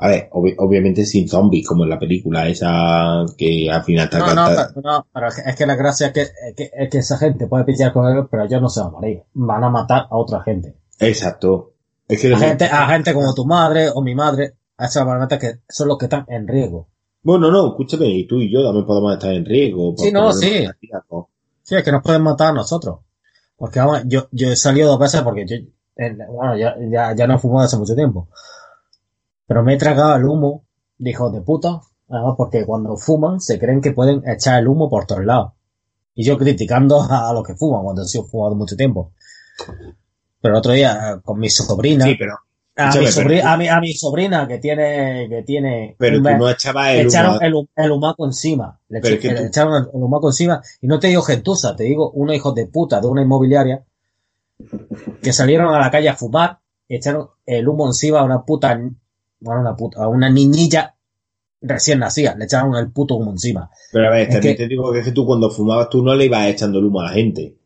A 0.00 0.08
ver, 0.08 0.28
obvi- 0.32 0.56
obviamente 0.58 1.06
sin 1.06 1.28
zombies, 1.28 1.66
como 1.68 1.84
en 1.84 1.90
la 1.90 1.98
película 2.00 2.48
esa 2.48 3.24
que 3.38 3.70
al 3.70 3.84
final 3.84 4.10
te 4.10 4.18
No, 4.18 4.34
no, 4.34 4.46
pero, 4.46 4.82
no, 4.82 5.06
pero 5.12 5.28
es 5.28 5.34
que- 5.36 5.42
es 5.50 5.56
que 5.56 5.66
la 5.66 5.76
gracia 5.76 6.08
es 6.08 6.12
que, 6.12 6.22
es 6.22 6.54
que, 6.56 6.70
es 6.76 6.90
que 6.90 6.98
esa 6.98 7.16
gente 7.16 7.46
puede 7.46 7.64
pillar 7.64 7.92
con 7.92 8.10
ellos, 8.10 8.26
pero 8.28 8.44
ellos 8.44 8.60
no 8.60 8.68
se 8.68 8.80
van 8.80 8.88
a 8.88 8.92
morir. 8.92 9.22
Van 9.34 9.62
a 9.62 9.70
matar 9.70 10.06
a 10.10 10.16
otra 10.16 10.42
gente. 10.42 10.74
Exacto. 10.98 11.74
Es 12.08 12.20
que 12.20 12.34
A 12.34 12.38
gente, 12.38 12.64
a 12.64 12.88
gente 12.88 13.14
como 13.14 13.34
tu 13.34 13.46
madre 13.46 13.88
o 13.94 14.02
mi 14.02 14.14
madre, 14.16 14.54
a 14.76 14.86
esa 14.86 15.04
barbaneta 15.04 15.38
que 15.38 15.60
son 15.68 15.88
los 15.88 15.98
que 15.98 16.06
están 16.06 16.24
en 16.28 16.46
riesgo. 16.48 16.88
Bueno, 17.22 17.50
no, 17.50 17.68
escúchame, 17.68 18.06
y 18.08 18.26
tú 18.26 18.40
y 18.40 18.52
yo 18.52 18.62
también 18.62 18.84
podemos 18.86 19.14
estar 19.14 19.32
en 19.32 19.44
riesgo. 19.44 19.94
Sí, 19.96 20.12
no, 20.12 20.32
sí. 20.32 20.66
Sí, 21.62 21.74
es 21.74 21.82
que 21.82 21.92
nos 21.92 22.02
pueden 22.02 22.22
matar 22.22 22.48
a 22.48 22.52
nosotros. 22.52 22.98
Porque 23.56 23.78
vamos, 23.78 24.02
yo, 24.06 24.28
yo 24.30 24.50
he 24.50 24.56
salido 24.56 24.90
dos 24.90 24.98
veces 24.98 25.22
porque 25.22 25.46
yo, 25.46 25.56
eh, 25.96 26.16
bueno, 26.28 26.56
ya, 26.56 26.76
ya, 26.90 27.14
ya 27.14 27.26
no 27.26 27.36
he 27.36 27.38
fumado 27.38 27.64
hace 27.64 27.78
mucho 27.78 27.94
tiempo. 27.94 28.28
Pero 29.46 29.62
me 29.62 29.74
he 29.74 29.78
tragado 29.78 30.16
el 30.16 30.24
humo 30.24 30.64
de 30.98 31.10
hijos 31.10 31.32
de 31.32 31.40
puta. 31.40 31.80
Además, 32.08 32.34
porque 32.36 32.66
cuando 32.66 32.96
fuman 32.96 33.40
se 33.40 33.58
creen 33.58 33.80
que 33.80 33.92
pueden 33.92 34.22
echar 34.28 34.60
el 34.60 34.68
humo 34.68 34.90
por 34.90 35.06
todos 35.06 35.24
lados. 35.24 35.52
Y 36.14 36.24
yo 36.24 36.36
criticando 36.36 37.00
a, 37.00 37.32
los 37.32 37.46
que 37.46 37.54
fuman 37.54 37.82
cuando 37.82 38.02
he 38.02 38.06
sido 38.06 38.24
fumado 38.24 38.54
mucho 38.54 38.76
tiempo. 38.76 39.12
Pero 40.40 40.54
el 40.54 40.58
otro 40.58 40.72
día, 40.72 41.12
eh, 41.12 41.20
con 41.24 41.38
mi 41.38 41.48
sobrina, 41.48 42.04
Sí, 42.04 42.16
pero, 42.18 42.34
a, 42.76 42.88
escúchame, 42.88 43.04
mi 43.06 43.10
sobri- 43.12 43.38
pero- 43.40 43.48
a, 43.48 43.56
mi, 43.56 43.68
a 43.68 43.80
mi 43.80 43.92
sobrina 43.94 44.48
que 44.48 44.58
tiene, 44.58 45.26
que 45.28 45.42
tiene 45.42 45.94
pero 45.98 46.16
tú 46.20 46.22
no 46.24 46.48
echabas 46.50 46.90
el 46.94 47.06
echaron 47.06 47.36
humo. 47.36 47.68
el, 47.76 47.84
el 47.84 47.90
humaco 47.92 48.24
encima. 48.26 48.80
Le, 48.88 49.00
Pero 49.00 49.14
eché- 49.14 49.16
es 49.16 49.20
que 49.22 49.28
le 49.32 49.40
tú- 49.40 49.46
echaron 49.46 49.74
el, 49.82 49.88
humaco 49.92 50.28
encima. 50.28 50.60
Y 50.80 50.86
no 50.86 50.98
te 50.98 51.06
digo 51.08 51.22
gentuza, 51.22 51.76
te 51.76 51.84
digo 51.84 52.10
unos 52.12 52.34
hijos 52.34 52.54
de 52.54 52.66
puta 52.66 53.00
de 53.00 53.06
una 53.06 53.22
inmobiliaria 53.22 53.84
que 55.22 55.32
salieron 55.32 55.74
a 55.74 55.78
la 55.78 55.90
calle 55.90 56.08
a 56.08 56.14
fumar 56.16 56.58
y 56.88 56.96
echaron 56.96 57.28
el 57.46 57.66
humo 57.68 57.86
encima 57.86 58.20
a 58.20 58.24
una 58.24 58.44
puta, 58.44 58.74
bueno, 59.40 59.60
una 59.60 59.76
puta, 59.76 60.02
a 60.02 60.08
una 60.08 60.30
niñilla 60.30 60.94
recién 61.60 61.98
nacida. 62.00 62.34
Le 62.36 62.44
echaron 62.44 62.74
el 62.76 62.90
puto 62.92 63.16
humo 63.16 63.30
encima. 63.32 63.70
Pero 63.92 64.06
a 64.08 64.10
ver, 64.10 64.20
es 64.22 64.28
también 64.30 64.56
que- 64.56 64.62
te 64.64 64.68
digo 64.68 64.92
que, 64.92 64.98
es 65.00 65.04
que 65.04 65.12
tú 65.12 65.24
cuando 65.26 65.50
fumabas 65.50 65.88
tú 65.88 66.02
no 66.02 66.14
le 66.14 66.26
ibas 66.26 66.46
echando 66.48 66.78
el 66.78 66.86
humo 66.86 67.00
a 67.00 67.04
la 67.04 67.10
gente. 67.12 67.56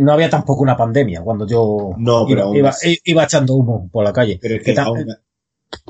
No 0.00 0.12
había 0.12 0.30
tampoco 0.30 0.62
una 0.62 0.76
pandemia 0.76 1.22
cuando 1.22 1.46
yo 1.46 1.90
No, 1.98 2.24
pero 2.26 2.54
iba, 2.54 2.72
iba, 2.82 2.96
iba 3.04 3.24
echando 3.24 3.54
humo 3.54 3.88
por 3.92 4.04
la 4.04 4.12
calle. 4.12 4.38
Pero 4.40 4.54
es 4.54 4.60
Que 4.60 4.66
que, 4.66 4.72
ta- 4.74 4.84
aún- 4.84 5.06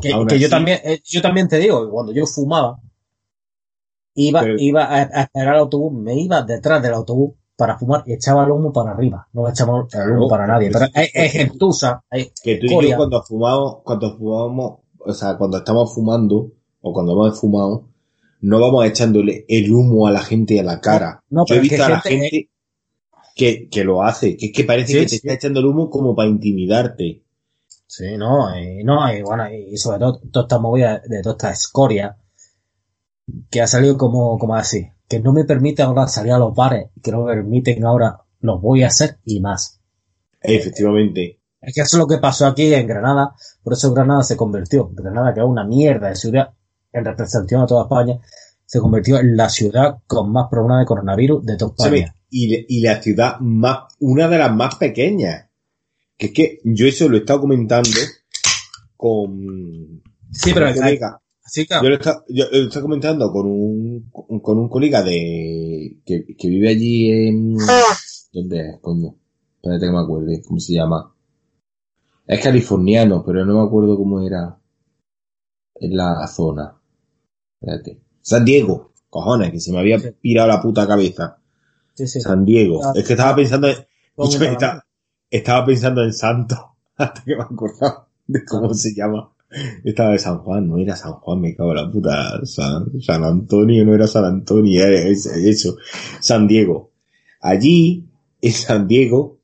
que, 0.01 0.13
Aún 0.13 0.27
que 0.27 0.39
yo 0.39 0.49
también 0.49 0.81
eh, 0.85 1.01
yo 1.05 1.21
también 1.21 1.47
te 1.49 1.59
digo 1.59 1.91
cuando 1.91 2.13
yo 2.13 2.25
fumaba 2.27 2.79
iba 4.15 4.41
Pero- 4.41 4.55
iba 4.59 4.85
a, 4.85 4.95
a 5.03 5.23
esperar 5.23 5.55
el 5.55 5.61
autobús 5.61 5.93
me 5.93 6.15
iba 6.19 6.43
detrás 6.43 6.83
del 6.83 6.95
autobús 6.95 7.33
para 7.57 7.77
fumar 7.79 8.03
y 8.07 8.15
echaba 8.15 8.45
el 8.45 8.51
humo 8.53 8.73
para 8.73 8.93
arriba 8.93 9.29
no 9.33 9.49
echaba 9.49 9.87
el 9.93 10.11
humo 10.13 10.29
para 10.29 10.47
nadie 10.47 10.71
pero 10.73 10.87
hay, 10.95 11.09
hay 11.15 11.29
gentuza 11.29 12.03
hay 12.11 12.31
que 12.43 12.57
tú 12.57 12.67
y 12.83 12.91
yo 12.91 12.97
cuando 12.97 13.23
fumamos, 13.23 13.79
cuando 13.85 14.17
fumamos, 14.17 14.79
o 14.99 15.13
sea, 15.13 15.37
cuando 15.37 15.59
estamos 15.59 15.95
fumando, 15.95 16.51
o 16.81 16.93
cuando 16.93 17.13
hemos 17.13 17.39
fumado, 17.39 17.85
no 18.41 18.59
vamos 18.61 18.85
echándole 18.87 19.45
el 19.49 19.71
humo 19.73 20.07
a 20.07 20.11
la 20.13 20.21
gente 20.21 20.59
a 20.59 20.63
la 20.63 20.81
cara. 20.81 21.23
No, 21.31 21.45
yo 21.47 21.57
he 21.57 21.61
visto 21.61 21.83
a 21.85 21.89
la 21.91 22.01
gente- 22.01 22.29
gente 22.31 22.51
que, 23.35 23.69
que 23.69 23.85
lo 23.85 24.03
hace, 24.03 24.37
que 24.37 24.47
es 24.47 24.53
que 24.53 24.65
parece 24.65 24.93
Sí, 24.93 24.99
que 24.99 25.07
te 25.07 25.09
sí. 25.09 25.17
está 25.17 25.33
echando 25.35 25.61
el 25.61 25.67
humo 25.67 25.91
como 25.91 26.15
para 26.15 26.29
intimidarte. 26.29 27.23
sí 27.87 28.17
no 28.17 28.57
y, 28.59 28.83
no 28.85 29.13
y 29.13 29.23
bueno 29.23 29.45
y 29.53 29.77
sobre 29.77 29.99
todo 29.99 30.21
toda 30.33 30.45
esta 30.45 30.59
movida 30.59 31.01
de 31.07 31.23
toda 31.23 31.35
esta 31.35 31.51
escoria 31.51 32.17
que 33.51 33.61
ha 33.63 33.67
salido 33.67 33.97
como 33.97 34.39
como 34.39 34.55
así 34.55 34.87
que 35.09 35.21
no 35.21 35.33
me 35.33 35.45
permite 35.45 35.83
ahora 35.83 36.07
salir 36.09 36.33
a 36.33 36.39
los 36.39 36.55
bares 36.55 36.91
que 37.03 37.11
no 37.13 37.25
me 37.25 37.35
permiten 37.35 37.85
ahora 37.85 38.21
lo 38.41 38.59
voy 38.59 38.83
a 38.83 38.89
hacer 38.89 39.19
y 39.25 39.41
más 39.41 39.81
Efectivamente. 40.47 41.39
Es 41.61 41.75
que 41.75 41.81
eso 41.81 41.97
es 41.97 42.01
lo 42.01 42.07
que 42.07 42.19
pasó 42.19 42.47
aquí 42.47 42.75
en 42.75 42.87
Granada, 42.87 43.35
por 43.63 43.73
eso 43.73 43.91
Granada 43.95 44.23
se 44.23 44.37
convirtió, 44.37 44.91
Granada 44.93 45.33
que 45.33 45.41
era 45.41 45.47
una 45.47 45.65
mierda 45.65 46.09
de 46.11 46.17
ciudad 46.17 46.51
en 46.93 47.05
representación 47.07 47.63
a 47.63 47.67
toda 47.67 47.85
España, 47.85 48.19
se 48.67 48.79
convirtió 48.79 49.19
en 49.19 49.35
la 49.39 49.49
ciudad 49.49 49.97
con 50.07 50.31
más 50.31 50.49
problemas 50.51 50.81
de 50.81 50.87
coronavirus 50.87 51.47
de 51.47 51.57
toda. 51.57 51.73
España. 51.79 52.15
Y, 52.37 52.67
y 52.79 52.81
la 52.81 53.01
ciudad 53.01 53.39
más, 53.41 53.95
una 54.01 54.29
de 54.29 54.39
las 54.39 54.53
más 54.55 54.75
pequeñas. 54.77 55.49
Que 56.19 56.27
es 56.27 56.33
que 56.33 56.61
yo 56.65 56.87
eso 56.87 57.09
lo 57.09 57.17
he 57.17 57.21
estado 57.21 57.41
comentando 57.43 57.91
con, 58.97 60.03
Sí, 60.33 60.53
con 60.53 60.55
pero 60.55 60.67
un 60.67 60.75
colega. 60.75 61.21
sí, 61.47 61.67
Yo 61.81 61.89
lo 61.89 61.95
he 61.95 61.99
estado, 61.99 62.25
yo 62.29 62.45
lo 62.51 62.57
he 62.59 62.65
estado 62.65 62.83
comentando 62.87 63.33
con 63.33 63.47
un, 63.47 64.11
con 64.43 64.59
un 64.59 64.69
colega 64.69 65.03
de, 65.03 65.99
que, 66.05 66.25
que 66.37 66.49
vive 66.49 66.69
allí 66.71 67.11
en, 67.11 67.57
¿dónde 68.33 68.71
es, 68.71 68.81
coño? 68.81 69.17
Espérate 69.57 69.87
que 69.87 69.93
me 69.93 69.99
acuerde, 70.01 70.43
¿cómo 70.47 70.59
se 70.61 70.75
llama? 70.75 71.15
Es 72.27 72.41
californiano, 72.43 73.23
pero 73.25 73.45
no 73.45 73.61
me 73.61 73.67
acuerdo 73.67 73.97
cómo 73.97 74.21
era. 74.23 74.59
en 75.77 75.97
la 75.97 76.27
zona? 76.27 76.81
Espérate. 77.61 78.01
San 78.23 78.45
Diego, 78.45 78.93
cojones, 79.09 79.53
que 79.53 79.61
se 79.61 79.73
me 79.73 79.79
había 79.81 79.99
pirado 80.21 80.49
la 80.49 80.63
puta 80.63 80.87
cabeza. 80.87 81.39
Sí, 81.95 82.07
sí. 82.07 82.21
San 82.21 82.45
Diego. 82.45 82.85
Ah. 82.85 82.93
Es 82.95 83.05
que 83.07 83.13
estaba 83.15 83.35
pensando 83.37 83.69
en, 83.69 83.77
estaba, 84.17 84.85
estaba 85.31 85.65
pensando 85.67 86.03
en 86.03 86.13
Santo, 86.13 86.75
hasta 86.97 87.23
que 87.25 87.37
me 87.37 87.43
he 87.43 87.45
acordado 87.45 88.09
de 88.27 88.45
cómo 88.45 88.71
Ah. 88.71 88.75
se 88.75 88.95
llama. 88.95 89.31
Estaba 89.85 90.11
de 90.11 90.19
San 90.19 90.39
Juan, 90.39 90.67
no 90.69 90.79
era 90.79 90.97
San 90.97 91.13
Juan, 91.13 91.41
me 91.41 91.55
cago 91.55 91.71
en 91.71 91.77
la 91.77 91.91
puta. 91.91 92.45
San, 92.45 93.01
San 93.01 93.23
Antonio, 93.23 93.85
no 93.85 93.95
era 93.95 94.09
San 94.09 94.25
Antonio, 94.25 94.85
era 94.85 94.99
es- 95.09 95.27
eso. 95.27 95.77
San 96.21 96.49
Diego. 96.49 96.91
Allí, 97.41 98.05
en 98.41 98.53
San 98.53 98.89
Diego, 98.89 99.39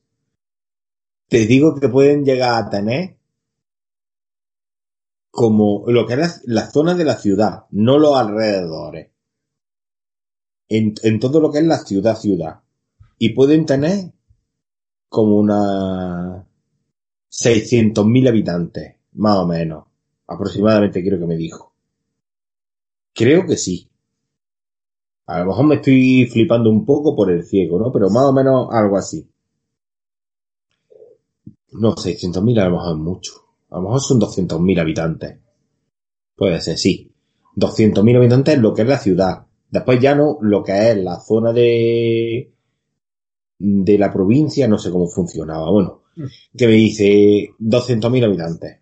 te 1.29 1.47
digo 1.47 1.77
que 1.79 1.89
pueden 1.89 2.25
llegar 2.25 2.65
a 2.65 2.69
tener 2.71 3.17
como 5.31 5.85
lo 5.87 6.07
que 6.07 6.15
es 6.15 6.19
la, 6.19 6.63
la 6.63 6.71
zona 6.71 6.95
de 6.95 7.05
la 7.05 7.17
ciudad, 7.17 7.65
no 7.71 7.99
los 7.99 8.17
alrededores. 8.17 9.11
En, 10.73 11.19
todo 11.19 11.41
lo 11.41 11.51
que 11.51 11.59
es 11.59 11.65
la 11.65 11.79
ciudad, 11.79 12.17
ciudad. 12.17 12.61
Y 13.19 13.31
pueden 13.35 13.67
tener 13.67 14.13
como 15.09 15.37
una 15.37 16.47
600.000 17.29 18.29
habitantes, 18.29 18.95
más 19.15 19.39
o 19.39 19.47
menos. 19.49 19.85
Aproximadamente 20.29 21.05
creo 21.05 21.19
que 21.19 21.27
me 21.27 21.37
dijo. 21.37 21.73
Creo 23.13 23.45
que 23.47 23.57
sí. 23.57 23.89
A 25.27 25.41
lo 25.41 25.47
mejor 25.47 25.67
me 25.67 25.75
estoy 25.77 26.27
flipando 26.27 26.71
un 26.71 26.87
poco 26.87 27.17
por 27.17 27.33
el 27.33 27.45
ciego, 27.45 27.81
¿no? 27.81 27.91
Pero 27.91 28.09
más 28.09 28.27
o 28.27 28.33
menos 28.33 28.69
algo 28.71 28.97
así. 28.97 29.29
No, 31.73 31.97
600.000 31.97 32.61
a 32.61 32.69
lo 32.69 32.77
mejor 32.77 32.97
es 32.97 33.03
mucho. 33.03 33.33
A 33.71 33.77
lo 33.77 33.83
mejor 33.83 34.01
son 34.01 34.21
200.000 34.21 34.81
habitantes. 34.81 35.39
Puede 36.37 36.61
ser, 36.61 36.79
sí. 36.79 37.13
200.000 37.57 38.17
habitantes 38.17 38.55
es 38.55 38.61
lo 38.61 38.73
que 38.73 38.83
es 38.83 38.89
la 38.89 38.99
ciudad. 38.99 39.47
Después 39.71 40.01
ya 40.01 40.15
no 40.15 40.39
lo 40.41 40.63
que 40.65 40.91
es 40.91 40.97
la 40.97 41.21
zona 41.21 41.53
de 41.53 42.53
de 43.61 43.99
la 43.99 44.11
provincia, 44.11 44.67
no 44.67 44.79
sé 44.79 44.91
cómo 44.91 45.07
funcionaba. 45.07 45.71
Bueno, 45.71 46.03
que 46.57 46.67
me 46.67 46.73
dice 46.73 47.51
200.000 47.61 48.25
habitantes. 48.25 48.79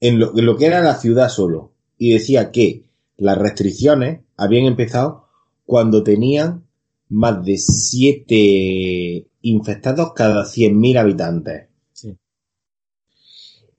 En 0.00 0.20
lo, 0.20 0.36
en 0.38 0.46
lo 0.46 0.56
que 0.56 0.66
era 0.66 0.80
la 0.80 0.94
ciudad 0.94 1.28
solo. 1.28 1.72
Y 1.98 2.12
decía 2.12 2.52
que 2.52 2.84
las 3.16 3.36
restricciones 3.36 4.20
habían 4.36 4.66
empezado 4.66 5.26
cuando 5.64 6.04
tenían 6.04 6.66
más 7.08 7.44
de 7.44 7.58
7 7.58 9.28
infectados 9.42 10.12
cada 10.14 10.44
100.000 10.44 10.98
habitantes. 10.98 11.68
Sí. 11.92 12.16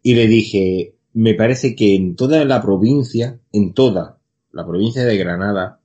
Y 0.02 0.14
le 0.14 0.28
dije, 0.28 0.96
me 1.14 1.34
parece 1.36 1.76
que 1.76 1.96
en 1.96 2.16
toda 2.16 2.44
la 2.46 2.62
provincia, 2.62 3.40
en 3.52 3.74
toda 3.74 4.18
la 4.52 4.66
provincia 4.66 5.06
de 5.06 5.18
Granada, 5.18 5.80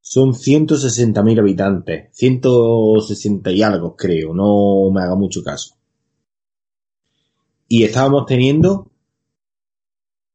son 0.00 0.32
160.000 0.32 1.38
habitantes. 1.38 2.08
160 2.12 3.50
y 3.52 3.62
algo, 3.62 3.94
creo. 3.94 4.34
No 4.34 4.90
me 4.90 5.02
haga 5.02 5.14
mucho 5.14 5.42
caso. 5.42 5.74
Y 7.66 7.84
estábamos 7.84 8.24
teniendo 8.24 8.90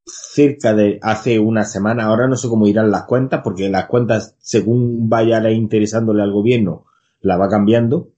cerca 0.06 0.74
de 0.74 0.98
hace 1.02 1.38
una 1.38 1.64
semana, 1.64 2.04
ahora 2.04 2.28
no 2.28 2.36
sé 2.36 2.48
cómo 2.48 2.66
irán 2.66 2.90
las 2.90 3.04
cuentas, 3.04 3.40
porque 3.42 3.68
las 3.68 3.86
cuentas, 3.86 4.36
según 4.38 5.08
vaya 5.08 5.50
interesándole 5.50 6.22
al 6.22 6.32
gobierno, 6.32 6.84
la 7.20 7.36
va 7.36 7.48
cambiando 7.48 8.10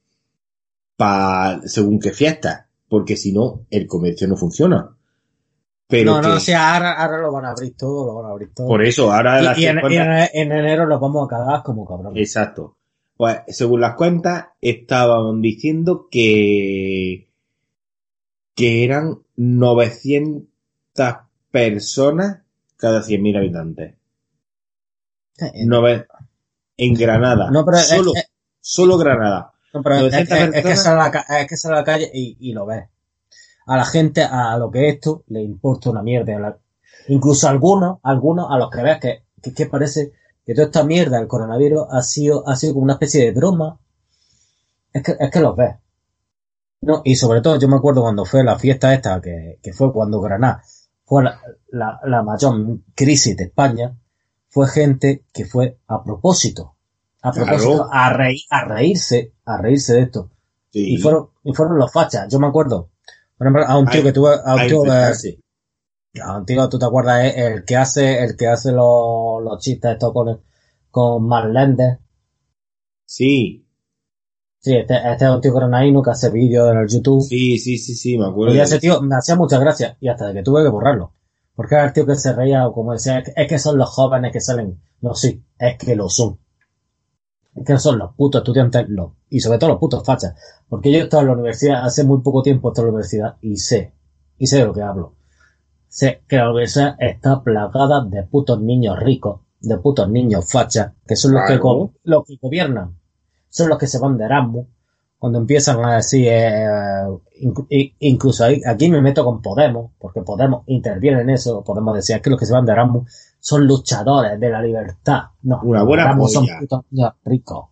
pa, 0.97 1.61
según 1.65 2.01
qué 2.01 2.13
fiesta, 2.13 2.69
porque 2.89 3.17
si 3.17 3.33
no, 3.33 3.67
el 3.71 3.87
comercio 3.87 4.29
no 4.29 4.37
funciona. 4.37 4.96
Pero 5.89 6.13
no, 6.15 6.23
no, 6.23 6.29
que- 6.31 6.35
o 6.37 6.41
sea, 6.41 6.75
ahora, 6.75 6.93
ahora 6.95 7.19
lo 7.19 7.31
van 7.33 7.45
a 7.45 7.51
abrir 7.51 7.77
todo, 7.77 8.07
lo 8.07 8.15
van 8.17 8.27
a 8.27 8.33
abrir 8.33 8.53
todo. 8.55 8.67
por 8.67 8.83
eso, 8.85 9.13
ahora 9.13 9.41
las 9.41 9.57
y, 9.59 9.63
y 9.63 9.67
en, 9.67 9.79
en- 9.79 10.29
en 10.33 10.53
enero 10.53 10.87
nos 10.87 11.01
vamos 11.01 11.27
a 11.27 11.29
cagar 11.37 11.63
como 11.63 11.87
cabrones. 11.87 12.21
Exacto. 12.21 12.77
Pues 13.17 13.39
según 13.49 13.81
las 13.81 13.95
cuentas, 13.95 14.47
estaban 14.61 15.41
diciendo 15.41 16.09
que, 16.11 17.31
que 18.55 18.85
eran 18.85 19.19
900 19.37 20.47
personas 21.51 22.39
cada 22.77 23.01
100.000 23.03 23.37
habitantes. 23.39 23.95
Eh, 25.39 25.65
Nove- 25.67 26.07
en 26.77 26.95
Granada. 26.95 27.51
No, 27.51 27.65
pero 27.65 27.79
es- 27.79 27.89
solo, 27.89 28.13
es- 28.15 28.31
solo 28.61 28.99
Granada. 28.99 29.53
No, 29.73 29.83
pero 29.83 29.97
es, 29.97 30.03
900 30.03 30.39
es- 30.39 30.45
es 30.45 30.51
que 30.51 30.63
personas. 30.63 30.83
sale 30.85 31.01
a 31.01 31.05
la, 31.05 31.11
ca- 31.11 31.41
es 31.41 31.47
que 31.47 31.57
sale 31.57 31.75
a 31.75 31.79
la 31.79 31.85
calle 31.85 32.11
y, 32.13 32.37
y 32.41 32.53
lo 32.53 32.67
ves. 32.67 32.85
A 33.67 33.77
la 33.77 33.85
gente, 33.85 34.23
a 34.23 34.57
lo 34.59 34.71
que 34.71 34.89
es 34.89 34.95
esto, 34.95 35.25
le 35.29 35.43
importa 35.43 35.91
una 35.91 36.03
mierda. 36.03 36.39
La- 36.39 36.59
incluso 37.09 37.47
a 37.47 37.51
algunos, 37.51 37.99
algunos 38.03 38.47
a 38.51 38.59
los 38.59 38.71
que 38.71 38.83
ves 38.83 39.01
que, 39.01 39.25
que, 39.43 39.53
que 39.53 39.67
parece 39.67 40.13
que 40.45 40.55
toda 40.55 40.67
esta 40.67 40.85
mierda, 40.85 41.19
el 41.19 41.27
coronavirus, 41.27 41.87
ha 41.91 42.03
sido, 42.03 42.49
ha 42.49 42.57
sido 42.57 42.75
como 42.75 42.85
una 42.85 42.95
especie 42.95 43.25
de 43.25 43.33
broma. 43.33 43.79
Es 44.93 45.03
que, 45.03 45.17
es 45.19 45.31
que 45.31 45.41
los 45.41 45.57
ves. 45.57 45.75
No, 46.83 47.03
y 47.05 47.17
sobre 47.17 47.41
todo, 47.41 47.59
yo 47.59 47.69
me 47.69 47.77
acuerdo 47.77 48.03
cuando 48.03 48.25
fue 48.25 48.45
la 48.45 48.59
fiesta 48.59 48.95
esta, 48.95 49.21
que, 49.21 49.59
que 49.63 49.73
fue 49.73 49.93
cuando 49.93 50.21
Granada 50.21 50.63
fue 51.05 51.23
la, 51.25 51.41
la, 51.69 52.01
la 52.05 52.23
mayor 52.23 52.81
crisis 52.95 53.37
de 53.37 53.45
España, 53.45 53.97
fue 54.49 54.69
gente 54.69 55.25
que 55.33 55.45
fue 55.45 55.79
a 55.89 56.03
propósito. 56.03 56.75
A 57.23 57.33
Claro. 57.33 57.47
propósito, 57.47 57.89
a, 57.91 58.13
reír, 58.13 58.41
a 58.51 58.65
reírse, 58.65 59.33
a 59.45 59.57
reírse 59.57 59.95
de 59.95 60.01
esto. 60.03 60.31
Sí. 60.71 60.95
Y 60.95 60.97
fueron, 60.99 61.31
y 61.43 61.53
fueron 61.55 61.79
los 61.79 61.93
fachas. 61.93 62.29
Yo 62.31 62.39
me 62.39 62.47
acuerdo, 62.47 62.91
por 63.37 63.47
ejemplo, 63.47 63.67
a 63.67 63.79
un 63.79 63.87
tío 63.87 64.03
que 64.03 64.13
tuve, 64.13 64.31
a 64.45 64.55
un 64.55 64.67
tío, 64.67 64.85
infectarse. 64.85 65.41
a 66.23 66.39
un 66.39 66.47
tío, 66.47 66.69
tú 66.69 66.79
te 66.79 66.87
acuerdas, 66.87 67.35
el 67.35 67.65
que 67.65 67.77
hace, 67.77 68.25
el 68.25 68.37
que 68.37 68.47
hace 68.47 68.73
los, 68.73 69.43
los 69.43 69.59
chistes 69.61 69.93
estos 69.93 70.13
con, 70.13 70.41
con 70.91 71.27
Marlender. 71.27 72.01
Sí, 73.05 73.67
Sí, 74.67 74.75
este, 74.75 74.95
este 74.97 75.25
es 75.25 75.31
un 75.31 75.41
tío 75.41 75.55
granadino 75.55 76.03
que 76.03 76.11
hace 76.11 76.29
vídeos 76.29 76.69
en 76.73 76.79
el 76.79 76.89
YouTube. 76.89 77.23
sí, 77.23 77.57
sí, 77.57 77.79
sí, 77.79 77.95
sí, 77.95 78.19
me 78.19 78.27
acuerdo. 78.27 78.53
Y 78.53 78.59
ese 78.59 78.81
tío 78.81 79.01
me 79.01 79.15
hacía 79.15 79.37
muchas 79.37 79.61
gracias 79.61 79.97
y 80.01 80.09
hasta 80.09 80.27
de 80.27 80.35
que 80.35 80.43
tuve 80.43 80.65
que 80.65 80.71
borrarlo. 80.71 81.15
Porque 81.55 81.77
era 81.77 81.85
el 81.85 81.93
tío 81.93 82.05
que 82.05 82.17
se 82.17 82.33
reía 82.33 82.67
o 82.67 82.73
como 82.73 82.93
decía, 82.93 83.23
que, 83.23 83.33
es 83.37 83.47
que 83.47 83.61
son 83.61 83.79
los 83.79 83.89
jóvenes 83.89 84.33
que 84.33 84.41
salen. 84.41 84.83
No, 85.01 85.15
sí, 85.15 85.45
es 85.57 85.79
que 85.79 85.95
lo 85.95 86.09
son. 86.09 86.41
Es 87.57 87.65
que 87.65 87.79
son 87.79 87.99
los 87.99 88.13
putos 88.15 88.41
estudiantes, 88.41 88.87
los, 88.89 89.13
y 89.31 89.41
sobre 89.41 89.59
todo 89.59 89.71
los 89.71 89.79
putos 89.79 90.05
fachas. 90.05 90.35
Porque 90.69 90.93
yo 90.93 90.99
he 90.99 91.03
estado 91.03 91.23
en 91.23 91.29
la 91.29 91.35
universidad, 91.35 91.85
hace 91.85 92.05
muy 92.05 92.21
poco 92.21 92.43
tiempo 92.43 92.69
he 92.69 92.71
estado 92.71 92.89
en 92.89 92.93
la 92.93 92.97
universidad 92.97 93.37
y 93.41 93.57
sé, 93.57 93.93
y 94.39 94.47
sé 94.47 94.59
de 94.59 94.67
lo 94.67 94.75
que 94.75 94.83
hablo. 94.83 95.15
Sé 95.89 96.23
que 96.29 96.37
la 96.37 96.51
universidad 96.51 96.97
está 96.99 97.43
plagada 97.43 98.05
de 98.05 98.23
putos 98.25 98.61
niños 98.61 98.99
ricos, 99.01 99.41
de 99.61 99.79
putos 99.79 100.09
niños 100.11 100.51
fachas, 100.51 100.93
que 101.07 101.17
son 101.17 101.33
los, 101.33 101.43
que, 101.47 101.59
Claro. 101.59 101.93
los 102.05 102.25
que 102.27 102.37
gobiernan. 102.41 102.99
Son 103.49 103.69
los 103.71 103.79
que 103.79 103.87
se 103.87 103.99
van 103.99 104.19
de 104.19 104.25
Erasmus, 104.25 104.67
cuando 105.19 105.39
empiezan 105.39 105.83
a 105.83 105.97
decir, 105.97 106.27
eh, 106.29 107.07
i- 107.71 107.95
incluso 108.01 108.45
ahí- 108.45 108.61
aquí 108.67 108.91
me 108.91 109.01
meto 109.01 109.25
con 109.25 109.41
Podemos, 109.41 109.93
porque 109.99 110.21
Podemos 110.21 110.63
interviene 110.67 111.23
en 111.23 111.31
eso, 111.31 111.65
podemos 111.65 111.95
decir 111.97 112.21
que 112.21 112.29
los 112.29 112.39
que 112.39 112.45
se 112.45 112.53
van 112.53 112.67
de 112.67 112.73
Erasmus 112.73 113.11
son 113.47 113.65
luchadores 113.65 114.41
de 114.41 114.51
la 114.51 114.61
libertad. 114.61 115.21
No, 115.43 115.61
Una 115.63 115.85
buena 115.85 116.03
Erasmus 116.03 116.33
son 116.33 116.47
polla. 116.47 116.59
putos 116.59 116.81
niños 116.91 117.13
ricos. 117.25 117.67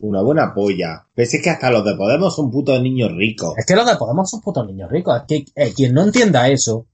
Una 0.00 0.20
buena 0.20 0.52
polla. 0.52 1.06
Pese 1.14 1.40
que 1.40 1.48
hasta 1.48 1.70
los 1.70 1.84
de 1.84 1.94
Podemos 1.94 2.34
son 2.34 2.50
putos 2.50 2.82
niños 2.82 3.12
ricos. 3.12 3.56
Es 3.56 3.64
que 3.64 3.76
los 3.76 3.86
de 3.86 3.94
Podemos 3.94 4.28
son 4.28 4.40
putos 4.40 4.66
niños 4.66 4.90
ricos. 4.90 5.16
Es 5.20 5.22
que 5.28 5.44
eh, 5.54 5.72
quien 5.72 5.94
no 5.94 6.02
entienda 6.02 6.48
eso, 6.48 6.86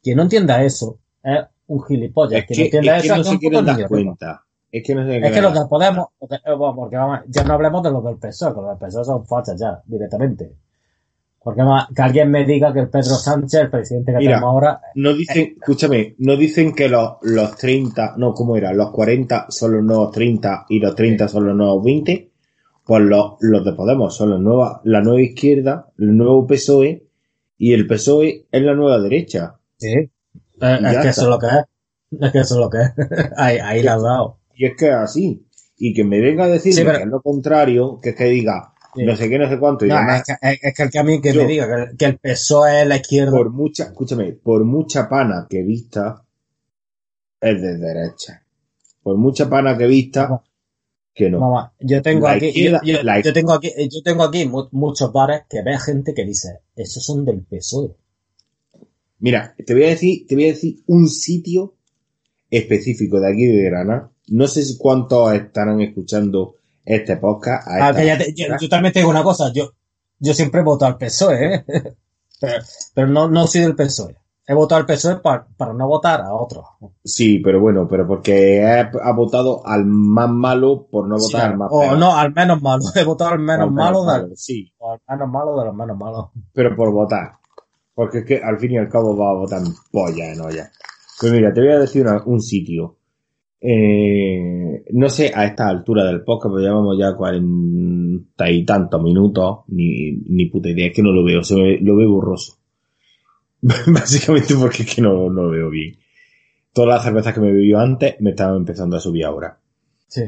quien 0.00 0.16
no 0.16 0.22
entienda 0.22 0.62
eso, 0.62 1.00
es 1.24 1.40
un 1.66 1.82
gilipollas. 1.82 2.42
Es 2.42 2.46
quien 2.46 2.70
que, 2.70 2.80
no 2.80 2.92
entienda 2.92 2.96
es 2.98 3.02
que 3.02 3.08
eso 3.08 3.16
no 3.16 3.22
es 3.22 3.28
se 3.30 3.38
quieren 3.40 3.64
dar 3.64 3.76
rico. 3.78 3.88
cuenta. 3.88 4.44
Es 4.70 4.84
que 4.86 4.94
no 4.94 5.04
se 5.04 5.16
Es 5.16 5.32
que 5.32 5.42
los 5.42 5.54
de 5.54 5.66
Podemos, 5.66 6.06
porque, 6.20 6.36
eh, 6.36 6.40
porque 6.76 6.96
vamos, 6.96 7.20
ya 7.26 7.42
no 7.42 7.54
hablemos 7.54 7.82
de 7.82 7.90
los 7.90 8.04
del 8.04 8.16
PSOE, 8.18 8.54
que 8.54 8.60
los 8.60 8.78
del 8.78 8.88
PSOE 8.88 9.04
son 9.04 9.26
fachas 9.26 9.58
ya, 9.58 9.82
directamente. 9.86 10.54
Porque 11.46 11.62
más, 11.62 11.86
que 11.94 12.02
alguien 12.02 12.28
me 12.28 12.44
diga 12.44 12.72
que 12.72 12.80
el 12.80 12.88
Pedro 12.88 13.14
Sánchez, 13.14 13.60
el 13.60 13.70
presidente 13.70 14.10
que 14.10 14.18
Mira. 14.18 14.30
tenemos 14.32 14.48
ahora, 14.50 14.80
No 14.96 15.14
dicen, 15.14 15.54
escúchame, 15.60 16.16
no 16.18 16.36
dicen 16.36 16.74
que 16.74 16.88
los, 16.88 17.18
los 17.22 17.56
30, 17.56 18.14
no, 18.16 18.34
¿cómo 18.34 18.56
era? 18.56 18.72
Los 18.74 18.90
40 18.90 19.46
son 19.50 19.74
los 19.76 19.84
nuevos 19.84 20.10
30 20.10 20.66
y 20.68 20.80
los 20.80 20.96
30 20.96 21.28
son 21.28 21.46
los 21.46 21.54
nuevos 21.56 21.84
20. 21.84 22.32
Pues 22.84 23.02
los, 23.04 23.34
los 23.38 23.64
de 23.64 23.72
Podemos 23.74 24.16
son 24.16 24.30
la 24.30 24.38
nueva, 24.38 24.80
la 24.82 25.00
nueva 25.02 25.22
izquierda, 25.22 25.86
el 26.00 26.16
nuevo 26.16 26.48
PSOE 26.48 27.06
y 27.58 27.72
el 27.74 27.86
PSOE 27.86 28.46
es 28.50 28.62
la 28.62 28.74
nueva 28.74 28.98
derecha. 28.98 29.54
sí, 29.76 29.90
eh, 29.92 30.10
es 30.60 30.78
que 30.80 30.86
está. 30.88 31.08
eso 31.10 31.22
es 31.22 31.28
lo 31.28 31.38
que 31.38 31.46
es. 31.46 32.20
Es 32.22 32.32
que 32.32 32.38
eso 32.40 32.54
es 32.54 32.60
lo 32.60 32.70
que 32.70 32.78
es. 32.78 32.90
ahí, 33.36 33.58
ahí 33.58 33.82
la 33.84 33.94
has 33.94 34.02
dado. 34.02 34.38
Y 34.56 34.64
es 34.66 34.76
que 34.76 34.88
es 34.88 34.94
así. 34.94 35.46
Y 35.78 35.94
que 35.94 36.02
me 36.02 36.20
venga 36.20 36.44
a 36.46 36.48
decir 36.48 36.72
Sí, 36.74 36.82
pero- 36.82 36.96
que 36.98 37.04
es 37.04 37.08
lo 37.10 37.20
contrario, 37.22 38.00
que 38.02 38.08
es 38.10 38.16
que 38.16 38.24
diga 38.24 38.72
Sí. 38.96 39.04
no 39.04 39.16
sé 39.16 39.28
qué, 39.28 39.38
no 39.38 39.48
sé 39.48 39.58
cuánto, 39.58 39.84
y 39.86 39.88
No, 39.88 39.96
además, 39.96 40.20
es, 40.20 40.24
que, 40.40 40.48
es- 40.48 40.58
es 40.62 40.74
que 40.74 40.82
el 40.82 40.90
que 40.90 40.98
a 40.98 41.02
mí 41.04 41.20
que 41.20 41.32
Yo- 41.32 41.42
me 41.42 41.48
diga 41.48 41.66
que, 41.66 41.82
el- 41.90 41.96
que 41.96 42.04
el 42.06 42.18
PSOE 42.18 42.82
es 42.82 42.88
la 42.88 42.96
izquierda. 42.96 43.30
por 43.30 43.50
mucha, 43.50 43.84
escúchame, 43.84 44.32
por 44.32 44.64
mucha 44.64 45.08
pana 45.08 45.46
que 45.48 45.62
vista, 45.62 46.22
es 47.40 47.60
de 47.62 47.76
derecha. 47.76 48.42
Por 49.02 49.16
mucha 49.18 49.48
pana 49.48 49.76
que 49.78 49.86
vista, 49.86 50.42
que 51.14 51.30
no. 51.30 51.40
Mamá, 51.40 51.72
yo 51.80 52.02
tengo 52.02 52.26
La 52.26 52.32
aquí, 52.34 52.52
yo, 52.52 52.78
yo- 52.82 53.32
tengo 53.32 53.52
aquí, 53.52 53.70
yo 53.90 54.02
tengo 54.02 54.22
aquí 54.24 54.46
mu- 54.46 54.68
muchos 54.72 55.12
bares 55.12 55.42
que 55.48 55.62
ve 55.62 55.78
gente 55.78 56.12
que 56.14 56.24
dice, 56.24 56.60
esos 56.74 57.04
son 57.04 57.24
del 57.24 57.42
PSOE. 57.42 57.94
Mira, 59.18 59.54
te 59.64 59.72
voy 59.72 59.84
a 59.84 59.88
decir, 59.88 60.26
te 60.26 60.34
voy 60.34 60.44
a 60.44 60.48
decir 60.48 60.80
un 60.86 61.08
sitio 61.08 61.74
específico 62.50 63.18
de 63.20 63.30
aquí 63.32 63.46
de 63.46 63.62
Granada. 63.64 64.10
No 64.28 64.46
sé 64.48 64.62
cuántos 64.78 65.32
estarán 65.32 65.80
escuchando 65.80 66.56
este 66.86 67.16
podcast. 67.18 67.68
a 67.68 67.74
Ah, 67.74 67.90
esta 67.90 68.00
que 68.00 68.06
ya 68.06 68.18
te- 68.18 68.34
yo, 68.34 68.68
también 68.70 68.92
te 68.94 69.00
digo 69.00 69.10
una 69.10 69.22
cosa, 69.22 69.52
yo, 69.52 69.72
yo 70.18 70.32
siempre 70.32 70.60
he 70.60 70.64
votado 70.64 70.92
al 70.92 70.98
PSOE, 70.98 71.54
¿eh? 71.54 71.64
pero, 72.40 72.62
pero 72.94 73.06
no, 73.08 73.28
no 73.28 73.46
soy 73.46 73.60
del 73.62 73.74
PSOE. 73.76 74.16
He 74.48 74.54
votado 74.54 74.80
al 74.80 74.86
PSOE 74.86 75.16
pa- 75.16 75.44
para 75.56 75.72
no 75.72 75.88
votar 75.88 76.20
a 76.20 76.32
otro. 76.32 76.64
Sí, 77.02 77.40
pero 77.40 77.60
bueno, 77.60 77.88
pero 77.88 78.06
porque 78.06 78.64
ha, 78.64 79.12
votado 79.12 79.66
al 79.66 79.84
más 79.86 80.30
malo 80.30 80.86
por 80.88 81.08
no 81.08 81.16
votar 81.18 81.50
al 81.50 81.56
más 81.58 81.68
o 81.72 81.80
peor. 81.80 81.98
no, 81.98 82.16
al 82.16 82.32
menos 82.32 82.62
malo. 82.62 82.84
He 82.94 83.02
votado 83.02 83.32
al 83.32 83.40
menos 83.40 83.66
Al 83.66 83.72
malo, 83.72 84.04
del- 84.04 84.36
Sí, 84.36 84.72
o 84.78 84.92
al 84.92 85.00
menos 85.08 85.28
malo 85.28 85.58
de 85.58 85.66
los 85.66 85.74
menos 85.74 85.96
malos. 85.98 86.26
pero 86.52 86.76
por 86.76 86.92
votar. 86.92 87.32
Porque 87.92 88.18
es 88.18 88.24
que 88.24 88.36
al 88.40 88.58
fin 88.60 88.72
y 88.72 88.76
al 88.78 88.88
cabo 88.88 89.16
va 89.16 89.30
a 89.30 89.34
votar 89.34 89.62
polla 89.90 90.30
en 90.32 90.40
olla. 90.40 90.70
Pues 91.18 91.32
mira, 91.32 91.52
te 91.52 91.60
voy 91.62 91.70
a 91.72 91.78
decir 91.80 92.06
una- 92.06 92.22
un 92.26 92.40
sitio. 92.40 92.98
Eh, 93.60 94.84
no 94.92 95.08
sé 95.08 95.32
a 95.34 95.44
esta 95.46 95.68
altura 95.68 96.04
del 96.04 96.22
podcast, 96.22 96.54
pero 96.54 96.66
llevamos 96.66 96.96
ya 96.98 97.14
cuarenta 97.16 98.50
y 98.50 98.64
tantos 98.64 99.02
minutos, 99.02 99.60
ni, 99.68 100.12
ni 100.28 100.46
puta 100.46 100.68
idea, 100.68 100.86
es 100.88 100.92
que 100.94 101.02
no 101.02 101.10
lo 101.12 101.24
veo, 101.24 101.42
se 101.42 101.56
me- 101.56 101.80
lo 101.80 101.96
veo 101.96 102.10
borroso. 102.10 102.58
Básicamente 103.60 104.54
porque 104.54 104.82
es 104.82 104.94
que 104.94 105.02
no, 105.02 105.28
no 105.30 105.44
lo 105.44 105.50
veo 105.50 105.70
bien. 105.70 105.96
Todas 106.72 106.96
las 106.96 107.04
cervezas 107.04 107.34
que 107.34 107.40
me 107.40 107.52
bebió 107.52 107.78
antes 107.78 108.16
me 108.20 108.30
estaban 108.30 108.56
empezando 108.56 108.96
a 108.96 109.00
subir 109.00 109.24
ahora. 109.24 109.58
Sí. 110.08 110.22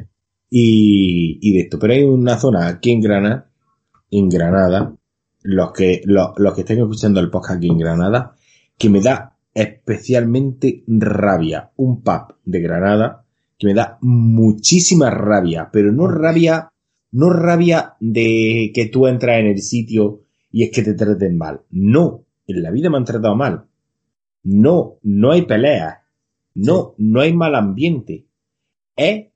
y, 0.50 1.38
y 1.40 1.52
de 1.54 1.60
esto. 1.60 1.78
Pero 1.78 1.92
hay 1.92 2.02
una 2.02 2.36
zona 2.38 2.66
aquí 2.66 2.90
en 2.90 3.00
Granada, 3.00 3.50
en 4.10 4.28
Granada, 4.28 4.94
los 5.42 5.72
que, 5.72 6.00
los, 6.04 6.30
los 6.38 6.54
que 6.54 6.62
estén 6.62 6.78
escuchando 6.80 7.20
el 7.20 7.30
podcast 7.30 7.58
aquí 7.58 7.68
en 7.68 7.78
Granada, 7.78 8.34
que 8.76 8.88
me 8.88 9.00
da 9.00 9.36
especialmente 9.62 10.84
rabia. 10.86 11.70
Un 11.76 12.02
pub 12.02 12.34
de 12.44 12.60
Granada 12.60 13.24
que 13.58 13.66
me 13.66 13.74
da 13.74 13.98
muchísima 14.00 15.10
rabia, 15.10 15.68
pero 15.72 15.90
no 15.92 16.06
rabia, 16.06 16.70
no 17.12 17.30
rabia 17.30 17.94
de 18.00 18.70
que 18.74 18.86
tú 18.86 19.06
entras 19.08 19.40
en 19.40 19.46
el 19.46 19.60
sitio 19.60 20.20
y 20.52 20.62
es 20.64 20.70
que 20.70 20.82
te 20.82 20.94
traten 20.94 21.36
mal. 21.36 21.62
No, 21.70 22.24
en 22.46 22.62
la 22.62 22.70
vida 22.70 22.88
me 22.90 22.98
han 22.98 23.04
tratado 23.04 23.34
mal. 23.34 23.64
No, 24.44 24.98
no 25.02 25.32
hay 25.32 25.42
peleas. 25.42 25.98
No, 26.54 26.94
no 26.98 27.20
hay 27.20 27.32
mal 27.32 27.54
ambiente. 27.54 28.26
Es 28.96 29.26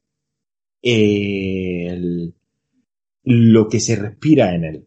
el- 0.83 2.35
lo 3.25 3.68
que 3.68 3.81
se 3.81 3.97
respira 3.97 4.55
en 4.55 4.64
él. 4.64 4.87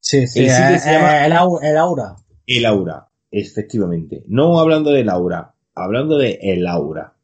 Sí, 0.00 0.26
sí, 0.26 0.40
El 0.40 0.50
sitio 0.50 0.74
eh, 0.74 0.78
se 0.78 0.92
llama- 0.92 1.22
eh, 1.22 1.26
el 1.26 1.76
aura. 1.76 2.16
El 2.46 2.66
aura, 2.66 3.08
efectivamente. 3.32 4.22
No 4.28 4.60
hablando 4.60 4.90
del 4.90 5.08
aura, 5.08 5.54
hablando 5.74 6.18
de 6.18 6.38
el 6.42 6.66
aura. 6.66 7.16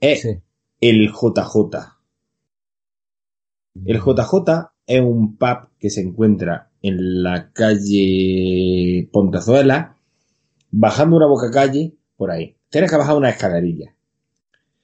Es 0.00 0.22
Sí. 0.22 0.38
el 0.80 1.08
JJ. 1.10 1.78
El 3.86 3.98
JJ 4.00 4.72
es 4.86 5.00
un 5.00 5.36
pub 5.36 5.68
que 5.78 5.88
se 5.88 6.02
encuentra 6.02 6.70
en 6.82 7.22
la 7.22 7.52
calle 7.52 9.08
Pontezuela, 9.12 9.96
bajando 10.70 11.16
una 11.16 11.26
boca 11.26 11.50
calle, 11.50 11.94
por 12.16 12.30
ahí. 12.30 12.56
Tienes 12.68 12.90
que 12.90 12.96
bajar 12.96 13.16
una 13.16 13.30
escalerilla. 13.30 13.94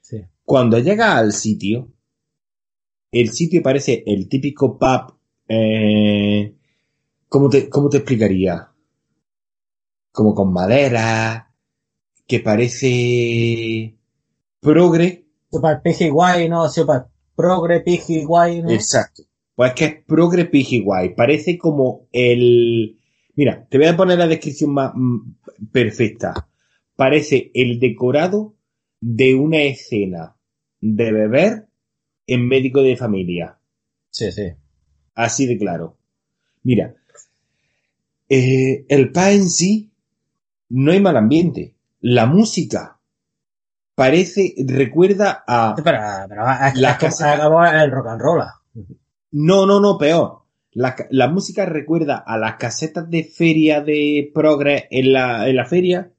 Sí. 0.01 0.23
Cuando 0.45 0.79
llegas 0.79 1.17
al 1.17 1.33
sitio, 1.33 1.93
el 3.11 3.31
sitio 3.31 3.63
parece 3.63 4.05
el 4.07 4.29
típico 4.29 4.79
pub. 4.79 5.15
Eh, 5.49 6.55
¿cómo, 7.29 7.49
te, 7.49 7.69
¿Cómo 7.69 7.89
te 7.89 7.99
explicaría? 7.99 8.69
Como 10.19 10.35
con 10.35 10.53
madera, 10.53 11.55
que 12.27 12.41
parece 12.41 13.95
progre. 14.59 15.27
Super 15.49 15.81
piji 15.81 16.09
guay, 16.09 16.49
¿no? 16.49 16.69
Super 16.69 17.05
progre 17.37 17.83
piji 17.83 18.25
guay, 18.25 18.63
¿no? 18.63 18.71
Exacto. 18.73 19.23
Pues 19.55 19.71
es 19.71 19.75
que 19.77 19.85
es 19.85 20.05
progre 20.05 20.47
piji 20.47 20.81
guay. 20.81 21.15
Parece 21.15 21.57
como 21.57 22.09
el. 22.11 22.99
Mira, 23.37 23.65
te 23.71 23.79
voy 23.79 23.87
a 23.87 23.97
poner 23.97 24.19
la 24.19 24.27
descripción 24.27 24.73
más 24.73 24.91
mm, 24.93 25.35
perfecta. 25.71 26.49
Parece 26.97 27.53
el 27.55 27.79
decorado 27.79 28.57
de 29.01 29.37
una 29.37 29.63
escena 29.63 30.35
de 30.81 31.13
beber 31.13 31.69
en 32.27 32.49
médico 32.49 32.83
de 32.83 32.97
familia. 32.97 33.61
Sí, 34.11 34.33
sí. 34.33 34.49
Así 35.15 35.47
de 35.47 35.57
claro. 35.59 35.97
Mira, 36.65 36.97
eh, 38.29 38.85
el 38.89 39.13
pa 39.13 39.31
en 39.31 39.49
sí 39.49 39.93
no 40.71 40.93
hay 40.93 41.01
mal 41.01 41.17
ambiente. 41.17 41.75
La 42.01 42.27
música 42.27 42.99
parece, 43.95 44.55
recuerda 44.67 45.43
a. 45.47 45.75
Pero, 45.77 45.99
pero 46.29 46.43
es, 46.67 46.75
La 46.77 46.97
casa- 46.99 47.35
el 47.35 47.91
rock 47.91 48.07
and 48.09 48.21
roll. 48.21 48.43
No, 49.33 49.67
no, 49.67 49.81
no, 49.81 49.99
peor. 49.99 50.43
La, 50.73 50.95
la 51.11 51.29
música 51.29 51.67
recuerda 51.67 52.19
a 52.19 52.39
las 52.39 52.55
casetas 52.57 53.11
de 53.11 53.25
feria 53.25 53.81
de 53.81 54.31
Progress 54.33 54.85
en 54.91 55.13
la, 55.13 55.49
en 55.49 55.57
la 55.57 55.65
feria, 55.65 56.13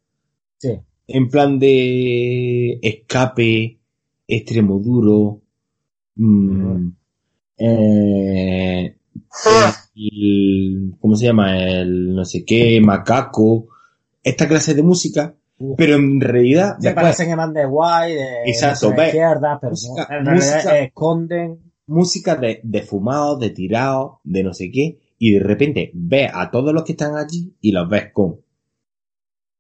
Sí. 0.58 0.72
en 1.08 1.30
plan 1.30 1.58
de 1.60 2.80
escape, 2.82 3.80
extremo 4.28 4.80
duro, 4.80 5.41
mm, 6.16 6.88
eh, 7.58 8.95
el- 9.95 10.95
¿cómo 11.00 11.16
se 11.16 11.26
llama? 11.28 11.58
El 11.64 12.16
no 12.16 12.26
sé 12.26 12.43
qué, 12.43 12.82
macaco, 12.82 13.68
esta 14.30 14.47
clase 14.47 14.73
de 14.73 14.84
música, 14.84 15.36
pero 15.77 15.95
en 15.95 16.19
realidad 16.21 16.77
Se 16.80 16.88
después, 16.88 17.03
parecen 17.17 17.36
van 17.38 17.53
de 17.53 17.65
guay, 17.65 18.13
de, 18.13 18.43
Exacto, 18.45 18.89
de 18.91 18.95
ve. 18.95 19.05
izquierda, 19.07 19.57
pero 19.59 19.71
Música- 19.71 20.07
no, 20.09 20.17
en 20.17 20.25
realidad 20.25 20.55
música- 20.55 20.80
esconden. 20.80 21.59
música 21.88 22.36
de, 22.36 22.59
de 22.63 22.82
fumados, 22.84 23.39
de 23.39 23.49
tirados, 23.49 24.17
de 24.23 24.43
no 24.43 24.53
sé 24.53 24.71
qué, 24.71 24.99
y 25.17 25.34
de 25.34 25.39
repente 25.41 25.91
ves 25.93 26.32
a 26.34 26.49
todos 26.49 26.73
los 26.73 26.84
que 26.84 26.93
están 26.93 27.15
allí 27.17 27.55
y 27.61 27.71
los 27.71 27.89
ves 27.89 28.11
con 28.13 28.38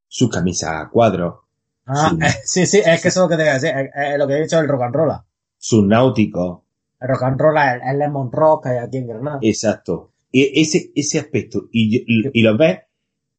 sus 0.07 0.29
camisas 0.29 0.71
a 0.85 0.89
cuadros, 0.89 1.35
Ah, 1.91 2.11
Sí. 2.11 2.17
eh, 2.23 2.29
sí, 2.45 2.65
sí, 2.67 2.77
es 2.85 3.01
que 3.01 3.07
eso 3.07 3.21
es 3.21 3.23
lo 3.23 3.29
que 3.29 3.35
te 3.35 3.41
voy 3.41 3.49
a 3.49 3.53
decir, 3.55 3.69
es, 3.75 3.89
es 4.13 4.17
lo 4.19 4.27
que 4.27 4.33
he 4.35 4.41
dicho 4.43 4.57
del 4.57 4.67
rock 4.67 4.83
and 4.83 4.95
roll. 4.95 5.11
sus 5.57 5.83
náuticos, 5.85 6.59
El 7.01 7.07
rock 7.09 7.23
and 7.23 7.39
roll 7.41 7.57
es 7.57 7.81
el 7.91 7.97
lemon 7.99 8.31
rock 8.31 8.63
que 8.63 8.69
hay 8.69 8.77
aquí 8.77 8.97
en 8.97 9.07
Granada. 9.07 9.39
exacto. 9.41 10.13
E- 10.31 10.51
ese, 10.61 10.91
ese 10.95 11.17
aspecto, 11.19 11.63
y, 11.71 11.97
y, 12.05 12.29
y 12.31 12.41
los 12.43 12.55
ves 12.59 12.79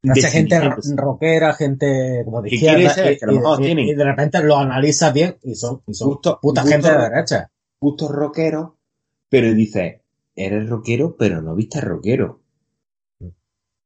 Hace 0.09 0.31
gente 0.31 0.59
rockera, 0.97 1.53
gente 1.53 2.23
como 2.25 2.41
de 2.41 2.55
izquierda, 2.55 2.89
ser, 2.91 3.13
y, 3.13 3.19
que 3.19 3.25
a 3.25 3.29
lo 3.29 3.35
mejor 3.35 3.61
y- 3.61 3.65
tienen- 3.65 3.87
y 3.89 3.95
de 3.95 4.05
repente 4.05 4.43
lo 4.43 4.57
analizas 4.57 5.13
bien 5.13 5.37
y 5.43 5.55
son, 5.55 5.83
y 5.87 5.93
son 5.95 6.09
Gusto- 6.09 6.39
puta 6.41 6.63
gusto- 6.63 6.75
gente 6.75 6.91
de 6.91 6.99
derecha. 7.11 7.51
gustos 7.79 8.11
rockeros, 8.11 8.71
pero 9.29 9.53
dices, 9.53 10.01
eres 10.35 10.69
rockero, 10.71 11.17
pero 11.19 11.43
no 11.43 11.55
viste 11.55 11.81
rockero. 11.83 12.41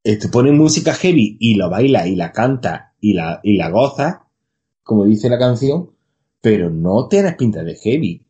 Eh, 0.05 0.17
Te 0.19 0.29
ponen 0.29 0.57
música 0.57 0.93
heavy 0.95 1.37
y 1.41 1.55
lo 1.57 1.69
baila 1.71 2.07
y 2.07 2.15
la 2.15 2.31
canta 2.31 2.93
y 3.01 3.15
la, 3.15 3.41
y 3.43 3.57
la 3.57 3.71
goza, 3.71 4.27
como 4.85 5.05
dice 5.07 5.29
la 5.29 5.39
canción, 5.39 5.91
pero 6.41 6.71
no 6.71 7.09
tienes 7.09 7.35
pinta 7.37 7.65
de 7.65 7.75
heavy. 7.75 8.25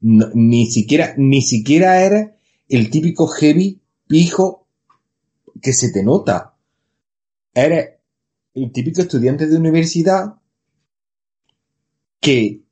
No- 0.00 0.28
ni 0.34 0.66
siquiera, 0.66 1.14
ni 1.16 1.40
siquiera 1.40 2.02
eres 2.04 2.30
el 2.68 2.90
típico 2.90 3.26
heavy 3.28 3.80
pijo 4.06 4.65
que 5.60 5.72
se 5.72 5.92
te 5.92 6.02
nota. 6.02 6.54
Eres 7.54 7.90
el 8.54 8.72
típico 8.72 9.00
estudiante 9.02 9.46
de 9.46 9.56
universidad 9.56 10.34
que 12.20 12.62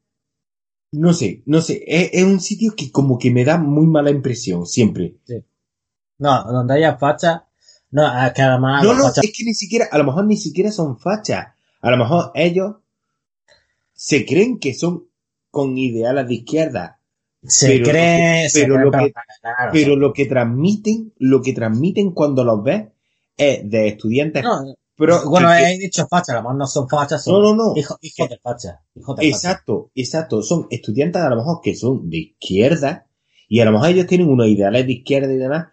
no 0.93 1.13
sé, 1.13 1.43
no 1.47 1.61
sé, 1.61 1.83
es, 1.87 2.11
es 2.13 2.23
un 2.25 2.41
sitio 2.41 2.75
que 2.77 2.91
como 2.93 3.19
que 3.19 3.31
me 3.31 3.45
da 3.45 3.59
muy 3.59 3.87
mala 3.87 4.11
impresión, 4.11 4.65
siempre. 4.65 5.17
No, 6.19 6.45
donde 6.45 6.75
haya 6.75 6.97
facha, 6.97 7.49
no, 7.91 8.27
es 8.27 8.33
que 8.33 8.43
además 8.43 8.85
no, 8.85 8.95
no, 8.95 9.05
fachas- 9.05 9.25
es 9.25 9.33
que 9.37 9.45
ni 9.45 9.55
siquiera, 9.55 9.87
a 9.91 9.99
lo 9.99 10.05
mejor 10.05 10.25
ni 10.27 10.37
siquiera 10.37 10.71
son 10.71 10.97
fachas. 10.99 11.49
A 11.81 11.91
lo 11.91 11.97
mejor 11.97 12.31
ellos 12.35 12.77
se 13.93 14.25
creen 14.25 14.59
que 14.59 14.73
son 14.75 15.09
con 15.51 15.77
ideales 15.77 16.29
de 16.29 16.35
izquierda, 16.35 17.01
se 17.47 17.69
pero- 17.79 17.85
cree, 17.91 18.49
se 18.51 18.61
pero 18.63 18.75
cree, 18.75 18.85
lo 18.85 18.91
pero- 18.91 19.05
que- 19.05 19.13
claro, 19.13 19.71
pero 19.73 19.97
lo 19.97 20.13
que 20.13 20.27
transmiten, 20.27 21.13
lo 21.19 21.43
que 21.43 21.53
transmiten 21.53 22.13
cuando 22.13 22.45
los 22.45 22.63
ves 22.63 22.87
es 23.37 23.69
de 23.69 23.89
estudiantes 23.89 24.43
no, 24.45 24.63
pro- 24.97 25.23
bueno, 25.29 25.49
que- 25.51 25.57
que- 25.65 25.75
he 25.75 25.79
dicho 25.79 26.07
facha, 26.09 26.33
a 26.33 26.37
lo 26.37 26.43
mejor 26.43 26.57
no 26.57 26.67
son 26.67 26.89
fachas, 26.89 27.23
son 27.25 27.43
no, 27.43 27.55
no, 27.55 27.65
no. 27.73 27.77
hijos, 27.77 27.99
hijos 28.01 28.29
de 28.29 28.39
facha, 28.39 28.81
hijos 28.95 29.17
de 29.17 29.23
facha. 29.31 29.37
Exacto, 29.37 29.91
exacto. 29.95 30.43
Son 30.43 30.67
estudiantes 30.71 31.21
a 31.23 31.29
lo 31.29 31.37
mejor 31.37 31.61
que 31.63 31.75
son 31.75 32.09
de 32.09 32.19
izquierda 32.19 33.07
y 33.49 33.61
a 33.61 33.65
lo 33.65 33.73
mejor 33.73 33.89
ellos 33.91 34.07
tienen 34.07 34.29
unos 34.29 34.47
ideales 34.47 34.87
de 34.87 34.93
izquierda 34.93 35.33
y 35.33 35.37
demás, 35.37 35.67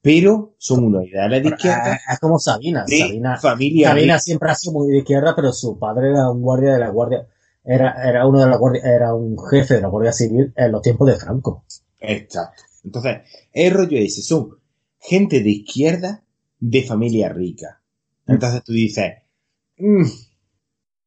pero 0.00 0.54
son 0.58 0.84
unos 0.84 1.04
ideales 1.04 1.38
de 1.42 1.44
Pero, 1.50 1.56
izquierda 1.56 1.98
es 2.12 2.18
como 2.20 2.38
Sabina, 2.38 2.84
Sabina, 2.86 3.36
familia 3.38 3.88
Sabina 3.88 4.18
siempre 4.20 4.50
ha 4.50 4.54
sido 4.54 4.74
muy 4.74 4.88
de 4.92 4.98
izquierda, 4.98 5.34
pero 5.34 5.52
su 5.52 5.76
padre 5.78 6.10
era 6.10 6.30
un 6.30 6.40
guardia 6.42 6.74
de 6.74 6.78
la 6.78 6.90
guardia, 6.90 7.26
era, 7.66 7.94
era 8.08 8.26
uno 8.26 8.40
de 8.40 8.46
la 8.48 8.56
guardia, 8.56 8.82
era 8.84 9.14
un 9.14 9.36
jefe 9.50 9.74
de 9.74 9.80
la 9.82 9.88
guardia 9.88 10.12
civil 10.12 10.52
en 10.56 10.72
los 10.72 10.82
tiempos 10.82 11.08
de 11.08 11.16
Franco. 11.16 11.64
Exacto. 12.00 12.62
Entonces, 12.84 13.18
el 13.52 13.72
rollo 13.72 13.98
ese 13.98 14.22
son 14.22 14.58
gente 15.00 15.42
de 15.42 15.50
izquierda 15.50 16.22
de 16.60 16.82
familia 16.82 17.28
rica. 17.28 17.80
Entonces 18.26 18.62
tú 18.64 18.72
dices, 18.72 19.12
"Mm, 19.78 20.04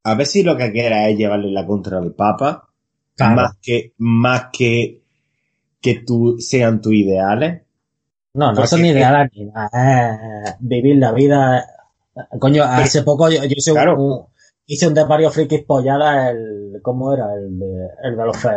a 0.03 0.15
ver 0.15 0.27
si 0.27 0.43
lo 0.43 0.55
que 0.57 0.71
quieres 0.71 1.09
es 1.09 1.17
llevarle 1.17 1.51
la 1.51 1.65
contra 1.65 1.97
al 1.97 2.13
Papa, 2.13 2.69
Claro. 3.15 3.35
más 3.35 3.57
que, 3.61 3.93
más 3.97 4.45
que, 4.53 5.01
que 5.81 5.95
tú, 6.05 6.37
sean 6.39 6.81
tus 6.81 6.93
ideales. 6.93 7.63
No, 8.33 8.53
no 8.53 8.65
son 8.67 8.85
ideales 8.85 9.31
ni 9.35 9.45
nada. 9.45 10.57
Vivir 10.59 10.97
la 10.97 11.11
vida. 11.11 11.65
Coño, 12.39 12.63
hace 12.63 13.03
poco 13.03 13.29
yo, 13.29 13.43
yo 13.43 13.73
Claro. 13.73 14.01
un, 14.01 14.25
hice 14.71 14.87
un 14.87 14.93
de 14.93 15.03
varios 15.03 15.33
frikis 15.33 15.63
polladas, 15.65 16.31
el, 16.31 16.79
¿cómo 16.81 17.13
era? 17.13 17.33
El 17.35 17.59
de, 17.59 17.87
el 18.03 18.15
de 18.17 18.25
los 18.25 18.37
fe, 18.37 18.49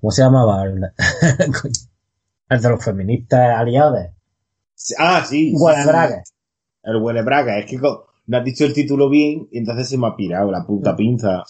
¿cómo 0.00 0.10
se 0.10 0.22
llamaba? 0.22 0.64
El, 0.64 0.80
de- 0.80 0.92
coño, 1.60 1.72
el 2.50 2.62
de 2.62 2.68
los 2.70 2.84
feministas 2.84 3.58
aliados. 3.58 4.08
Ah, 4.98 5.24
sí. 5.24 5.50
sí, 5.50 5.54
Huele 5.56 5.82
sí. 5.82 5.88
El 6.82 6.96
huele 6.96 7.22
braga. 7.22 7.58
Es 7.58 7.66
que 7.66 7.78
no 7.78 8.36
has 8.38 8.44
dicho 8.44 8.64
el 8.64 8.74
título 8.74 9.08
bien 9.08 9.48
y 9.50 9.58
entonces 9.58 9.88
se 9.88 9.98
me 9.98 10.08
ha 10.08 10.16
pirado 10.16 10.50
la 10.50 10.64
puta 10.66 10.96
pinza. 10.96 11.42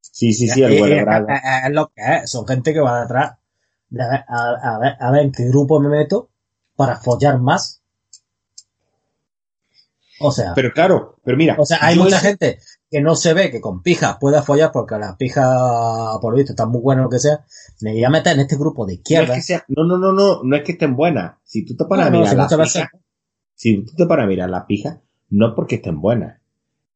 Sí, 0.00 0.32
sí, 0.32 0.48
sí, 0.48 0.62
el 0.62 0.72
Y- 0.72 0.76
y 0.76 0.80
huele 0.80 0.96
es, 0.98 1.72
lo 1.72 1.88
que 1.88 2.02
es. 2.16 2.30
Son 2.30 2.46
gente 2.46 2.72
que 2.72 2.80
va 2.80 3.02
detrás 3.02 3.38
de 3.88 4.02
a 4.02 4.08
ver, 4.10 4.24
a 4.28 4.78
ver, 4.78 4.96
a 4.98 5.10
ver 5.12 5.22
en 5.22 5.32
qué 5.32 5.44
grupo 5.48 5.80
me 5.80 5.88
meto 5.88 6.30
para 6.74 6.96
follar 6.96 7.38
más. 7.40 7.82
O 10.20 10.30
sea, 10.32 10.52
Pero 10.54 10.72
claro, 10.72 11.16
pero 11.24 11.36
mira. 11.36 11.56
O 11.58 11.66
sea, 11.66 11.78
hay 11.82 11.96
mucha 11.96 12.16
eso- 12.16 12.26
gente 12.26 12.58
que 12.90 13.00
no 13.00 13.14
se 13.16 13.34
ve 13.34 13.50
que 13.50 13.60
con 13.60 13.82
pijas 13.82 14.16
pueda 14.18 14.42
follar 14.42 14.70
porque 14.72 14.96
las 14.98 15.16
pijas, 15.16 15.44
por 16.22 16.32
lo 16.32 16.36
visto, 16.38 16.52
están 16.52 16.70
muy 16.70 16.80
buenas 16.80 17.02
o 17.02 17.04
lo 17.04 17.10
que 17.10 17.18
sea. 17.18 17.44
Me 17.82 17.92
voy 17.92 18.04
a 18.04 18.10
meter 18.10 18.34
en 18.34 18.40
este 18.40 18.56
grupo 18.56 18.86
de 18.86 18.92
No, 18.92 18.94
es 18.94 18.98
izquierda. 19.00 19.34
que 19.34 19.42
sea- 19.42 19.64
no, 19.68 19.84
no, 19.84 19.98
no, 19.98 20.12
no, 20.12 20.42
no 20.42 20.56
es 20.56 20.62
que 20.62 20.72
estén 20.72 20.96
buenas. 20.96 21.34
Si 21.44 21.64
tú 21.66 21.76
te 21.76 21.84
No, 21.88 21.94
a 21.94 22.04
no, 22.10 22.18
mirar 22.18 22.30
si 22.30 22.36
las 22.36 22.48
pijas, 22.72 22.88
si 23.54 23.82
tú 23.84 23.92
te 23.96 24.06
pones 24.06 24.24
a 24.24 24.28
mirar 24.28 24.48
las 24.50 24.64
pijas, 24.64 24.98
no 25.30 25.48
es 25.48 25.52
porque 25.54 25.76
estén 25.76 26.00
buenas. 26.00 26.40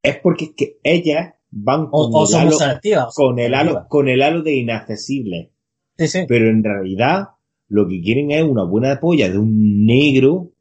Es 0.03 0.17
porque 0.23 0.47
es 0.47 0.51
que 0.57 0.79
ellas 0.83 1.35
van 1.51 1.89
O, 1.91 2.11
con, 2.11 2.15
o 2.15 2.23
el, 2.23 2.27
somos 2.29 2.33
halo, 2.47 2.53
selectivas. 2.59 3.07
o 3.09 3.13
con, 3.15 3.39
el 3.39 3.55
halo, 3.55 3.87
con 3.89 4.09
el 4.09 4.23
halo 4.23 4.43
de 4.43 4.55
inaccesible. 4.55 5.53
Sí, 5.99 6.09
sí. 6.09 6.25
Pero 6.27 6.49
en 6.49 6.63
realidad, 6.65 7.31
lo 7.69 7.87
que 7.87 8.01
quieren 8.01 8.31
es 8.31 8.43
una 8.45 8.65
buena 8.65 8.99
polla 9.01 9.29
de 9.29 9.37
un 9.37 9.85
negro 9.85 10.53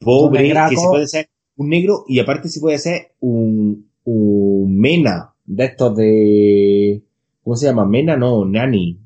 pobre, 0.00 0.48
que 0.70 0.76
se 0.76 0.86
puede 0.88 1.06
ser 1.08 1.28
un 1.58 1.68
negro 1.68 2.04
y 2.08 2.18
aparte 2.20 2.48
se 2.48 2.60
puede 2.60 2.78
ser 2.78 3.12
un, 3.20 3.88
un 4.04 4.78
mena 4.78 5.34
de 5.44 5.64
estos 5.64 5.94
de, 5.96 7.02
¿cómo 7.42 7.56
se 7.56 7.66
llama? 7.66 7.84
Mena, 7.84 8.16
no, 8.16 8.44
nani. 8.44 8.98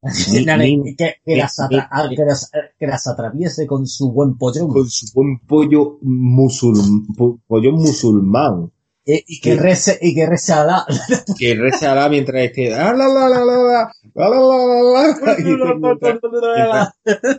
Ni- 0.32 0.44
Nani, 0.44 0.76
ni- 0.76 0.94
que, 0.96 1.14
que 1.24 1.36
las 1.36 1.58
ni- 1.70 1.76
atra- 1.76 2.08
que 2.16 2.24
las- 2.24 2.50
que 2.78 2.86
las 2.86 3.06
atraviese 3.08 3.66
con 3.66 3.86
su 3.86 4.12
buen 4.12 4.36
pollón. 4.38 4.68
con 4.68 4.88
su 4.88 5.06
buen 5.14 5.38
pollo 5.40 5.98
musulmán, 6.02 7.06
pollo 7.46 7.72
musulmán, 7.72 8.70
y, 9.10 9.40
que, 9.40 9.56
rece, 9.56 9.98
y 10.02 10.14
que 10.14 10.26
rece 10.26 10.52
a 10.52 10.64
la. 10.66 10.86
que 11.38 11.54
rece 11.54 11.86
a 11.86 11.94
la 11.94 12.10
mientras 12.10 12.42
esté. 12.42 12.70